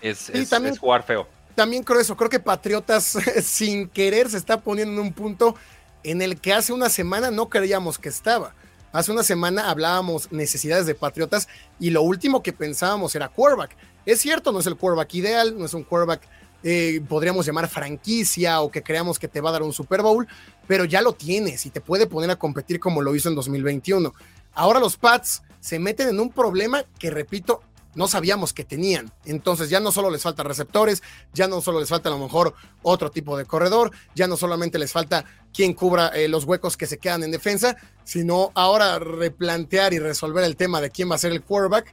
es, 0.02 0.30
jugar 0.78 1.02
feo. 1.02 1.26
También 1.54 1.82
creo 1.82 2.00
eso, 2.00 2.16
creo 2.16 2.30
que 2.30 2.40
Patriotas 2.40 3.04
sin 3.42 3.88
querer 3.88 4.30
se 4.30 4.36
está 4.36 4.60
poniendo 4.60 5.00
en 5.00 5.08
un 5.08 5.12
punto 5.12 5.56
en 6.02 6.22
el 6.22 6.40
que 6.40 6.52
hace 6.52 6.72
una 6.72 6.88
semana 6.88 7.30
no 7.30 7.48
creíamos 7.48 7.98
que 7.98 8.08
estaba. 8.08 8.54
Hace 8.92 9.12
una 9.12 9.22
semana 9.22 9.70
hablábamos 9.70 10.32
necesidades 10.32 10.86
de 10.86 10.94
Patriotas 10.94 11.48
y 11.78 11.90
lo 11.90 12.02
último 12.02 12.42
que 12.42 12.52
pensábamos 12.52 13.14
era 13.14 13.28
quarterback. 13.28 13.76
Es 14.04 14.20
cierto, 14.20 14.52
no 14.52 14.60
es 14.60 14.66
el 14.66 14.76
quarterback 14.76 15.14
ideal, 15.14 15.56
no 15.56 15.64
es 15.64 15.74
un 15.74 15.84
quarterback 15.84 16.22
eh, 16.62 17.00
podríamos 17.08 17.46
llamar 17.46 17.68
franquicia 17.68 18.60
o 18.60 18.70
que 18.70 18.82
creamos 18.82 19.18
que 19.18 19.28
te 19.28 19.40
va 19.40 19.48
a 19.48 19.52
dar 19.52 19.62
un 19.62 19.72
Super 19.72 20.02
Bowl, 20.02 20.28
pero 20.70 20.84
ya 20.84 21.02
lo 21.02 21.14
tienes 21.14 21.66
y 21.66 21.70
te 21.70 21.80
puede 21.80 22.06
poner 22.06 22.30
a 22.30 22.36
competir 22.36 22.78
como 22.78 23.02
lo 23.02 23.12
hizo 23.16 23.28
en 23.28 23.34
2021. 23.34 24.14
Ahora 24.54 24.78
los 24.78 24.96
Pats 24.96 25.42
se 25.58 25.80
meten 25.80 26.08
en 26.08 26.20
un 26.20 26.30
problema 26.30 26.84
que, 26.96 27.10
repito, 27.10 27.60
no 27.96 28.06
sabíamos 28.06 28.52
que 28.52 28.64
tenían. 28.64 29.12
Entonces 29.24 29.68
ya 29.68 29.80
no 29.80 29.90
solo 29.90 30.10
les 30.10 30.22
falta 30.22 30.44
receptores, 30.44 31.02
ya 31.34 31.48
no 31.48 31.60
solo 31.60 31.80
les 31.80 31.88
falta 31.88 32.08
a 32.08 32.12
lo 32.12 32.20
mejor 32.20 32.54
otro 32.82 33.10
tipo 33.10 33.36
de 33.36 33.46
corredor, 33.46 33.90
ya 34.14 34.28
no 34.28 34.36
solamente 34.36 34.78
les 34.78 34.92
falta 34.92 35.24
quien 35.52 35.74
cubra 35.74 36.06
eh, 36.10 36.28
los 36.28 36.44
huecos 36.44 36.76
que 36.76 36.86
se 36.86 36.98
quedan 36.98 37.24
en 37.24 37.32
defensa, 37.32 37.76
sino 38.04 38.52
ahora 38.54 39.00
replantear 39.00 39.92
y 39.92 39.98
resolver 39.98 40.44
el 40.44 40.54
tema 40.54 40.80
de 40.80 40.90
quién 40.90 41.10
va 41.10 41.16
a 41.16 41.18
ser 41.18 41.32
el 41.32 41.42
quarterback 41.42 41.92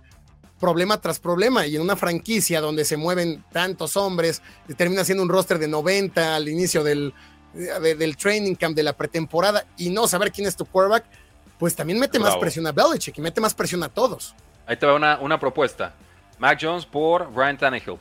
problema 0.60 1.02
tras 1.02 1.18
problema. 1.20 1.66
Y 1.66 1.78
en 1.78 1.82
una 1.82 1.96
franquicia 1.96 2.62
donde 2.62 2.86
se 2.86 2.96
mueven 2.96 3.44
tantos 3.52 3.98
hombres, 3.98 4.44
termina 4.78 5.04
siendo 5.04 5.24
un 5.24 5.30
roster 5.30 5.58
de 5.58 5.68
90 5.68 6.36
al 6.36 6.48
inicio 6.48 6.84
del, 6.84 7.16
del 7.54 8.18
training 8.18 8.56
camp 8.56 8.76
de 8.76 8.84
la 8.84 8.94
pretemporada 8.94 9.66
y 9.78 9.90
no 9.90 10.08
saber 10.08 10.32
quién 10.32 10.48
es 10.48 10.56
tu 10.56 10.66
quarterback, 10.66 11.06
pues 11.58 11.76
también 11.76 12.00
mete 12.00 12.20
más 12.20 12.38
presión 12.38 12.68
a 12.68 12.72
Belichick 12.72 13.18
y 13.18 13.22
mete 13.22 13.42
más 13.42 13.54
presión 13.54 13.84
a 13.84 13.90
todos. 13.90 14.36
Ahí 14.66 14.78
te 14.78 14.86
va 14.86 14.96
una, 14.96 15.20
una 15.20 15.40
propuesta. 15.40 15.94
Mac 16.40 16.60
Jones 16.62 16.86
por 16.86 17.34
Ryan 17.34 17.58
Tannehill. 17.58 17.98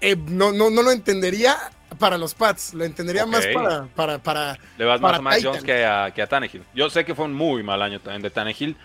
Eh, 0.00 0.16
no, 0.16 0.52
no, 0.52 0.70
no 0.70 0.82
lo 0.82 0.90
entendería 0.90 1.56
para 1.98 2.18
los 2.18 2.34
Pats, 2.34 2.74
lo 2.74 2.84
entendería 2.84 3.26
más 3.26 3.46
para, 3.46 3.86
para, 3.86 4.18
para, 4.18 4.58
Le 4.78 4.84
vas 4.84 5.00
más 5.00 5.18
a 5.18 5.22
Mac 5.22 5.40
Jones 5.42 5.62
que 5.62 5.84
a, 5.84 6.12
que 6.12 6.22
a 6.22 6.26
Tannehill. 6.26 6.64
Yo 6.74 6.90
sé 6.90 7.04
que 7.04 7.14
fue 7.14 7.26
un 7.26 7.34
muy 7.34 7.62
mal 7.62 7.82
año 7.82 8.00
también 8.00 8.22
de 8.22 8.30
Tannehill, 8.30 8.76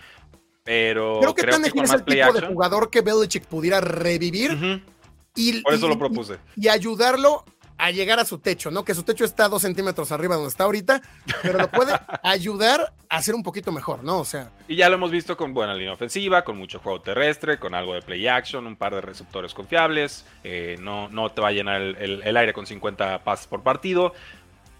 pero 0.62 1.18
creo 1.20 1.34
que 1.34 1.42
creo 1.42 1.54
Tannehill 1.54 1.84
es 1.84 1.92
el 1.92 2.04
tipo 2.04 2.32
de 2.32 2.46
jugador 2.46 2.90
que 2.90 3.00
Belichick 3.00 3.46
pudiera 3.46 3.80
revivir. 3.80 4.82
y, 5.34 5.62
Por 5.62 5.74
eso 5.74 5.88
lo 5.88 5.98
propuse. 5.98 6.38
Y, 6.56 6.68
ayudarlo 6.68 7.44
a 7.78 7.92
llegar 7.92 8.18
a 8.18 8.24
su 8.24 8.38
techo, 8.38 8.72
¿no? 8.72 8.84
Que 8.84 8.94
su 8.94 9.04
techo 9.04 9.24
está 9.24 9.48
dos 9.48 9.62
centímetros 9.62 10.10
arriba 10.10 10.34
donde 10.34 10.50
está 10.50 10.64
ahorita, 10.64 11.00
pero 11.42 11.58
lo 11.58 11.70
puede 11.70 11.92
ayudar 12.24 12.92
a 13.08 13.22
ser 13.22 13.36
un 13.36 13.44
poquito 13.44 13.70
mejor, 13.70 14.02
¿no? 14.02 14.18
O 14.18 14.24
sea. 14.24 14.50
Y 14.66 14.76
ya 14.76 14.88
lo 14.88 14.96
hemos 14.96 15.12
visto 15.12 15.36
con 15.36 15.54
buena 15.54 15.74
línea 15.74 15.92
ofensiva, 15.92 16.44
con 16.44 16.58
mucho 16.58 16.80
juego 16.80 17.00
terrestre, 17.00 17.58
con 17.58 17.74
algo 17.74 17.94
de 17.94 18.02
play 18.02 18.26
action, 18.26 18.66
un 18.66 18.76
par 18.76 18.94
de 18.94 19.00
receptores 19.00 19.54
confiables. 19.54 20.26
Eh, 20.42 20.76
no, 20.80 21.08
no 21.08 21.30
te 21.30 21.40
va 21.40 21.48
a 21.48 21.52
llenar 21.52 21.80
el, 21.80 22.36
aire 22.36 22.52
con 22.52 22.66
50 22.66 23.22
pases 23.22 23.46
por 23.46 23.62
partido. 23.62 24.12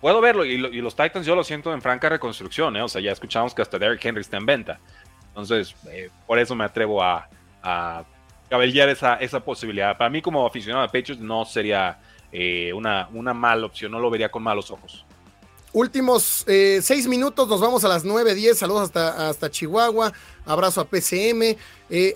Puedo 0.00 0.20
verlo, 0.20 0.44
y, 0.44 0.54
y, 0.54 0.80
los 0.80 0.94
Titans 0.94 1.26
yo 1.26 1.34
lo 1.34 1.42
siento 1.42 1.72
en 1.72 1.82
franca 1.82 2.08
reconstrucción, 2.08 2.76
¿eh? 2.76 2.82
O 2.82 2.88
sea, 2.88 3.00
ya 3.00 3.12
escuchamos 3.12 3.54
que 3.54 3.62
hasta 3.62 3.78
Derrick 3.78 4.04
Henry 4.04 4.20
está 4.20 4.36
en 4.36 4.46
venta. 4.46 4.80
Entonces, 5.28 5.74
eh, 5.88 6.10
por 6.26 6.38
eso 6.38 6.54
me 6.54 6.64
atrevo 6.64 7.02
a, 7.02 7.28
a 7.62 8.04
cabellar 8.48 8.88
esa, 8.88 9.14
esa 9.16 9.40
posibilidad. 9.40 9.96
Para 9.96 10.10
mí, 10.10 10.20
como 10.20 10.44
aficionado 10.46 10.84
a 10.84 10.88
Patriots, 10.88 11.20
no 11.20 11.44
sería 11.44 11.98
eh, 12.32 12.72
una, 12.72 13.08
una 13.12 13.34
mala 13.34 13.66
opción, 13.66 13.92
no 13.92 14.00
lo 14.00 14.10
vería 14.10 14.30
con 14.30 14.42
malos 14.42 14.70
ojos. 14.70 15.04
Últimos 15.72 16.44
eh, 16.46 16.80
seis 16.82 17.06
minutos, 17.06 17.46
nos 17.48 17.60
vamos 17.60 17.84
a 17.84 17.88
las 17.88 18.04
9.10. 18.04 18.54
Saludos 18.54 18.82
hasta, 18.84 19.28
hasta 19.28 19.50
Chihuahua. 19.50 20.12
Abrazo 20.46 20.80
a 20.80 20.84
PCM. 20.84 21.56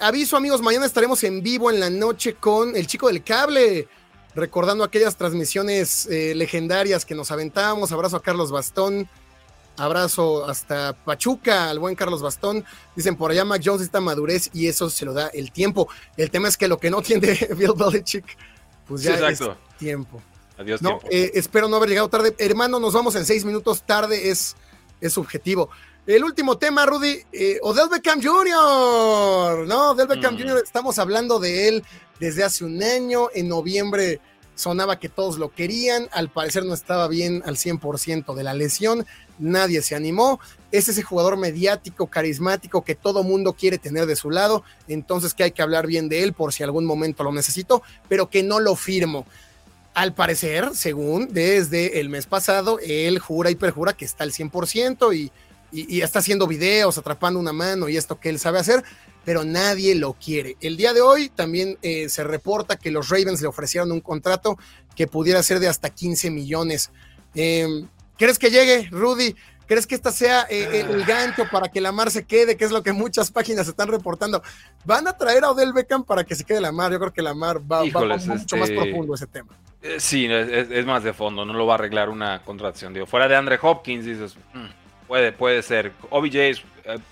aviso, 0.00 0.36
amigos, 0.36 0.62
mañana 0.62 0.86
estaremos 0.86 1.22
en 1.24 1.42
vivo 1.42 1.70
en 1.70 1.78
la 1.78 1.90
noche 1.90 2.34
con 2.34 2.74
el 2.74 2.86
chico 2.86 3.08
del 3.08 3.22
cable. 3.22 3.88
Recordando 4.34 4.84
aquellas 4.84 5.16
transmisiones 5.16 6.08
legendarias 6.10 7.04
que 7.04 7.14
nos 7.14 7.30
aventábamos. 7.30 7.92
Abrazo 7.92 8.16
a 8.16 8.22
Carlos 8.22 8.50
Bastón. 8.50 9.06
Abrazo 9.76 10.44
hasta 10.48 10.92
Pachuca, 10.92 11.70
al 11.70 11.78
buen 11.78 11.94
Carlos 11.94 12.22
Bastón. 12.22 12.64
Dicen 12.94 13.16
por 13.16 13.30
allá 13.30 13.44
Mac 13.44 13.62
Jones 13.64 13.82
está 13.82 14.00
madurez 14.00 14.50
y 14.52 14.66
eso 14.66 14.90
se 14.90 15.04
lo 15.04 15.12
da 15.14 15.28
el 15.28 15.50
tiempo. 15.50 15.88
El 16.16 16.30
tema 16.30 16.48
es 16.48 16.56
que 16.56 16.68
lo 16.68 16.78
que 16.78 16.90
no 16.90 17.02
tiene 17.02 17.38
Bill 17.56 17.72
Belichick, 17.74 18.36
pues 18.92 19.04
ya 19.04 19.14
es 19.26 19.40
tiempo. 19.78 20.20
Adiós, 20.58 20.82
no, 20.82 21.00
eh, 21.10 21.30
espero 21.32 21.66
no 21.66 21.76
haber 21.76 21.88
llegado 21.88 22.10
tarde. 22.10 22.34
Hermano, 22.38 22.78
nos 22.78 22.92
vamos 22.92 23.14
en 23.14 23.24
seis 23.24 23.42
minutos 23.42 23.84
tarde, 23.84 24.28
es, 24.28 24.54
es 25.00 25.14
subjetivo. 25.14 25.70
El 26.06 26.22
último 26.24 26.58
tema, 26.58 26.84
Rudy, 26.84 27.22
eh, 27.32 27.58
Odell 27.62 27.88
Beckham 27.88 28.20
Jr., 28.22 29.66
¿no? 29.66 29.92
Odell 29.92 30.08
Beckham 30.08 30.34
mm. 30.34 30.38
Jr., 30.38 30.62
estamos 30.62 30.98
hablando 30.98 31.38
de 31.38 31.68
él 31.68 31.84
desde 32.20 32.44
hace 32.44 32.66
un 32.66 32.82
año, 32.82 33.28
en 33.32 33.48
noviembre 33.48 34.20
sonaba 34.54 34.98
que 34.98 35.08
todos 35.08 35.38
lo 35.38 35.52
querían, 35.52 36.08
al 36.12 36.30
parecer 36.30 36.64
no 36.64 36.74
estaba 36.74 37.08
bien 37.08 37.42
al 37.46 37.56
100% 37.56 38.34
de 38.34 38.42
la 38.42 38.54
lesión, 38.54 39.06
nadie 39.38 39.82
se 39.82 39.94
animó, 39.94 40.40
es 40.70 40.88
ese 40.88 41.02
jugador 41.02 41.36
mediático, 41.36 42.06
carismático 42.06 42.84
que 42.84 42.94
todo 42.94 43.22
mundo 43.22 43.52
quiere 43.52 43.78
tener 43.78 44.06
de 44.06 44.16
su 44.16 44.30
lado, 44.30 44.64
entonces 44.88 45.34
que 45.34 45.44
hay 45.44 45.52
que 45.52 45.62
hablar 45.62 45.86
bien 45.86 46.08
de 46.08 46.22
él 46.22 46.32
por 46.32 46.52
si 46.52 46.62
algún 46.62 46.84
momento 46.84 47.24
lo 47.24 47.32
necesito, 47.32 47.82
pero 48.08 48.30
que 48.30 48.42
no 48.42 48.60
lo 48.60 48.76
firmo. 48.76 49.26
Al 49.94 50.14
parecer, 50.14 50.70
según 50.74 51.28
desde 51.32 52.00
el 52.00 52.08
mes 52.08 52.24
pasado, 52.24 52.78
él 52.82 53.18
jura 53.18 53.50
y 53.50 53.56
perjura 53.56 53.92
que 53.92 54.06
está 54.06 54.24
al 54.24 54.32
100% 54.32 55.14
y, 55.14 55.30
y, 55.70 56.00
está 56.00 56.20
haciendo 56.20 56.46
videos, 56.46 56.96
atrapando 56.96 57.38
una 57.38 57.52
mano 57.52 57.88
y 57.88 57.98
esto 57.98 58.18
que 58.18 58.30
él 58.30 58.38
sabe 58.38 58.58
hacer, 58.58 58.84
pero 59.24 59.44
nadie 59.44 59.94
lo 59.94 60.14
quiere. 60.14 60.56
El 60.60 60.76
día 60.76 60.92
de 60.92 61.00
hoy 61.00 61.28
también 61.28 61.78
eh, 61.82 62.08
se 62.08 62.24
reporta 62.24 62.76
que 62.76 62.90
los 62.90 63.08
Ravens 63.08 63.40
le 63.40 63.48
ofrecieron 63.48 63.92
un 63.92 64.00
contrato 64.00 64.58
que 64.94 65.06
pudiera 65.06 65.42
ser 65.42 65.60
de 65.60 65.68
hasta 65.68 65.90
15 65.90 66.30
millones. 66.30 66.90
Em, 67.34 67.88
¿Crees 68.18 68.38
que 68.38 68.50
llegue, 68.50 68.88
Rudy? 68.90 69.34
¿Crees 69.66 69.86
que 69.86 69.94
esta 69.94 70.12
sea 70.12 70.46
eh, 70.50 70.84
el 70.88 71.04
gancho 71.04 71.44
para 71.50 71.68
que 71.68 71.80
Lamar 71.80 72.10
se 72.10 72.24
quede? 72.24 72.56
Que 72.56 72.64
es 72.64 72.72
lo 72.72 72.82
que 72.82 72.92
muchas 72.92 73.30
páginas 73.30 73.66
están 73.68 73.88
reportando. 73.88 74.42
¿Van 74.84 75.08
a 75.08 75.16
traer 75.16 75.44
a 75.44 75.50
Odell 75.50 75.72
Beckham 75.72 76.04
para 76.04 76.24
que 76.24 76.34
se 76.34 76.44
quede 76.44 76.60
Lamar? 76.60 76.92
Yo 76.92 76.98
creo 76.98 77.12
que 77.12 77.22
Lamar 77.22 77.58
va, 77.60 77.82
va 77.84 78.16
mucho 78.18 78.56
más 78.56 78.68
este, 78.68 78.74
profundo 78.74 79.14
ese 79.14 79.26
tema. 79.26 79.56
Eh, 79.82 79.98
sí, 79.98 80.26
es, 80.30 80.84
más 80.84 81.02
de 81.02 81.12
fondo, 81.12 81.44
no 81.44 81.52
lo 81.54 81.66
va 81.66 81.74
a 81.74 81.76
arreglar 81.76 82.08
una 82.08 82.42
contracción. 82.42 82.92
Digo, 82.92 83.06
fuera 83.06 83.28
de 83.28 83.36
Andre 83.36 83.58
Hopkins, 83.60 84.04
dices, 84.04 84.36
mm, 84.52 84.66
puede, 85.12 85.32
puede 85.32 85.62
ser. 85.62 85.92
OBJ 86.08 86.34
eh, 86.36 86.54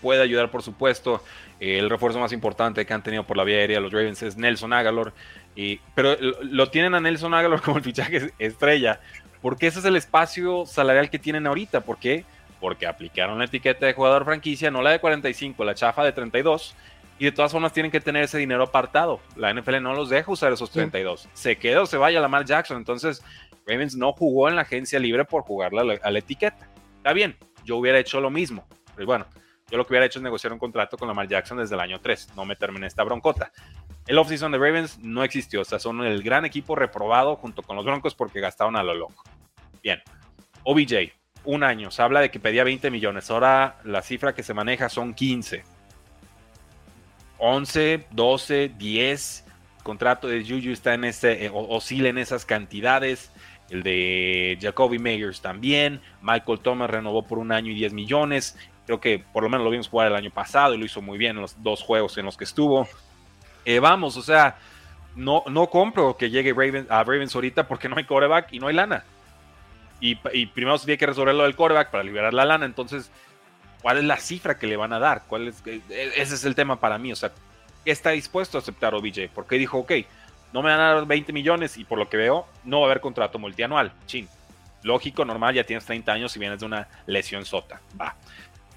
puede 0.00 0.22
ayudar, 0.22 0.50
por 0.50 0.62
supuesto. 0.62 1.22
el 1.60 1.90
refuerzo 1.90 2.18
más 2.18 2.32
importante 2.32 2.86
que 2.86 2.94
han 2.94 3.02
tenido 3.02 3.24
por 3.24 3.36
la 3.36 3.44
vía 3.44 3.58
aérea 3.58 3.78
los 3.78 3.92
Ravens 3.92 4.22
es 4.22 4.38
Nelson 4.38 4.72
Agalor. 4.72 5.12
Y, 5.54 5.80
pero 5.94 6.16
lo 6.40 6.70
tienen 6.70 6.94
a 6.94 7.00
Nelson 7.00 7.34
Agalor 7.34 7.60
como 7.62 7.76
el 7.76 7.84
fichaje 7.84 8.32
estrella, 8.38 9.00
porque 9.42 9.66
ese 9.66 9.80
es 9.80 9.84
el 9.84 9.96
espacio 9.96 10.64
salarial 10.64 11.10
que 11.10 11.18
tienen 11.18 11.46
ahorita. 11.46 11.82
¿Por 11.82 11.98
qué? 11.98 12.24
porque 12.58 12.86
aplicaron 12.86 13.38
la 13.38 13.46
etiqueta 13.46 13.86
de 13.86 13.94
jugador 13.94 14.24
franquicia, 14.24 14.70
no 14.70 14.82
la 14.82 14.90
de 14.90 15.00
45, 15.00 15.64
la 15.64 15.74
chafa 15.74 16.04
de 16.04 16.12
32, 16.12 16.76
y 17.18 17.24
de 17.24 17.32
todas 17.32 17.52
formas 17.52 17.72
tienen 17.72 17.90
que 17.90 18.00
tener 18.00 18.24
ese 18.24 18.38
dinero 18.38 18.62
apartado. 18.64 19.20
La 19.34 19.52
NFL 19.52 19.82
no 19.82 19.94
los 19.94 20.10
deja 20.10 20.30
usar 20.30 20.52
esos 20.52 20.70
32. 20.70 21.28
Se 21.32 21.56
queda 21.56 21.82
o 21.82 21.86
se 21.86 21.96
vaya 21.96 22.20
Lamar 22.20 22.44
Jackson. 22.44 22.76
Entonces, 22.76 23.22
Ravens 23.66 23.96
no 23.96 24.12
jugó 24.12 24.48
en 24.48 24.56
la 24.56 24.62
agencia 24.62 24.98
libre 24.98 25.24
por 25.24 25.42
jugarla 25.42 25.98
a 26.02 26.10
la, 26.10 26.18
etiqueta. 26.18 26.68
Está 26.98 27.12
bien, 27.12 27.36
yo 27.70 27.76
hubiera 27.76 28.00
hecho 28.00 28.20
lo 28.20 28.30
mismo. 28.30 28.66
Pero 28.96 29.06
bueno, 29.06 29.26
yo 29.70 29.78
lo 29.78 29.86
que 29.86 29.92
hubiera 29.92 30.06
hecho 30.06 30.18
es 30.18 30.24
negociar 30.24 30.52
un 30.52 30.58
contrato 30.58 30.98
con 30.98 31.06
Lamar 31.06 31.28
Jackson 31.28 31.58
desde 31.58 31.76
el 31.76 31.80
año 31.80 32.00
3, 32.00 32.30
no 32.34 32.44
meterme 32.44 32.78
en 32.78 32.84
esta 32.84 33.04
broncota. 33.04 33.52
El 34.08 34.18
offseason 34.18 34.50
de 34.50 34.58
Ravens 34.58 34.98
no 34.98 35.22
existió, 35.22 35.60
o 35.60 35.64
sea, 35.64 35.78
son 35.78 36.04
el 36.04 36.20
gran 36.24 36.44
equipo 36.44 36.74
reprobado 36.74 37.36
junto 37.36 37.62
con 37.62 37.76
los 37.76 37.84
Broncos 37.84 38.16
porque 38.16 38.40
gastaron 38.40 38.74
a 38.74 38.82
lo 38.82 38.94
loco. 38.94 39.22
Bien, 39.84 40.02
OBJ, 40.64 41.12
un 41.44 41.62
año. 41.62 41.92
Se 41.92 42.02
habla 42.02 42.20
de 42.20 42.32
que 42.32 42.40
pedía 42.40 42.64
20 42.64 42.90
millones. 42.90 43.30
Ahora 43.30 43.78
la 43.84 44.02
cifra 44.02 44.34
que 44.34 44.42
se 44.42 44.52
maneja 44.52 44.88
son 44.88 45.14
15. 45.14 45.62
11, 47.38 48.06
12, 48.10 48.72
10. 48.76 49.44
El 49.78 49.84
contrato 49.84 50.26
de 50.26 50.42
Juju 50.42 50.72
está 50.72 50.94
en 50.94 51.04
ese, 51.04 51.46
eh, 51.46 51.50
oscila 51.52 52.08
en 52.08 52.18
esas 52.18 52.44
cantidades. 52.44 53.30
El 53.70 53.82
de 53.82 54.58
Jacoby 54.60 54.98
Meyers 54.98 55.40
también. 55.40 56.00
Michael 56.20 56.58
Thomas 56.60 56.90
renovó 56.90 57.22
por 57.26 57.38
un 57.38 57.52
año 57.52 57.70
y 57.70 57.74
10 57.74 57.92
millones. 57.92 58.58
Creo 58.86 59.00
que 59.00 59.24
por 59.32 59.44
lo 59.44 59.48
menos 59.48 59.64
lo 59.64 59.70
vimos 59.70 59.88
jugar 59.88 60.08
el 60.08 60.16
año 60.16 60.30
pasado 60.30 60.74
y 60.74 60.78
lo 60.78 60.84
hizo 60.84 61.00
muy 61.00 61.16
bien 61.16 61.36
en 61.36 61.42
los 61.42 61.62
dos 61.62 61.82
juegos 61.82 62.18
en 62.18 62.26
los 62.26 62.36
que 62.36 62.44
estuvo. 62.44 62.88
Eh, 63.64 63.78
vamos, 63.78 64.16
o 64.16 64.22
sea, 64.22 64.58
no, 65.14 65.44
no 65.48 65.68
compro 65.68 66.16
que 66.16 66.30
llegue 66.30 66.50
a 66.88 67.04
Ravens 67.04 67.34
ahorita 67.34 67.68
porque 67.68 67.88
no 67.88 67.96
hay 67.96 68.04
coreback 68.04 68.52
y 68.52 68.58
no 68.58 68.66
hay 68.66 68.74
lana. 68.74 69.04
Y, 70.00 70.14
primero 70.46 70.78
se 70.78 70.86
tiene 70.86 70.98
que 70.98 71.06
resolver 71.06 71.34
lo 71.34 71.42
del 71.42 71.54
coreback 71.54 71.90
para 71.90 72.02
liberar 72.02 72.32
la 72.32 72.46
lana. 72.46 72.64
Entonces, 72.64 73.10
¿cuál 73.82 73.98
es 73.98 74.04
la 74.04 74.16
cifra 74.16 74.58
que 74.58 74.66
le 74.66 74.76
van 74.76 74.94
a 74.94 74.98
dar? 74.98 75.24
¿Cuál 75.28 75.48
es, 75.48 75.62
e, 75.66 75.82
ese 76.16 76.34
es 76.34 76.44
el 76.44 76.54
tema 76.54 76.80
para 76.80 76.96
mí. 76.96 77.12
O 77.12 77.16
sea, 77.16 77.32
¿qué 77.84 77.90
está 77.90 78.10
dispuesto 78.10 78.56
a 78.56 78.60
aceptar 78.60 78.94
OBJ? 78.94 79.28
Porque 79.34 79.56
dijo, 79.56 79.78
ok, 79.78 79.92
no 80.52 80.62
me 80.62 80.70
van 80.70 80.80
a 80.80 80.94
dar 80.94 81.06
20 81.06 81.32
millones 81.32 81.76
y 81.76 81.84
por 81.84 81.98
lo 81.98 82.08
que 82.08 82.16
veo, 82.16 82.46
no 82.64 82.80
va 82.80 82.86
a 82.86 82.90
haber 82.90 83.00
contrato 83.00 83.38
multianual. 83.38 83.92
Chin. 84.06 84.28
Lógico, 84.82 85.24
normal, 85.24 85.54
ya 85.54 85.64
tienes 85.64 85.84
30 85.84 86.12
años 86.12 86.34
y 86.34 86.38
vienes 86.38 86.60
de 86.60 86.66
una 86.66 86.88
lesión 87.06 87.44
sota. 87.44 87.80
Va. 88.00 88.16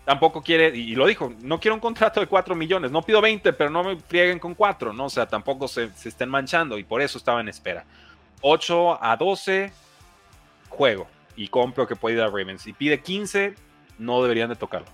Tampoco 0.06 0.42
quiere, 0.42 0.76
y 0.76 0.96
lo 0.96 1.08
dijo, 1.08 1.34
no 1.42 1.62
quiero 1.62 1.76
un 1.76 1.80
contrato 1.80 2.20
de 2.20 2.28
4 2.28 2.56
millones, 2.56 2.92
no 2.92 3.02
pido 3.02 3.22
20, 3.22 3.54
pero 3.54 3.70
no 3.70 3.86
me 3.86 3.96
frieguen 3.96 4.38
con 4.38 4.54
4, 4.54 4.92
¿no? 4.92 5.06
O 5.06 5.10
sea, 5.10 5.26
tampoco 5.28 5.70
se, 5.70 5.90
se 5.94 6.10
estén 6.10 6.28
manchando 6.28 6.78
y 6.78 6.84
por 6.84 7.02
eso 7.02 7.18
estaba 7.18 7.40
en 7.40 7.48
espera. 7.48 7.86
8 8.42 9.02
a 9.02 9.16
12, 9.16 9.72
juego 10.68 11.08
y 11.36 11.48
compro 11.48 11.88
que 11.88 11.96
puede 11.96 12.16
ir 12.16 12.22
a 12.22 12.28
Ravens. 12.28 12.62
Si 12.62 12.74
pide 12.74 13.00
15, 13.00 13.56
no 14.00 14.22
deberían 14.22 14.50
de 14.50 14.56
tocarlo. 14.56 14.88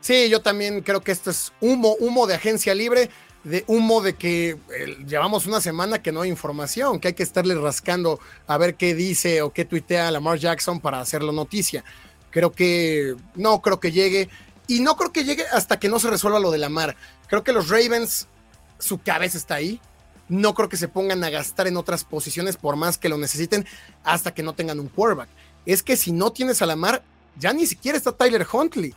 Sí, 0.00 0.28
yo 0.28 0.40
también 0.42 0.82
creo 0.82 1.00
que 1.00 1.12
esto 1.12 1.30
es 1.30 1.52
humo, 1.60 1.96
humo 1.98 2.26
de 2.26 2.34
agencia 2.34 2.74
libre, 2.74 3.08
de 3.44 3.64
humo 3.66 4.00
de 4.00 4.14
que 4.14 4.50
eh, 4.50 4.96
llevamos 5.06 5.46
una 5.46 5.60
semana 5.60 6.02
que 6.02 6.12
no 6.12 6.22
hay 6.22 6.30
información, 6.30 6.98
que 6.98 7.08
hay 7.08 7.14
que 7.14 7.22
estarle 7.22 7.54
rascando 7.54 8.18
a 8.46 8.58
ver 8.58 8.74
qué 8.74 8.94
dice 8.94 9.42
o 9.42 9.52
qué 9.52 9.64
tuitea 9.64 10.10
Lamar 10.10 10.38
Jackson 10.38 10.80
para 10.80 11.00
hacerlo 11.00 11.32
noticia. 11.32 11.84
Creo 12.30 12.52
que 12.52 13.14
no 13.34 13.60
creo 13.60 13.78
que 13.78 13.92
llegue 13.92 14.28
y 14.66 14.80
no 14.80 14.96
creo 14.96 15.12
que 15.12 15.24
llegue 15.24 15.44
hasta 15.52 15.78
que 15.78 15.88
no 15.88 15.98
se 15.98 16.10
resuelva 16.10 16.40
lo 16.40 16.50
de 16.50 16.58
Lamar. 16.58 16.96
Creo 17.28 17.44
que 17.44 17.52
los 17.52 17.68
Ravens, 17.68 18.26
su 18.78 18.98
cabeza 18.98 19.38
está 19.38 19.54
ahí 19.56 19.80
no 20.28 20.54
creo 20.54 20.68
que 20.68 20.76
se 20.76 20.88
pongan 20.88 21.22
a 21.24 21.30
gastar 21.30 21.66
en 21.66 21.76
otras 21.76 22.04
posiciones 22.04 22.56
por 22.56 22.76
más 22.76 22.98
que 22.98 23.08
lo 23.08 23.18
necesiten 23.18 23.66
hasta 24.02 24.32
que 24.32 24.42
no 24.42 24.54
tengan 24.54 24.80
un 24.80 24.88
quarterback. 24.88 25.28
Es 25.66 25.82
que 25.82 25.96
si 25.96 26.12
no 26.12 26.32
tienes 26.32 26.62
a 26.62 26.66
la 26.66 26.76
mar, 26.76 27.02
ya 27.38 27.52
ni 27.52 27.66
siquiera 27.66 27.98
está 27.98 28.12
Tyler 28.12 28.46
Huntley. 28.50 28.94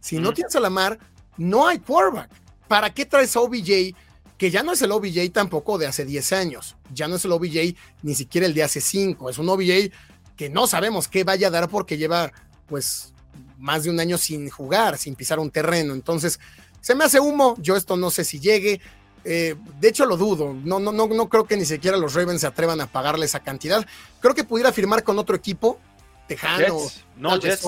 Si 0.00 0.18
no 0.18 0.32
tienes 0.32 0.56
a 0.56 0.60
la 0.60 0.70
mar, 0.70 0.98
no 1.36 1.66
hay 1.66 1.78
quarterback. 1.78 2.30
¿Para 2.68 2.92
qué 2.92 3.04
traes 3.06 3.36
a 3.36 3.40
OBJ? 3.40 3.94
Que 4.38 4.50
ya 4.50 4.62
no 4.62 4.72
es 4.72 4.82
el 4.82 4.92
OBJ 4.92 5.30
tampoco 5.32 5.78
de 5.78 5.86
hace 5.86 6.04
10 6.04 6.32
años. 6.32 6.76
Ya 6.92 7.08
no 7.08 7.16
es 7.16 7.24
el 7.24 7.32
OBJ 7.32 7.76
ni 8.02 8.14
siquiera 8.14 8.46
el 8.46 8.54
de 8.54 8.62
hace 8.62 8.80
5. 8.80 9.30
Es 9.30 9.38
un 9.38 9.48
OBJ 9.48 9.92
que 10.36 10.50
no 10.50 10.66
sabemos 10.66 11.08
qué 11.08 11.24
vaya 11.24 11.48
a 11.48 11.50
dar 11.50 11.68
porque 11.68 11.98
lleva 11.98 12.32
pues 12.66 13.12
más 13.58 13.84
de 13.84 13.90
un 13.90 14.00
año 14.00 14.18
sin 14.18 14.50
jugar, 14.50 14.98
sin 14.98 15.14
pisar 15.14 15.38
un 15.38 15.50
terreno. 15.50 15.94
Entonces, 15.94 16.40
se 16.80 16.94
me 16.94 17.04
hace 17.04 17.20
humo. 17.20 17.54
Yo 17.58 17.76
esto 17.76 17.96
no 17.96 18.10
sé 18.10 18.24
si 18.24 18.40
llegue. 18.40 18.80
Eh, 19.24 19.54
de 19.78 19.88
hecho, 19.88 20.04
lo 20.04 20.16
dudo. 20.16 20.52
No, 20.52 20.80
no, 20.80 20.90
no, 20.92 21.06
no 21.06 21.28
creo 21.28 21.44
que 21.44 21.56
ni 21.56 21.64
siquiera 21.64 21.96
los 21.96 22.14
Ravens 22.14 22.40
se 22.40 22.46
atrevan 22.46 22.80
a 22.80 22.86
pagarle 22.86 23.24
esa 23.24 23.40
cantidad. 23.40 23.86
Creo 24.20 24.34
que 24.34 24.44
pudiera 24.44 24.72
firmar 24.72 25.04
con 25.04 25.18
otro 25.18 25.36
equipo. 25.36 25.78
Tejano. 26.26 26.78
No, 27.16 27.38
Jets. 27.38 27.66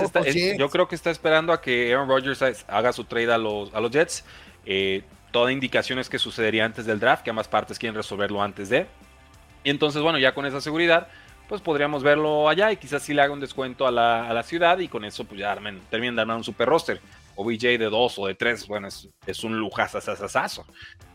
yo 0.57 0.70
creo 0.70 0.88
que 0.88 0.94
está 0.94 1.11
esperando 1.11 1.52
a 1.52 1.61
que 1.61 1.92
Aaron 1.92 2.09
Rodgers 2.09 2.64
haga 2.66 2.92
su 2.92 3.04
trade 3.04 3.33
a 3.33 3.38
los, 3.38 3.72
a 3.74 3.80
los 3.80 3.90
Jets. 3.90 4.24
Eh, 4.66 5.03
toda 5.31 5.53
indicación 5.53 5.98
es 5.98 6.09
que 6.09 6.18
sucedería 6.18 6.64
antes 6.64 6.87
del 6.87 7.00
draft, 7.00 7.24
que 7.24 7.31
ambas 7.31 7.48
partes 7.48 7.79
quieren 7.79 7.96
resolverlo 7.96 8.42
antes 8.42 8.68
de. 8.68 8.87
Y 9.62 9.70
entonces, 9.70 10.03
bueno, 10.03 10.18
ya 10.18 10.35
con 10.35 10.46
esa 10.46 10.61
seguridad, 10.61 11.09
pues 11.48 11.61
podríamos 11.61 12.03
verlo 12.03 12.48
allá 12.48 12.72
y 12.72 12.77
quizás 12.77 13.03
sí 13.03 13.14
le 13.14 13.22
haga 13.22 13.33
un 13.33 13.40
descuento 13.40 13.87
a 13.87 13.90
la, 13.90 14.42
ciudad 14.42 14.79
y 14.79 14.88
con 14.88 15.05
eso 15.05 15.24
pues 15.24 15.40
ya 15.40 15.53
armen, 15.53 15.81
terminen 15.90 16.14
de 16.14 16.22
armar 16.22 16.37
un 16.37 16.44
super 16.44 16.68
roster. 16.68 17.00
OBJ 17.37 17.79
de 17.79 17.90
dos 17.90 18.18
o 18.18 18.27
de 18.27 18.35
tres, 18.35 18.66
bueno, 18.68 18.87
es, 18.87 19.09
es 19.27 19.42
un 19.42 19.59
lujazazazazo. 19.59 20.64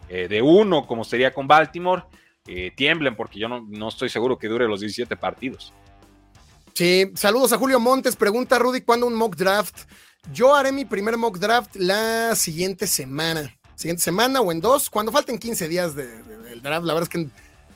Eh, 0.09 0.27
de 0.27 0.41
uno, 0.41 0.85
como 0.85 1.03
sería 1.03 1.33
con 1.33 1.47
Baltimore, 1.47 2.03
eh, 2.47 2.71
tiemblen, 2.75 3.15
porque 3.15 3.39
yo 3.39 3.47
no, 3.47 3.65
no, 3.69 3.87
estoy 3.87 4.09
seguro 4.09 4.37
que 4.37 4.47
dure 4.47 4.67
los 4.67 4.81
17 4.81 5.15
partidos. 5.15 5.73
Sí, 6.73 7.11
saludos 7.15 7.53
a 7.53 7.57
Julio 7.57 7.79
Montes. 7.79 8.15
Pregunta 8.15 8.59
Rudy, 8.59 8.81
¿cuándo 8.81 9.07
un 9.07 9.15
mock 9.15 9.35
draft? 9.35 9.75
Yo 10.33 10.55
haré 10.55 10.71
mi 10.71 10.85
primer 10.85 11.17
mock 11.17 11.37
draft 11.37 11.75
la 11.75 12.35
siguiente 12.35 12.87
semana. 12.87 13.55
Siguiente 13.75 14.03
semana 14.03 14.41
o 14.41 14.51
en 14.51 14.59
dos, 14.59 14.89
cuando 14.89 15.11
falten 15.11 15.37
15 15.37 15.67
días 15.67 15.95
del 15.95 16.61
draft. 16.61 16.85
La 16.85 16.93
verdad 16.93 17.03
es 17.03 17.09
que 17.09 17.27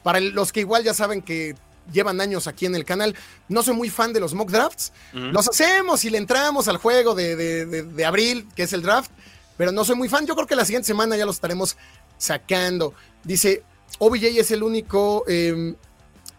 para 0.03 0.19
los 0.19 0.51
que 0.51 0.59
igual 0.59 0.83
ya 0.83 0.93
saben 0.93 1.21
que 1.21 1.55
llevan 1.91 2.21
años 2.21 2.47
aquí 2.47 2.65
en 2.65 2.75
el 2.75 2.85
canal, 2.85 3.15
no 3.47 3.63
soy 3.63 3.75
muy 3.75 3.89
fan 3.89 4.13
de 4.13 4.19
los 4.19 4.33
mock 4.33 4.51
drafts. 4.51 4.91
Los 5.13 5.47
hacemos 5.47 6.03
y 6.05 6.09
le 6.09 6.17
entramos 6.17 6.67
al 6.67 6.77
juego 6.77 7.15
de, 7.15 7.35
de, 7.35 8.05
abril, 8.05 8.47
que 8.55 8.63
es 8.63 8.73
el 8.73 8.81
draft, 8.81 9.11
pero 9.57 9.71
no 9.71 9.85
soy 9.85 9.95
muy 9.95 10.09
fan. 10.09 10.25
Yo 10.25 10.35
creo 10.35 10.47
que 10.47 10.55
la 10.55 10.65
siguiente 10.65 10.87
semana 10.87 11.17
ya 11.17 11.25
los 11.25 11.35
estaremos 11.35 11.77
sacando. 12.17 12.93
Dice, 13.23 13.63
OBJ 13.99 14.39
es 14.39 14.51
el 14.51 14.63
único, 14.63 15.23
em, 15.27 15.75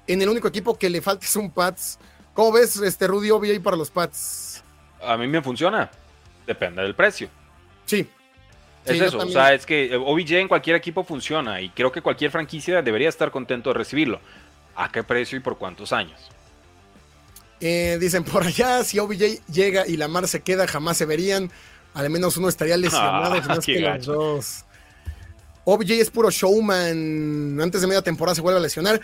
en 0.07 0.23
el 0.23 0.29
único 0.29 0.49
equipo 0.49 0.79
que 0.79 0.91
le 0.91 1.01
falta 1.01 1.25
es 1.25 1.37
un 1.37 1.51
Pats. 1.51 1.99
¿Cómo 2.35 2.53
ves, 2.53 2.77
este 2.77 3.07
Rudy 3.07 3.31
OBJ 3.31 3.63
para 3.63 3.77
los 3.77 3.91
Pats? 3.91 4.63
A 5.01 5.17
mí 5.17 5.27
me 5.27 5.41
funciona. 5.41 5.91
Depende 6.47 6.83
del 6.83 6.95
precio. 6.95 7.29
Sí. 7.87 8.09
Es 8.85 9.01
eso, 9.01 9.19
o 9.19 9.29
sea, 9.29 9.55
es 9.55 9.65
que 9.65 9.97
OBJ 9.97 10.33
en 10.33 10.49
cualquier 10.49 10.77
equipo 10.77 11.05
funciona 11.05 11.61
y 11.61 11.71
creo 11.71 11.91
que 11.91 12.03
cualquier 12.03 12.31
franquicia 12.31 12.83
debería 12.83 13.09
estar 13.09 13.31
contento 13.31 13.71
de 13.71 13.79
recibirlo. 13.79 14.21
¿A 14.77 14.91
qué 14.91 15.03
precio 15.03 15.39
y 15.39 15.41
por 15.41 15.57
cuántos 15.57 15.93
años? 15.93 16.21
Eh, 17.61 17.97
dicen 17.99 18.25
por 18.25 18.43
allá, 18.43 18.85
si 18.85 18.99
OBJ 18.99 19.47
llega 19.51 19.87
y 19.87 19.97
Lamar 19.97 20.29
se 20.29 20.43
queda, 20.43 20.67
jamás 20.67 20.99
se 20.99 21.07
verían. 21.07 21.51
Al 21.95 22.11
menos 22.11 22.37
uno 22.37 22.49
estaría 22.49 22.77
lesionado, 22.77 23.35
ah, 23.43 23.43
más 23.47 23.65
que 23.65 23.81
los 23.81 24.05
dos. 24.05 24.65
OBJ 25.65 25.93
es 25.93 26.11
puro 26.11 26.31
showman. 26.31 27.59
Antes 27.61 27.81
de 27.81 27.87
media 27.87 28.03
temporada 28.03 28.35
se 28.35 28.43
vuelve 28.43 28.59
a 28.59 28.63
lesionar. 28.63 29.01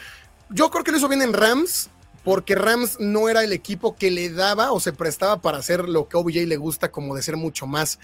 Yo 0.51 0.71
creo 0.71 0.85
que 0.85 0.91
eso 0.91 1.09
viene 1.09 1.25
en 1.25 1.33
Rams, 1.33 1.89
porque 2.25 2.55
Rams 2.55 2.99
no 3.01 3.29
era 3.29 3.45
el 3.45 3.53
equipo 3.53 3.97
que 3.97 4.11
le 4.11 4.31
daba 4.31 4.73
o 4.73 4.81
se 4.81 4.93
prestaba 4.93 5.41
para 5.41 5.59
hacer 5.59 5.89
lo 5.89 6.09
que 6.09 6.17
OBJ 6.17 6.47
le 6.47 6.57
gusta, 6.57 6.91
como 6.91 7.15
de 7.15 7.23
ser 7.23 7.37
mucho 7.37 7.67
más 7.67 7.99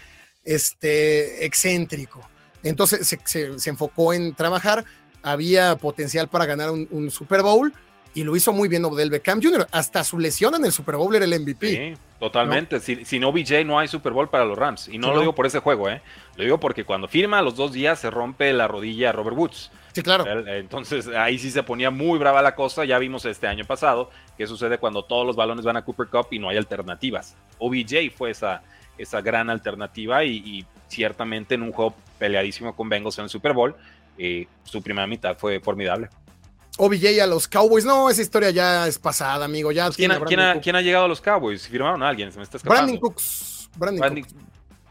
este, 0.44 1.44
excéntrico. 1.44 2.20
Entonces 2.62 3.16
se, 3.24 3.70
enfocó 3.70 4.12
en 4.12 4.34
trabajar. 4.34 4.84
Había 5.22 5.76
potencial 5.76 6.28
para 6.28 6.46
ganar 6.46 6.70
un, 6.70 7.10
Super 7.10 7.42
Bowl. 7.42 7.72
Y 8.16 8.24
lo 8.24 8.34
hizo 8.34 8.50
muy 8.54 8.66
bien 8.68 8.82
Odell 8.86 9.10
Beckham 9.10 9.42
Jr. 9.42 9.68
Hasta 9.70 10.02
su 10.02 10.18
lesión 10.18 10.54
en 10.54 10.64
el 10.64 10.72
Super 10.72 10.96
Bowl 10.96 11.14
era 11.14 11.26
el 11.26 11.38
MVP. 11.38 11.68
Sí, 11.68 12.00
totalmente. 12.18 12.80
Si, 12.80 13.04
sin 13.04 13.22
OBJ 13.24 13.62
no 13.66 13.78
hay 13.78 13.88
Super 13.88 14.14
Bowl 14.14 14.30
para 14.30 14.46
los 14.46 14.56
Rams. 14.56 14.88
Y 14.88 14.96
no 14.96 15.12
lo 15.12 15.20
digo 15.20 15.34
por 15.34 15.44
ese 15.44 15.58
juego, 15.58 15.90
¿eh? 15.90 16.00
Lo 16.36 16.44
digo 16.44 16.58
porque 16.58 16.84
cuando 16.84 17.08
firma 17.08 17.40
a 17.40 17.42
los 17.42 17.56
dos 17.56 17.74
días 17.74 18.00
se 18.00 18.10
rompe 18.10 18.50
la 18.54 18.68
rodilla 18.68 19.10
a 19.10 19.12
Robert 19.12 19.36
Woods. 19.36 19.70
Sí, 19.92 20.02
claro. 20.02 20.24
Entonces 20.48 21.08
ahí 21.08 21.38
sí 21.38 21.50
se 21.50 21.62
ponía 21.62 21.90
muy 21.90 22.18
brava 22.18 22.40
la 22.40 22.54
cosa. 22.54 22.86
Ya 22.86 22.98
vimos 22.98 23.26
este 23.26 23.48
año 23.48 23.66
pasado 23.66 24.08
qué 24.38 24.46
sucede 24.46 24.78
cuando 24.78 25.04
todos 25.04 25.26
los 25.26 25.36
balones 25.36 25.66
van 25.66 25.76
a 25.76 25.84
Cooper 25.84 26.06
Cup 26.06 26.28
y 26.30 26.38
no 26.38 26.48
hay 26.48 26.56
alternativas. 26.56 27.36
OBJ 27.58 28.10
fue 28.16 28.30
esa, 28.30 28.62
esa 28.96 29.20
gran 29.20 29.50
alternativa 29.50 30.24
y, 30.24 30.64
ciertamente 30.88 31.56
en 31.56 31.62
un 31.62 31.72
juego 31.72 31.94
peleadísimo 32.18 32.74
con 32.74 32.88
Bengals 32.88 33.18
en 33.18 33.24
el 33.24 33.28
Super 33.28 33.52
Bowl, 33.52 33.74
eh, 34.16 34.46
su 34.62 34.80
primera 34.80 35.06
mitad 35.06 35.36
fue 35.36 35.60
formidable. 35.60 36.08
OBJ 36.76 37.20
a 37.22 37.26
los 37.26 37.48
Cowboys. 37.48 37.84
No, 37.84 38.10
esa 38.10 38.22
historia 38.22 38.50
ya 38.50 38.86
es 38.86 38.98
pasada, 38.98 39.44
amigo. 39.44 39.72
Ya 39.72 39.90
¿Quién, 39.90 40.12
ha, 40.12 40.20
¿quién, 40.60 40.76
ha, 40.76 40.82
llegado 40.82 41.06
a 41.06 41.08
los 41.08 41.20
Cowboys? 41.20 41.66
¿Firmaron 41.68 42.02
a 42.02 42.08
alguien? 42.08 42.30
Se 42.32 42.38
me 42.38 42.44
está 42.44 42.58
escapando. 42.58 42.82
Brandon 42.82 43.00
Cooks. 43.00 43.70
Brandon 43.76 44.22
Cooks. 44.22 44.34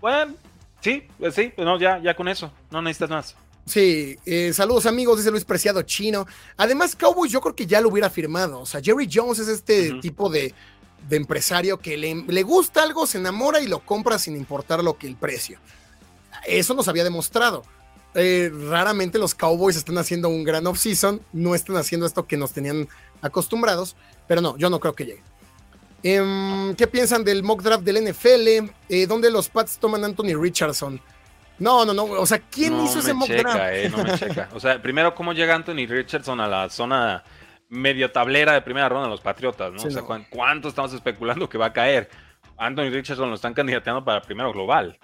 Bueno, 0.02 0.34
sí, 0.82 1.04
pues 1.20 1.36
sí, 1.36 1.52
pues 1.56 1.66
no, 1.66 1.80
ya, 1.80 2.00
ya 2.00 2.16
con 2.16 2.28
eso. 2.28 2.52
No 2.72 2.82
necesitas 2.82 3.10
más. 3.10 3.36
Sí, 3.66 4.18
eh, 4.26 4.54
saludos 4.54 4.86
amigos, 4.86 5.18
dice 5.18 5.32
Luis 5.32 5.44
Preciado 5.44 5.82
Chino. 5.82 6.28
Además, 6.56 6.96
Cowboys 6.96 7.32
yo 7.32 7.42
creo 7.42 7.56
que 7.56 7.66
ya 7.66 7.82
lo 7.82 7.90
hubiera 7.90 8.10
firmado. 8.10 8.60
O 8.60 8.66
sea, 8.66 8.82
Jerry 8.82 9.10
Jones 9.12 9.40
es 9.40 9.48
este 9.48 9.94
tipo 10.02 10.30
de, 10.30 10.54
empresario 11.10 11.80
que 11.80 11.98
le, 11.98 12.14
le, 12.28 12.44
gusta 12.44 12.84
algo, 12.84 13.08
se 13.08 13.18
enamora 13.18 13.60
y 13.60 13.68
lo 13.68 13.80
compra 13.80 14.20
sin 14.20 14.36
importar 14.36 14.84
lo 14.84 14.98
que 14.98 15.08
el 15.08 15.16
precio. 15.16 15.60
Eso 16.46 16.76
nos 16.76 16.88
había 16.88 17.04
demostrado. 17.04 17.64
Eh, 18.16 18.50
raramente 18.70 19.20
los 19.20 19.36
Cowboys 19.36 19.76
están 19.76 19.98
haciendo 19.98 20.30
un 20.30 20.44
gran 20.44 20.66
off-season, 20.68 21.22
no 21.34 21.54
están 21.54 21.76
haciendo 21.76 22.06
esto 22.06 22.26
que 22.26 22.38
nos 22.38 22.54
tenían 22.54 22.88
acostumbrados, 23.22 23.96
pero 24.28 24.42
no, 24.42 24.58
yo 24.58 24.70
no 24.70 24.80
creo 24.80 24.96
que 24.96 25.06
llegue. 25.06 25.24
Em, 26.02 26.76
¿Qué 26.76 26.88
piensan 26.88 27.24
del 27.24 27.44
mock 27.44 27.62
draft 27.62 27.84
del 27.84 27.98
NFL? 27.98 28.72
Eh, 28.90 29.08
¿Dónde 29.08 29.30
los 29.30 29.50
Pats 29.50 29.80
toman 29.80 30.04
Anthony 30.04 30.40
Richardson? 30.40 31.02
No, 31.60 31.84
no, 31.86 31.94
no. 31.94 32.04
O 32.04 32.26
sea, 32.26 32.40
¿quién 32.40 32.80
hizo 32.84 33.00
ese 33.00 33.14
mock 33.14 33.28
draft? 33.30 33.60
Eh, 33.72 33.90
no 33.90 34.04
me 34.04 34.18
checa. 34.18 34.50
O 34.54 34.60
sea, 34.60 34.82
primero, 34.82 35.16
¿cómo 35.16 35.34
llega 35.34 35.56
Anthony 35.56 35.88
Richardson 35.88 36.40
a 36.40 36.48
la 36.48 36.70
zona 36.70 37.24
medio 37.70 38.12
tablera 38.12 38.54
de 38.54 38.62
primera 38.62 38.88
ronda 38.88 39.06
de 39.06 39.12
los 39.12 39.22
Patriotas? 39.22 39.74
¿no? 39.74 39.82
o 39.82 39.92
sea, 39.92 40.04
¿cuánto 40.30 40.68
estamos 40.70 40.94
especulando 40.94 41.50
que 41.50 41.58
va 41.58 41.68
a 41.68 41.74
caer? 41.74 42.10
Anthony 42.58 42.90
Richardson 42.92 43.30
lo 43.30 43.36
están 43.36 43.54
candidateando 43.54 44.06
para 44.06 44.22
primero 44.22 44.54
global. 44.54 44.98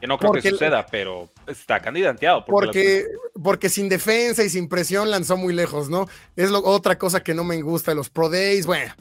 Eh, 0.00 0.02
que 0.02 0.06
no 0.06 0.18
creo 0.18 0.32
que 0.32 0.42
suceda, 0.42 0.86
pero 0.86 1.28
está 1.46 1.80
candidateado. 1.80 2.44
Porque, 2.44 3.06
porque, 3.42 3.68
sin 3.68 3.88
defensa 3.88 4.42
y 4.42 4.48
sin 4.48 4.68
presión 4.68 5.10
lanzó 5.10 5.36
muy 5.36 5.52
lejos, 5.52 5.90
¿no? 5.90 6.08
Es 6.36 6.50
otra 6.50 6.98
cosa 6.98 7.22
que 7.22 7.34
no 7.34 7.44
me 7.44 7.60
gusta 7.60 7.90
de 7.90 7.96
los 7.96 8.08
Pro 8.08 8.30
Days. 8.30 8.66
Bueno, 8.66 8.92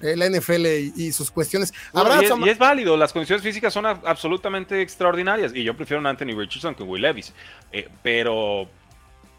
la 0.00 0.28
NFL 0.28 0.66
y, 0.96 1.12
sus 1.12 1.30
cuestiones. 1.30 1.72
y, 1.94 2.48
es, 2.48 2.58
válido, 2.58 2.96
las 2.96 3.12
condiciones 3.12 3.42
físicas 3.42 3.72
son 3.72 3.86
absolutamente 3.86 4.82
extraordinarias. 4.82 5.52
Y 5.54 5.62
yo 5.64 5.76
prefiero 5.76 6.06
a 6.06 6.10
Anthony 6.10 6.36
Richardson 6.36 6.74
que 6.74 6.82
Will 6.82 7.02
Levis. 7.02 7.32
Eh, 7.70 7.88
pero 8.02 8.68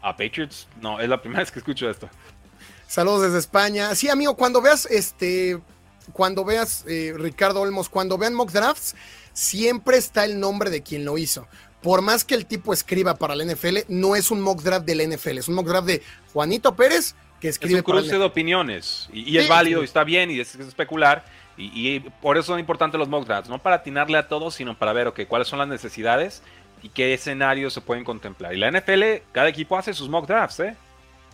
a 0.00 0.16
Patriots, 0.16 0.68
no, 0.80 1.00
es 1.00 1.08
la 1.08 1.20
primera 1.20 1.40
vez 1.42 1.50
que 1.50 1.58
escucho 1.60 1.88
esto. 1.88 2.08
Saludos 2.86 3.22
desde 3.22 3.38
España. 3.38 3.94
Sí, 3.94 4.08
amigo, 4.08 4.36
cuando 4.36 4.60
veas 4.60 4.86
este, 4.86 5.60
cuando 6.12 6.44
veas 6.44 6.84
eh, 6.88 7.14
Ricardo 7.16 7.60
Olmos, 7.60 7.88
cuando 7.88 8.18
vean 8.18 8.34
mock 8.34 8.50
drafts 8.50 8.94
siempre 9.34 9.98
está 9.98 10.24
el 10.24 10.40
nombre 10.40 10.70
de 10.70 10.82
quien 10.82 11.04
lo 11.04 11.18
hizo. 11.18 11.46
Por 11.82 12.00
más 12.00 12.24
que 12.24 12.34
el 12.34 12.46
tipo 12.46 12.72
escriba 12.72 13.16
para 13.16 13.36
la 13.36 13.44
NFL, 13.44 13.80
no 13.88 14.16
es 14.16 14.30
un 14.30 14.40
mock 14.40 14.62
draft 14.62 14.86
del 14.86 15.06
NFL, 15.06 15.36
es 15.36 15.48
un 15.48 15.54
mock 15.54 15.66
draft 15.66 15.86
de 15.86 16.02
Juanito 16.32 16.74
Pérez 16.74 17.14
que 17.40 17.48
escribe. 17.48 17.80
Es 17.80 17.86
un 17.86 17.92
cruce 17.92 18.18
de 18.18 18.24
opiniones 18.24 19.10
y, 19.12 19.36
es 19.36 19.46
válido 19.46 19.82
y 19.82 19.84
está 19.84 20.02
bien 20.02 20.30
y 20.30 20.40
es, 20.40 20.54
especular. 20.54 21.26
Y, 21.58 22.00
por 22.00 22.38
eso 22.38 22.46
son 22.46 22.58
importantes 22.58 22.98
los 22.98 23.08
mock 23.08 23.26
drafts, 23.26 23.50
no 23.50 23.62
para 23.62 23.76
atinarle 23.76 24.16
a 24.16 24.28
todos, 24.28 24.54
sino 24.54 24.78
para 24.78 24.94
ver 24.94 25.08
okay, 25.08 25.26
cuáles 25.26 25.46
son 25.46 25.58
las 25.58 25.68
necesidades 25.68 26.42
y 26.82 26.88
qué 26.88 27.12
escenarios 27.12 27.74
se 27.74 27.82
pueden 27.82 28.02
contemplar. 28.02 28.54
Y 28.54 28.58
la 28.58 28.70
NFL, 28.70 29.02
cada 29.32 29.48
equipo 29.48 29.76
hace 29.76 29.92
sus 29.92 30.08
mock 30.08 30.26
drafts, 30.26 30.60
¿eh? 30.60 30.76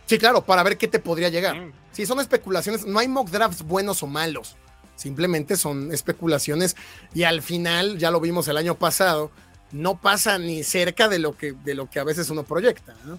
Sí, 0.06 0.18
claro, 0.18 0.44
para 0.44 0.64
ver 0.64 0.76
qué 0.76 0.88
te 0.88 0.98
podría 0.98 1.28
llegar. 1.28 1.56
Si 1.92 2.04
son 2.04 2.18
especulaciones, 2.18 2.84
no 2.84 2.98
hay 2.98 3.06
mock 3.06 3.30
drafts 3.30 3.62
buenos 3.62 4.02
o 4.02 4.08
malos. 4.08 4.56
Simplemente 5.00 5.56
son 5.56 5.92
especulaciones 5.92 6.76
y 7.14 7.22
al 7.22 7.40
final, 7.40 7.96
ya 7.96 8.10
lo 8.10 8.20
vimos 8.20 8.48
el 8.48 8.58
año 8.58 8.74
pasado, 8.74 9.30
no 9.72 9.98
pasa 9.98 10.38
ni 10.38 10.62
cerca 10.62 11.08
de 11.08 11.18
lo 11.18 11.34
que, 11.34 11.52
de 11.52 11.74
lo 11.74 11.88
que 11.88 12.00
a 12.00 12.04
veces 12.04 12.28
uno 12.28 12.42
proyecta. 12.42 12.94
¿no? 13.06 13.18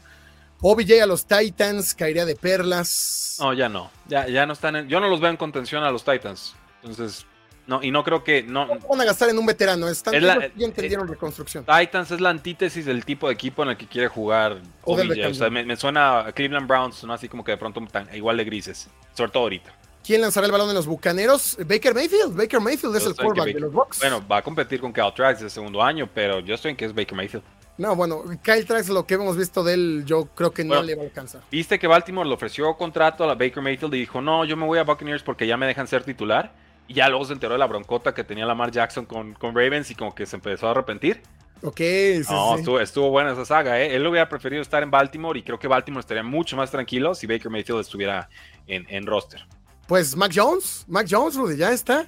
OBJ 0.62 1.02
a 1.02 1.08
los 1.08 1.26
Titans, 1.26 1.96
caería 1.96 2.26
de 2.26 2.36
perlas. 2.36 3.38
No, 3.40 3.52
ya 3.54 3.68
no. 3.68 3.90
Ya, 4.08 4.28
ya 4.28 4.46
no 4.46 4.54
están 4.54 4.88
yo 4.88 5.00
no 5.00 5.10
los 5.10 5.20
veo 5.20 5.32
en 5.32 5.38
contención 5.38 5.84
a 5.84 5.90
los 5.90 6.04
Titans. 6.04 6.54
Entonces, 6.84 7.26
no, 7.66 7.82
y 7.82 7.90
no 7.90 8.04
creo 8.04 8.24
que. 8.24 8.44
No, 8.44 8.68
van 8.68 9.02
a 9.02 9.06
gastar 9.06 9.30
en 9.30 9.40
un 9.40 9.46
veterano. 9.48 9.88
Están, 9.88 10.14
es 10.14 10.22
ya 10.22 10.50
entendieron 10.60 11.08
eh, 11.08 11.12
reconstrucción. 11.12 11.66
Titans 11.66 12.12
es 12.12 12.22
la 12.22 12.30
antítesis 12.30 12.86
del 12.86 13.06
tipo 13.06 13.28
de 13.28 13.34
equipo 13.34 13.64
en 13.64 13.70
el 13.70 13.78
que 13.78 13.88
quiere 13.88 14.08
jugar. 14.08 14.60
OBJ. 14.84 15.30
O 15.30 15.34
sea, 15.34 15.50
me, 15.50 15.76
suena 15.78 16.28
a 16.28 16.32
Cleveland 16.32 16.68
Browns, 16.68 17.04
¿no? 17.04 17.14
así 17.14 17.28
como 17.28 17.44
que 17.44 17.52
de 17.52 17.58
pronto 17.58 17.82
igual 18.14 18.38
de 18.38 18.44
grises. 18.44 18.88
Sobre 19.16 19.32
todo 19.32 19.44
ahorita. 19.44 19.74
¿Quién 20.04 20.22
lanzará 20.22 20.48
el 20.48 20.52
balón 20.52 20.70
en 20.70 20.76
los 20.76 20.88
bucaneros? 20.88 21.58
Baker 21.66 21.94
Mayfield. 21.94 22.36
Baker 22.36 22.60
Mayfield 22.60 22.96
es 22.96 23.06
el 23.06 23.16
quarterback 23.16 23.54
de 23.54 23.60
los 23.60 23.72
Bucks. 23.72 24.00
Bueno, 24.00 24.26
va 24.28 24.38
a 24.38 24.42
competir 24.42 24.82
con 24.82 24.92
Kyle 24.92 25.14
Trask 25.16 25.42
el 25.42 25.52
segundo 25.52 25.82
año, 25.82 26.10
pero 26.14 26.40
yo 26.40 26.56
estoy 26.56 26.72
en 26.72 26.78
que 26.78 26.86
es 26.86 26.94
Baker 26.94 27.16
Mayfield. 27.16 27.44
No, 27.78 27.96
bueno, 27.96 28.24
Kyle 28.44 28.66
Trask, 28.66 28.90
lo 28.90 29.06
que 29.06 29.16
hemos 29.16 29.38
visto 29.38 29.64
de 29.64 29.74
él, 29.74 30.04
yo 30.06 30.26
creo 30.36 30.52
que 30.52 30.64
no 30.64 30.82
le 30.82 30.96
va 30.96 31.04
a 31.04 31.06
alcanzar. 31.06 31.42
Viste 31.52 31.80
que 31.80 31.88
Baltimore 31.88 32.28
le 32.28 32.36
ofreció 32.36 32.76
contrato 32.76 33.24
a 33.24 33.28
la 33.28 33.36
Baker 33.36 33.62
Mayfield 33.62 33.94
y 33.96 34.00
dijo, 34.00 34.22
no, 34.22 34.44
yo 34.46 34.58
me 34.58 34.66
voy 34.66 34.80
a 34.80 34.84
Buccaneers 34.84 35.24
porque 35.24 35.48
ya 35.48 35.58
me 35.58 35.66
dejan 35.68 35.88
ser 35.88 36.04
titular. 36.04 36.54
Y 36.88 36.96
ya 36.96 37.08
luego 37.08 37.24
se 37.24 37.34
enteró 37.34 37.54
de 37.54 37.60
la 37.60 37.68
broncota 37.68 38.14
que 38.14 38.24
tenía 38.24 38.46
Lamar 38.46 38.72
Jackson 38.72 39.06
con, 39.06 39.34
con 39.34 39.56
Ravens 39.56 39.90
y 39.92 39.96
como 39.96 40.14
que 40.14 40.26
se 40.26 40.36
empezó 40.36 40.68
a 40.68 40.72
arrepentir. 40.72 41.22
Ok, 41.64 41.78
sí, 41.78 42.24
no, 42.30 42.56
Estuvo, 42.56 42.80
estuvo, 42.80 43.10
buena 43.12 43.34
esa 43.34 43.46
saga, 43.46 43.80
¿eh? 43.80 43.96
Él 43.96 44.06
hubiera 44.06 44.28
preferido 44.28 44.62
estar 44.62 44.82
en 44.82 44.90
Baltimore 44.90 45.40
y 45.40 45.44
creo 45.44 45.60
que 45.60 45.68
Baltimore 45.68 46.02
estaría 46.02 46.24
mucho 46.24 46.58
más 46.58 46.72
tranquilo 46.72 47.14
si 47.14 47.28
Baker 47.28 47.52
Mayfield 47.52 47.82
estuviera 47.82 48.30
en, 48.68 48.86
en 48.90 49.06
roster. 49.06 49.46
Pues 49.92 50.16
Mac 50.16 50.32
Jones, 50.34 50.86
Mac 50.88 51.06
Jones, 51.10 51.36
Rudy, 51.36 51.58
ya 51.58 51.74
está. 51.74 52.08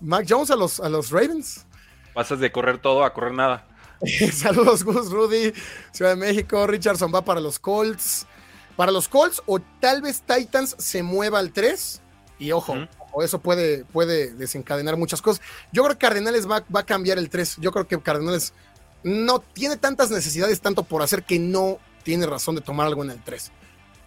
Mac 0.00 0.26
Jones 0.28 0.52
a 0.52 0.54
los, 0.54 0.78
a 0.78 0.88
los 0.88 1.10
Ravens. 1.10 1.66
Pasas 2.14 2.38
de 2.38 2.52
correr 2.52 2.78
todo 2.78 3.02
a 3.02 3.12
correr 3.12 3.32
nada. 3.32 3.66
Saludos, 4.32 4.84
Gus, 4.84 5.10
Rudy, 5.10 5.52
Ciudad 5.90 6.12
de 6.12 6.16
México. 6.16 6.68
Richardson 6.68 7.10
va 7.12 7.24
para 7.24 7.40
los 7.40 7.58
Colts. 7.58 8.28
Para 8.76 8.92
los 8.92 9.08
Colts, 9.08 9.42
o 9.46 9.58
tal 9.80 10.02
vez 10.02 10.22
Titans 10.22 10.76
se 10.78 11.02
mueva 11.02 11.40
al 11.40 11.50
3. 11.50 12.00
Y 12.38 12.52
ojo, 12.52 12.76
o 13.10 13.24
eso 13.24 13.40
puede, 13.40 13.84
puede 13.86 14.32
desencadenar 14.32 14.96
muchas 14.96 15.20
cosas. 15.20 15.44
Yo 15.72 15.82
creo 15.82 15.98
que 15.98 16.06
Cardenales 16.06 16.48
va, 16.48 16.62
va 16.72 16.78
a 16.78 16.86
cambiar 16.86 17.18
el 17.18 17.28
3. 17.28 17.56
Yo 17.58 17.72
creo 17.72 17.88
que 17.88 18.00
Cardenales 18.00 18.52
no 19.02 19.40
tiene 19.40 19.76
tantas 19.78 20.12
necesidades 20.12 20.60
tanto 20.60 20.84
por 20.84 21.02
hacer 21.02 21.24
que 21.24 21.40
no 21.40 21.78
tiene 22.04 22.24
razón 22.24 22.54
de 22.54 22.60
tomar 22.60 22.86
algo 22.86 23.02
en 23.02 23.10
el 23.10 23.20
3 23.20 23.50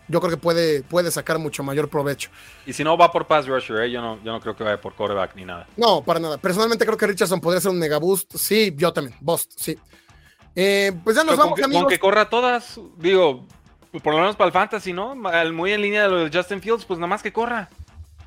yo 0.08 0.20
creo 0.20 0.32
que 0.32 0.38
puede, 0.38 0.84
puede 0.84 1.12
sacar 1.12 1.39
mucho 1.39 1.64
mayor 1.64 1.89
provecho. 1.89 2.30
Y 2.66 2.74
si 2.74 2.84
no 2.84 2.97
va 2.97 3.12
por 3.12 3.28
pass 3.28 3.47
rusher, 3.47 3.82
¿eh? 3.82 3.91
yo, 3.91 4.01
no, 4.01 4.18
yo 4.24 4.32
no 4.32 4.39
creo 4.39 4.55
que 4.55 4.64
vaya 4.64 4.80
por 4.80 4.93
quarterback 4.93 5.36
ni 5.36 5.45
nada. 5.45 5.68
No, 5.76 6.01
para 6.01 6.20
nada. 6.20 6.38
Personalmente 6.38 6.86
creo 6.86 6.97
que 6.97 7.08
Richardson 7.08 7.41
podría 7.41 7.62
ser 7.62 7.72
un 7.72 7.80
mega 7.80 7.97
boost. 7.97 8.36
Sí, 8.36 8.74
yo 8.76 8.93
también. 8.93 9.16
Boost, 9.20 9.53
sí. 9.55 9.78
Eh, 10.55 10.91
pues 11.03 11.16
ya 11.16 11.24
nos 11.24 11.38
vamos, 11.38 11.53
con 11.53 11.66
amigos. 11.66 11.84
Con 11.84 11.91
que 11.91 11.99
corra 11.99 12.30
todas, 12.30 12.80
digo, 12.97 13.45
por 14.01 14.14
lo 14.14 14.20
menos 14.20 14.36
para 14.36 14.47
el 14.47 14.53
fantasy, 14.53 14.93
¿no? 14.93 15.16
Muy 15.16 15.72
en 15.72 15.82
línea 15.82 16.03
de 16.03 16.10
lo 16.10 16.26
de 16.28 16.36
Justin 16.36 16.62
Fields, 16.62 16.86
pues 16.86 16.99
nada 16.99 17.08
más 17.08 17.22
que 17.22 17.32
corra. 17.32 17.70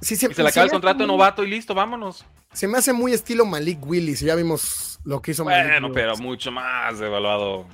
Sí, 0.01 0.17
se, 0.17 0.31
y 0.31 0.35
se 0.35 0.43
le 0.43 0.49
acaba 0.49 0.65
el 0.65 0.71
contrato 0.71 1.01
de 1.01 1.07
novato 1.07 1.43
y 1.43 1.51
listo, 1.51 1.75
vámonos. 1.75 2.25
Se 2.53 2.67
me 2.67 2.79
hace 2.79 2.93
muy 2.93 3.13
estilo 3.13 3.45
Malik 3.47 3.85
Willis, 3.85 4.21
ya 4.21 4.35
vimos 4.35 4.99
lo 5.05 5.21
que 5.21 5.33
hizo 5.33 5.45
Malik 5.45 5.71
Bueno, 5.71 5.93
pero 5.93 6.17
mucho 6.17 6.51
más 6.51 7.01
evaluado. 7.01 7.67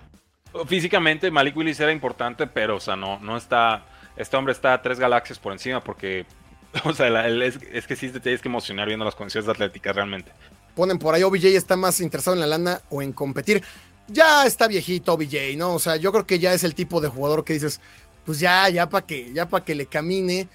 Físicamente 0.66 1.30
Malik 1.30 1.56
Willis 1.56 1.78
era 1.80 1.92
importante, 1.92 2.46
pero 2.46 2.76
o 2.76 2.80
sea, 2.80 2.96
no, 2.96 3.18
no 3.20 3.36
está 3.36 3.84
este 4.16 4.36
hombre 4.36 4.52
está 4.52 4.74
a 4.74 4.82
tres 4.82 4.98
galaxias 4.98 5.38
por 5.38 5.52
encima 5.52 5.82
porque, 5.82 6.26
o 6.84 6.92
sea, 6.92 7.28
es, 7.28 7.86
que 7.86 7.96
sí 7.96 8.10
te 8.10 8.20
tienes 8.20 8.40
que 8.40 8.48
emocionar 8.48 8.88
viendo 8.88 9.04
las 9.04 9.14
condiciones 9.14 9.48
atléticas 9.48 9.94
realmente. 9.94 10.32
Ponen 10.74 10.98
por 10.98 11.14
ahí, 11.14 11.22
OBJ 11.22 11.46
está 11.46 11.76
más 11.76 12.00
interesado 12.00 12.34
en 12.34 12.40
la 12.40 12.46
lana 12.46 12.80
o 12.90 13.02
en 13.02 13.12
competir. 13.12 13.62
Ya 14.08 14.46
está 14.46 14.68
viejito 14.68 15.14
OBJ, 15.14 15.56
¿no? 15.56 15.74
O 15.74 15.78
sea, 15.78 15.96
yo 15.96 16.12
creo 16.12 16.26
que 16.26 16.38
ya 16.38 16.52
es 16.52 16.64
el 16.64 16.74
tipo 16.74 17.00
de 17.00 17.08
jugador 17.08 17.44
que 17.44 17.54
dices, 17.54 17.80
pues 18.24 18.38
ya, 18.38 18.68
ya 18.68 18.88
para 18.88 19.06
que, 19.06 19.32
ya 19.32 19.48
para 19.48 19.64
que 19.64 19.74
le 19.74 19.86
camine. 19.86 20.48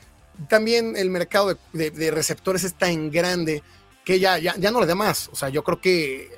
También 0.47 0.95
el 0.95 1.09
mercado 1.09 1.57
de, 1.73 2.11
receptores 2.11 2.63
está 2.63 2.89
en 2.89 3.11
grande 3.11 3.61
que 4.05 4.19
ya, 4.19 4.37
ya, 4.37 4.55
ya 4.57 4.71
no 4.71 4.79
le 4.79 4.85
da 4.85 4.95
más. 4.95 5.29
O 5.33 5.35
sea, 5.35 5.49
yo 5.49 5.63
creo 5.63 5.81
que 5.81 6.29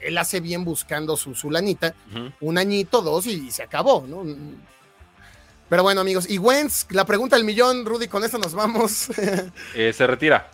él 0.00 0.18
hace 0.18 0.40
bien 0.40 0.64
buscando 0.64 1.16
su, 1.16 1.34
su 1.34 1.50
lanita, 1.50 1.94
un 2.40 2.58
añito, 2.58 3.02
dos 3.02 3.26
y 3.26 3.50
se 3.50 3.62
acabó, 3.62 4.04
¿no? 4.06 4.24
Pero 5.70 5.84
bueno, 5.84 6.00
amigos, 6.00 6.28
y 6.28 6.38
Wentz, 6.38 6.88
la 6.90 7.04
pregunta 7.04 7.36
del 7.36 7.44
millón, 7.44 7.86
Rudy, 7.86 8.08
con 8.08 8.24
esto 8.24 8.38
nos 8.38 8.54
vamos. 8.54 9.08
Eh, 9.74 9.92
se 9.92 10.06
retira. 10.06 10.48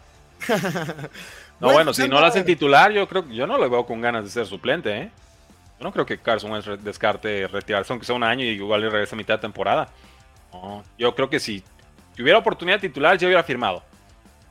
no, 1.61 1.73
bueno, 1.73 1.95
si 1.95 2.07
no 2.07 2.21
lo 2.21 2.27
hacen 2.27 2.45
titular, 2.45 2.93
yo 2.93 3.09
creo 3.09 3.27
yo 3.31 3.47
no 3.47 3.57
lo 3.57 3.71
veo 3.71 3.87
con 3.87 4.03
ganas 4.03 4.25
de 4.25 4.31
ser 4.31 4.47
suplente, 4.47 4.95
¿eh? 4.95 5.11
Yo 5.79 5.85
no 5.85 5.93
creo 5.93 6.05
que 6.05 6.19
Carson 6.19 6.53
Wentz 6.53 6.69
descarte 6.83 7.49
retirarse, 7.49 7.93
aunque 7.95 8.05
sea 8.05 8.15
un 8.15 8.25
año 8.25 8.45
y 8.45 8.49
igual 8.49 8.83
le 8.83 8.91
regresa 8.91 9.17
a 9.17 9.19
mitad 9.19 9.35
de 9.35 9.41
temporada. 9.41 9.89
No, 10.53 10.85
yo 10.99 11.15
creo 11.15 11.31
que 11.31 11.41
si 11.41 11.65
hubiera 12.19 12.39
oportunidad 12.39 12.79
titular, 12.79 13.17
ya 13.17 13.27
hubiera 13.27 13.43
firmado. 13.43 13.83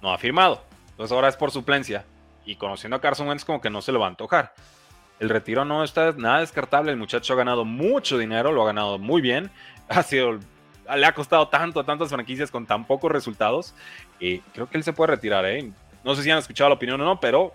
No 0.02 0.12
ha 0.12 0.18
firmado. 0.18 0.64
Entonces 0.90 1.12
ahora 1.14 1.28
es 1.28 1.36
por 1.36 1.52
suplencia. 1.52 2.06
Y 2.44 2.56
conociendo 2.56 2.96
a 2.96 3.02
Carson 3.02 3.28
Wentz, 3.28 3.46
como 3.46 3.62
que 3.62 3.70
no 3.70 3.84
se 3.84 3.92
lo 3.92 4.00
va 4.00 4.08
a 4.08 4.10
antojar. 4.10 4.54
El 5.20 5.30
retiro 5.30 5.64
no 5.64 5.84
está 5.84 6.12
nada 6.14 6.40
descartable. 6.40 6.92
El 6.92 6.98
muchacho 6.98 7.34
ha 7.34 7.36
ganado 7.36 7.66
mucho 7.66 8.18
dinero, 8.18 8.52
lo 8.52 8.64
ha 8.64 8.68
ganado 8.68 8.98
muy 8.98 9.22
bien. 9.22 9.52
Ha 9.88 10.02
sido, 10.02 10.40
le 10.96 11.06
ha 11.06 11.14
costado 11.14 11.48
tanto 11.48 11.80
a 11.80 11.86
tantas 11.86 12.10
franquicias 12.10 12.52
con 12.52 12.66
tan 12.66 12.86
pocos 12.86 13.12
resultados. 13.12 13.74
Y 14.20 14.40
creo 14.40 14.70
que 14.70 14.78
él 14.78 14.84
se 14.84 14.94
puede 14.94 15.12
retirar. 15.12 15.46
¿eh? 15.46 15.72
No 16.04 16.16
sé 16.16 16.24
si 16.24 16.32
han 16.32 16.38
escuchado 16.38 16.70
la 16.70 16.76
opinión 16.76 17.00
o 17.02 17.06
no, 17.06 17.20
pero 17.20 17.52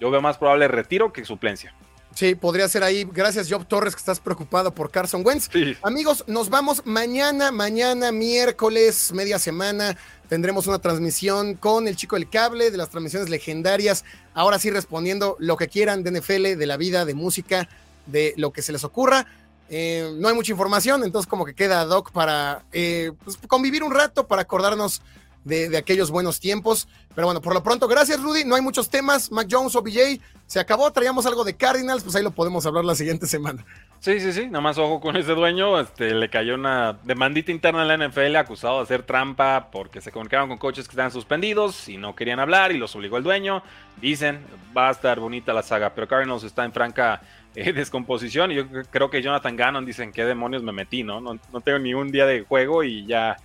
yo 0.00 0.10
veo 0.10 0.20
más 0.20 0.38
probable 0.38 0.68
retiro 0.68 1.12
que 1.12 1.24
suplencia. 1.24 1.74
Sí, 2.14 2.36
podría 2.36 2.68
ser 2.68 2.84
ahí. 2.84 3.04
Gracias, 3.12 3.50
Job 3.50 3.66
Torres, 3.66 3.94
que 3.94 3.98
estás 3.98 4.20
preocupado 4.20 4.72
por 4.72 4.90
Carson 4.90 5.26
Wentz. 5.26 5.50
Amigos, 5.82 6.24
nos 6.28 6.48
vamos 6.48 6.82
mañana, 6.86 7.50
mañana, 7.50 8.12
miércoles, 8.12 9.12
media 9.12 9.40
semana. 9.40 9.96
Tendremos 10.28 10.68
una 10.68 10.78
transmisión 10.78 11.54
con 11.54 11.88
el 11.88 11.96
chico 11.96 12.14
del 12.14 12.30
cable, 12.30 12.70
de 12.70 12.76
las 12.76 12.90
transmisiones 12.90 13.30
legendarias. 13.30 14.04
Ahora 14.32 14.60
sí, 14.60 14.70
respondiendo 14.70 15.36
lo 15.40 15.56
que 15.56 15.66
quieran 15.66 16.04
de 16.04 16.12
NFL, 16.12 16.56
de 16.56 16.66
la 16.66 16.76
vida, 16.76 17.04
de 17.04 17.14
música, 17.14 17.68
de 18.06 18.32
lo 18.36 18.52
que 18.52 18.62
se 18.62 18.70
les 18.70 18.84
ocurra. 18.84 19.26
Eh, 19.68 20.12
no 20.16 20.28
hay 20.28 20.34
mucha 20.34 20.52
información, 20.52 21.04
entonces 21.04 21.28
como 21.28 21.44
que 21.44 21.54
queda 21.54 21.84
Doc 21.84 22.12
para 22.12 22.64
eh, 22.72 23.12
pues, 23.24 23.38
convivir 23.48 23.82
un 23.82 23.94
rato, 23.94 24.26
para 24.26 24.42
acordarnos 24.42 25.02
de, 25.44 25.76
aquellos 25.76 26.10
buenos 26.10 26.40
tiempos. 26.40 26.88
Pero 27.14 27.26
bueno, 27.26 27.40
por 27.40 27.54
lo 27.54 27.62
pronto, 27.62 27.86
gracias 27.86 28.22
Rudy. 28.22 28.44
No 28.44 28.56
hay 28.56 28.62
muchos 28.62 28.88
temas. 28.90 29.30
Mac 29.30 29.46
Jones 29.50 29.76
o 29.76 29.82
BJ 29.82 30.20
se 30.46 30.58
acabó. 30.58 30.90
Traíamos 30.90 31.26
algo 31.26 31.44
de 31.44 31.54
Cardinals, 31.54 32.02
pues 32.02 32.16
ahí 32.16 32.22
lo 32.22 32.32
podemos 32.32 32.66
hablar 32.66 32.84
la 32.84 32.94
siguiente 32.94 33.26
semana. 33.26 33.64
Sí, 34.00 34.20
sí, 34.20 34.32
sí. 34.32 34.46
Nada 34.46 34.60
más 34.60 34.76
ojo 34.78 35.00
con 35.00 35.16
ese 35.16 35.32
dueño. 35.32 35.80
Este, 35.80 36.12
le 36.12 36.28
cayó 36.28 36.54
una 36.54 36.98
demandita 37.04 37.52
interna 37.52 37.82
en 37.82 37.88
la 37.88 38.08
NFL 38.08 38.36
acusado 38.36 38.78
de 38.78 38.82
hacer 38.82 39.02
trampa 39.04 39.68
porque 39.70 40.00
se 40.00 40.10
comunicaron 40.10 40.48
con 40.48 40.58
coches 40.58 40.86
que 40.86 40.92
estaban 40.92 41.12
suspendidos 41.12 41.88
y 41.88 41.96
no 41.96 42.14
querían 42.14 42.40
hablar 42.40 42.72
y 42.72 42.78
los 42.78 42.94
obligó 42.96 43.16
el 43.16 43.24
dueño. 43.24 43.62
Dicen, 44.00 44.44
va 44.76 44.88
a 44.88 44.90
estar 44.90 45.20
bonita 45.20 45.52
la 45.52 45.62
saga, 45.62 45.94
pero 45.94 46.08
Cardinals 46.08 46.42
está 46.42 46.64
en 46.64 46.72
franca 46.72 47.22
eh, 47.54 47.72
descomposición. 47.72 48.50
Y 48.52 48.56
yo 48.56 48.64
creo 48.90 49.10
que 49.10 49.22
Jonathan 49.22 49.56
Gannon 49.56 49.86
dicen, 49.86 50.12
¿qué 50.12 50.24
demonios 50.24 50.62
me 50.62 50.72
metí? 50.72 51.02
¿no? 51.02 51.20
No, 51.20 51.38
no 51.52 51.60
tengo 51.60 51.78
ni 51.78 51.94
un 51.94 52.10
día 52.10 52.26
de 52.26 52.42
juego 52.42 52.82
y 52.82 53.06
ya 53.06 53.36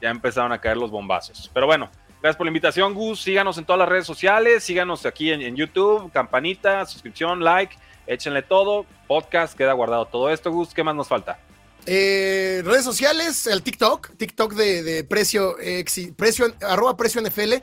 ya 0.00 0.10
empezaron 0.10 0.52
a 0.52 0.60
caer 0.60 0.76
los 0.76 0.90
bombazos. 0.90 1.50
Pero 1.52 1.66
bueno, 1.66 1.90
gracias 2.20 2.36
por 2.36 2.46
la 2.46 2.50
invitación, 2.50 2.94
Gus. 2.94 3.20
Síganos 3.20 3.58
en 3.58 3.64
todas 3.64 3.78
las 3.78 3.88
redes 3.88 4.06
sociales, 4.06 4.64
síganos 4.64 5.06
aquí 5.06 5.30
en, 5.30 5.56
YouTube, 5.56 6.10
campanita, 6.12 6.84
suscripción, 6.86 7.42
like, 7.42 7.76
échenle 8.06 8.42
todo. 8.42 8.86
Podcast, 9.06 9.56
queda 9.56 9.72
guardado 9.72 10.06
todo 10.06 10.30
esto, 10.30 10.50
Gus. 10.50 10.74
¿Qué 10.74 10.82
más 10.82 10.94
nos 10.94 11.08
falta? 11.08 11.38
Eh, 11.86 12.62
redes 12.64 12.84
sociales, 12.84 13.46
el 13.46 13.62
TikTok, 13.62 14.16
TikTok 14.16 14.54
de, 14.54 15.04
precio, 15.04 15.56
precio, 16.16 16.52
arroba 16.62 16.96
precio 16.96 17.20
NFL 17.20 17.54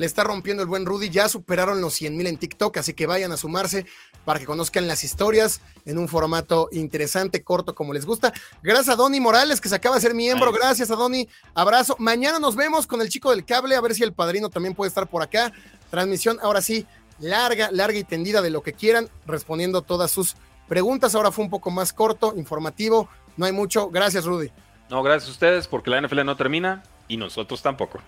le 0.00 0.06
está 0.06 0.24
rompiendo 0.24 0.62
el 0.62 0.68
buen 0.68 0.86
Rudy. 0.86 1.10
Ya 1.10 1.28
superaron 1.28 1.82
los 1.82 1.92
100 1.92 2.16
mil 2.16 2.26
en 2.26 2.38
TikTok, 2.38 2.78
así 2.78 2.94
que 2.94 3.06
vayan 3.06 3.32
a 3.32 3.36
sumarse 3.36 3.84
para 4.24 4.40
que 4.40 4.46
conozcan 4.46 4.88
las 4.88 5.04
historias 5.04 5.60
en 5.84 5.98
un 5.98 6.08
formato 6.08 6.70
interesante, 6.72 7.44
corto, 7.44 7.74
como 7.74 7.92
les 7.92 8.06
gusta. 8.06 8.32
Gracias 8.62 8.88
a 8.88 8.96
Donny 8.96 9.20
Morales, 9.20 9.60
que 9.60 9.68
se 9.68 9.74
acaba 9.74 9.96
de 9.96 10.00
ser 10.00 10.14
miembro. 10.14 10.52
Gracias 10.52 10.90
a 10.90 10.96
Donny. 10.96 11.28
Abrazo. 11.52 11.96
Mañana 11.98 12.38
nos 12.38 12.56
vemos 12.56 12.86
con 12.86 13.02
el 13.02 13.10
chico 13.10 13.30
del 13.30 13.44
cable, 13.44 13.76
a 13.76 13.80
ver 13.82 13.94
si 13.94 14.02
el 14.02 14.14
padrino 14.14 14.48
también 14.48 14.74
puede 14.74 14.88
estar 14.88 15.06
por 15.06 15.22
acá. 15.22 15.52
Transmisión, 15.90 16.38
ahora 16.40 16.62
sí, 16.62 16.86
larga, 17.18 17.68
larga 17.70 17.98
y 17.98 18.04
tendida 18.04 18.40
de 18.40 18.48
lo 18.48 18.62
que 18.62 18.72
quieran, 18.72 19.10
respondiendo 19.26 19.82
todas 19.82 20.10
sus 20.10 20.34
preguntas. 20.66 21.14
Ahora 21.14 21.30
fue 21.30 21.44
un 21.44 21.50
poco 21.50 21.70
más 21.70 21.92
corto, 21.92 22.32
informativo. 22.38 23.10
No 23.36 23.44
hay 23.44 23.52
mucho. 23.52 23.90
Gracias, 23.90 24.24
Rudy. 24.24 24.50
No, 24.88 25.02
gracias 25.02 25.28
a 25.28 25.32
ustedes, 25.32 25.68
porque 25.68 25.90
la 25.90 26.00
NFL 26.00 26.24
no 26.24 26.38
termina 26.38 26.84
y 27.06 27.18
nosotros 27.18 27.60
tampoco. 27.60 27.98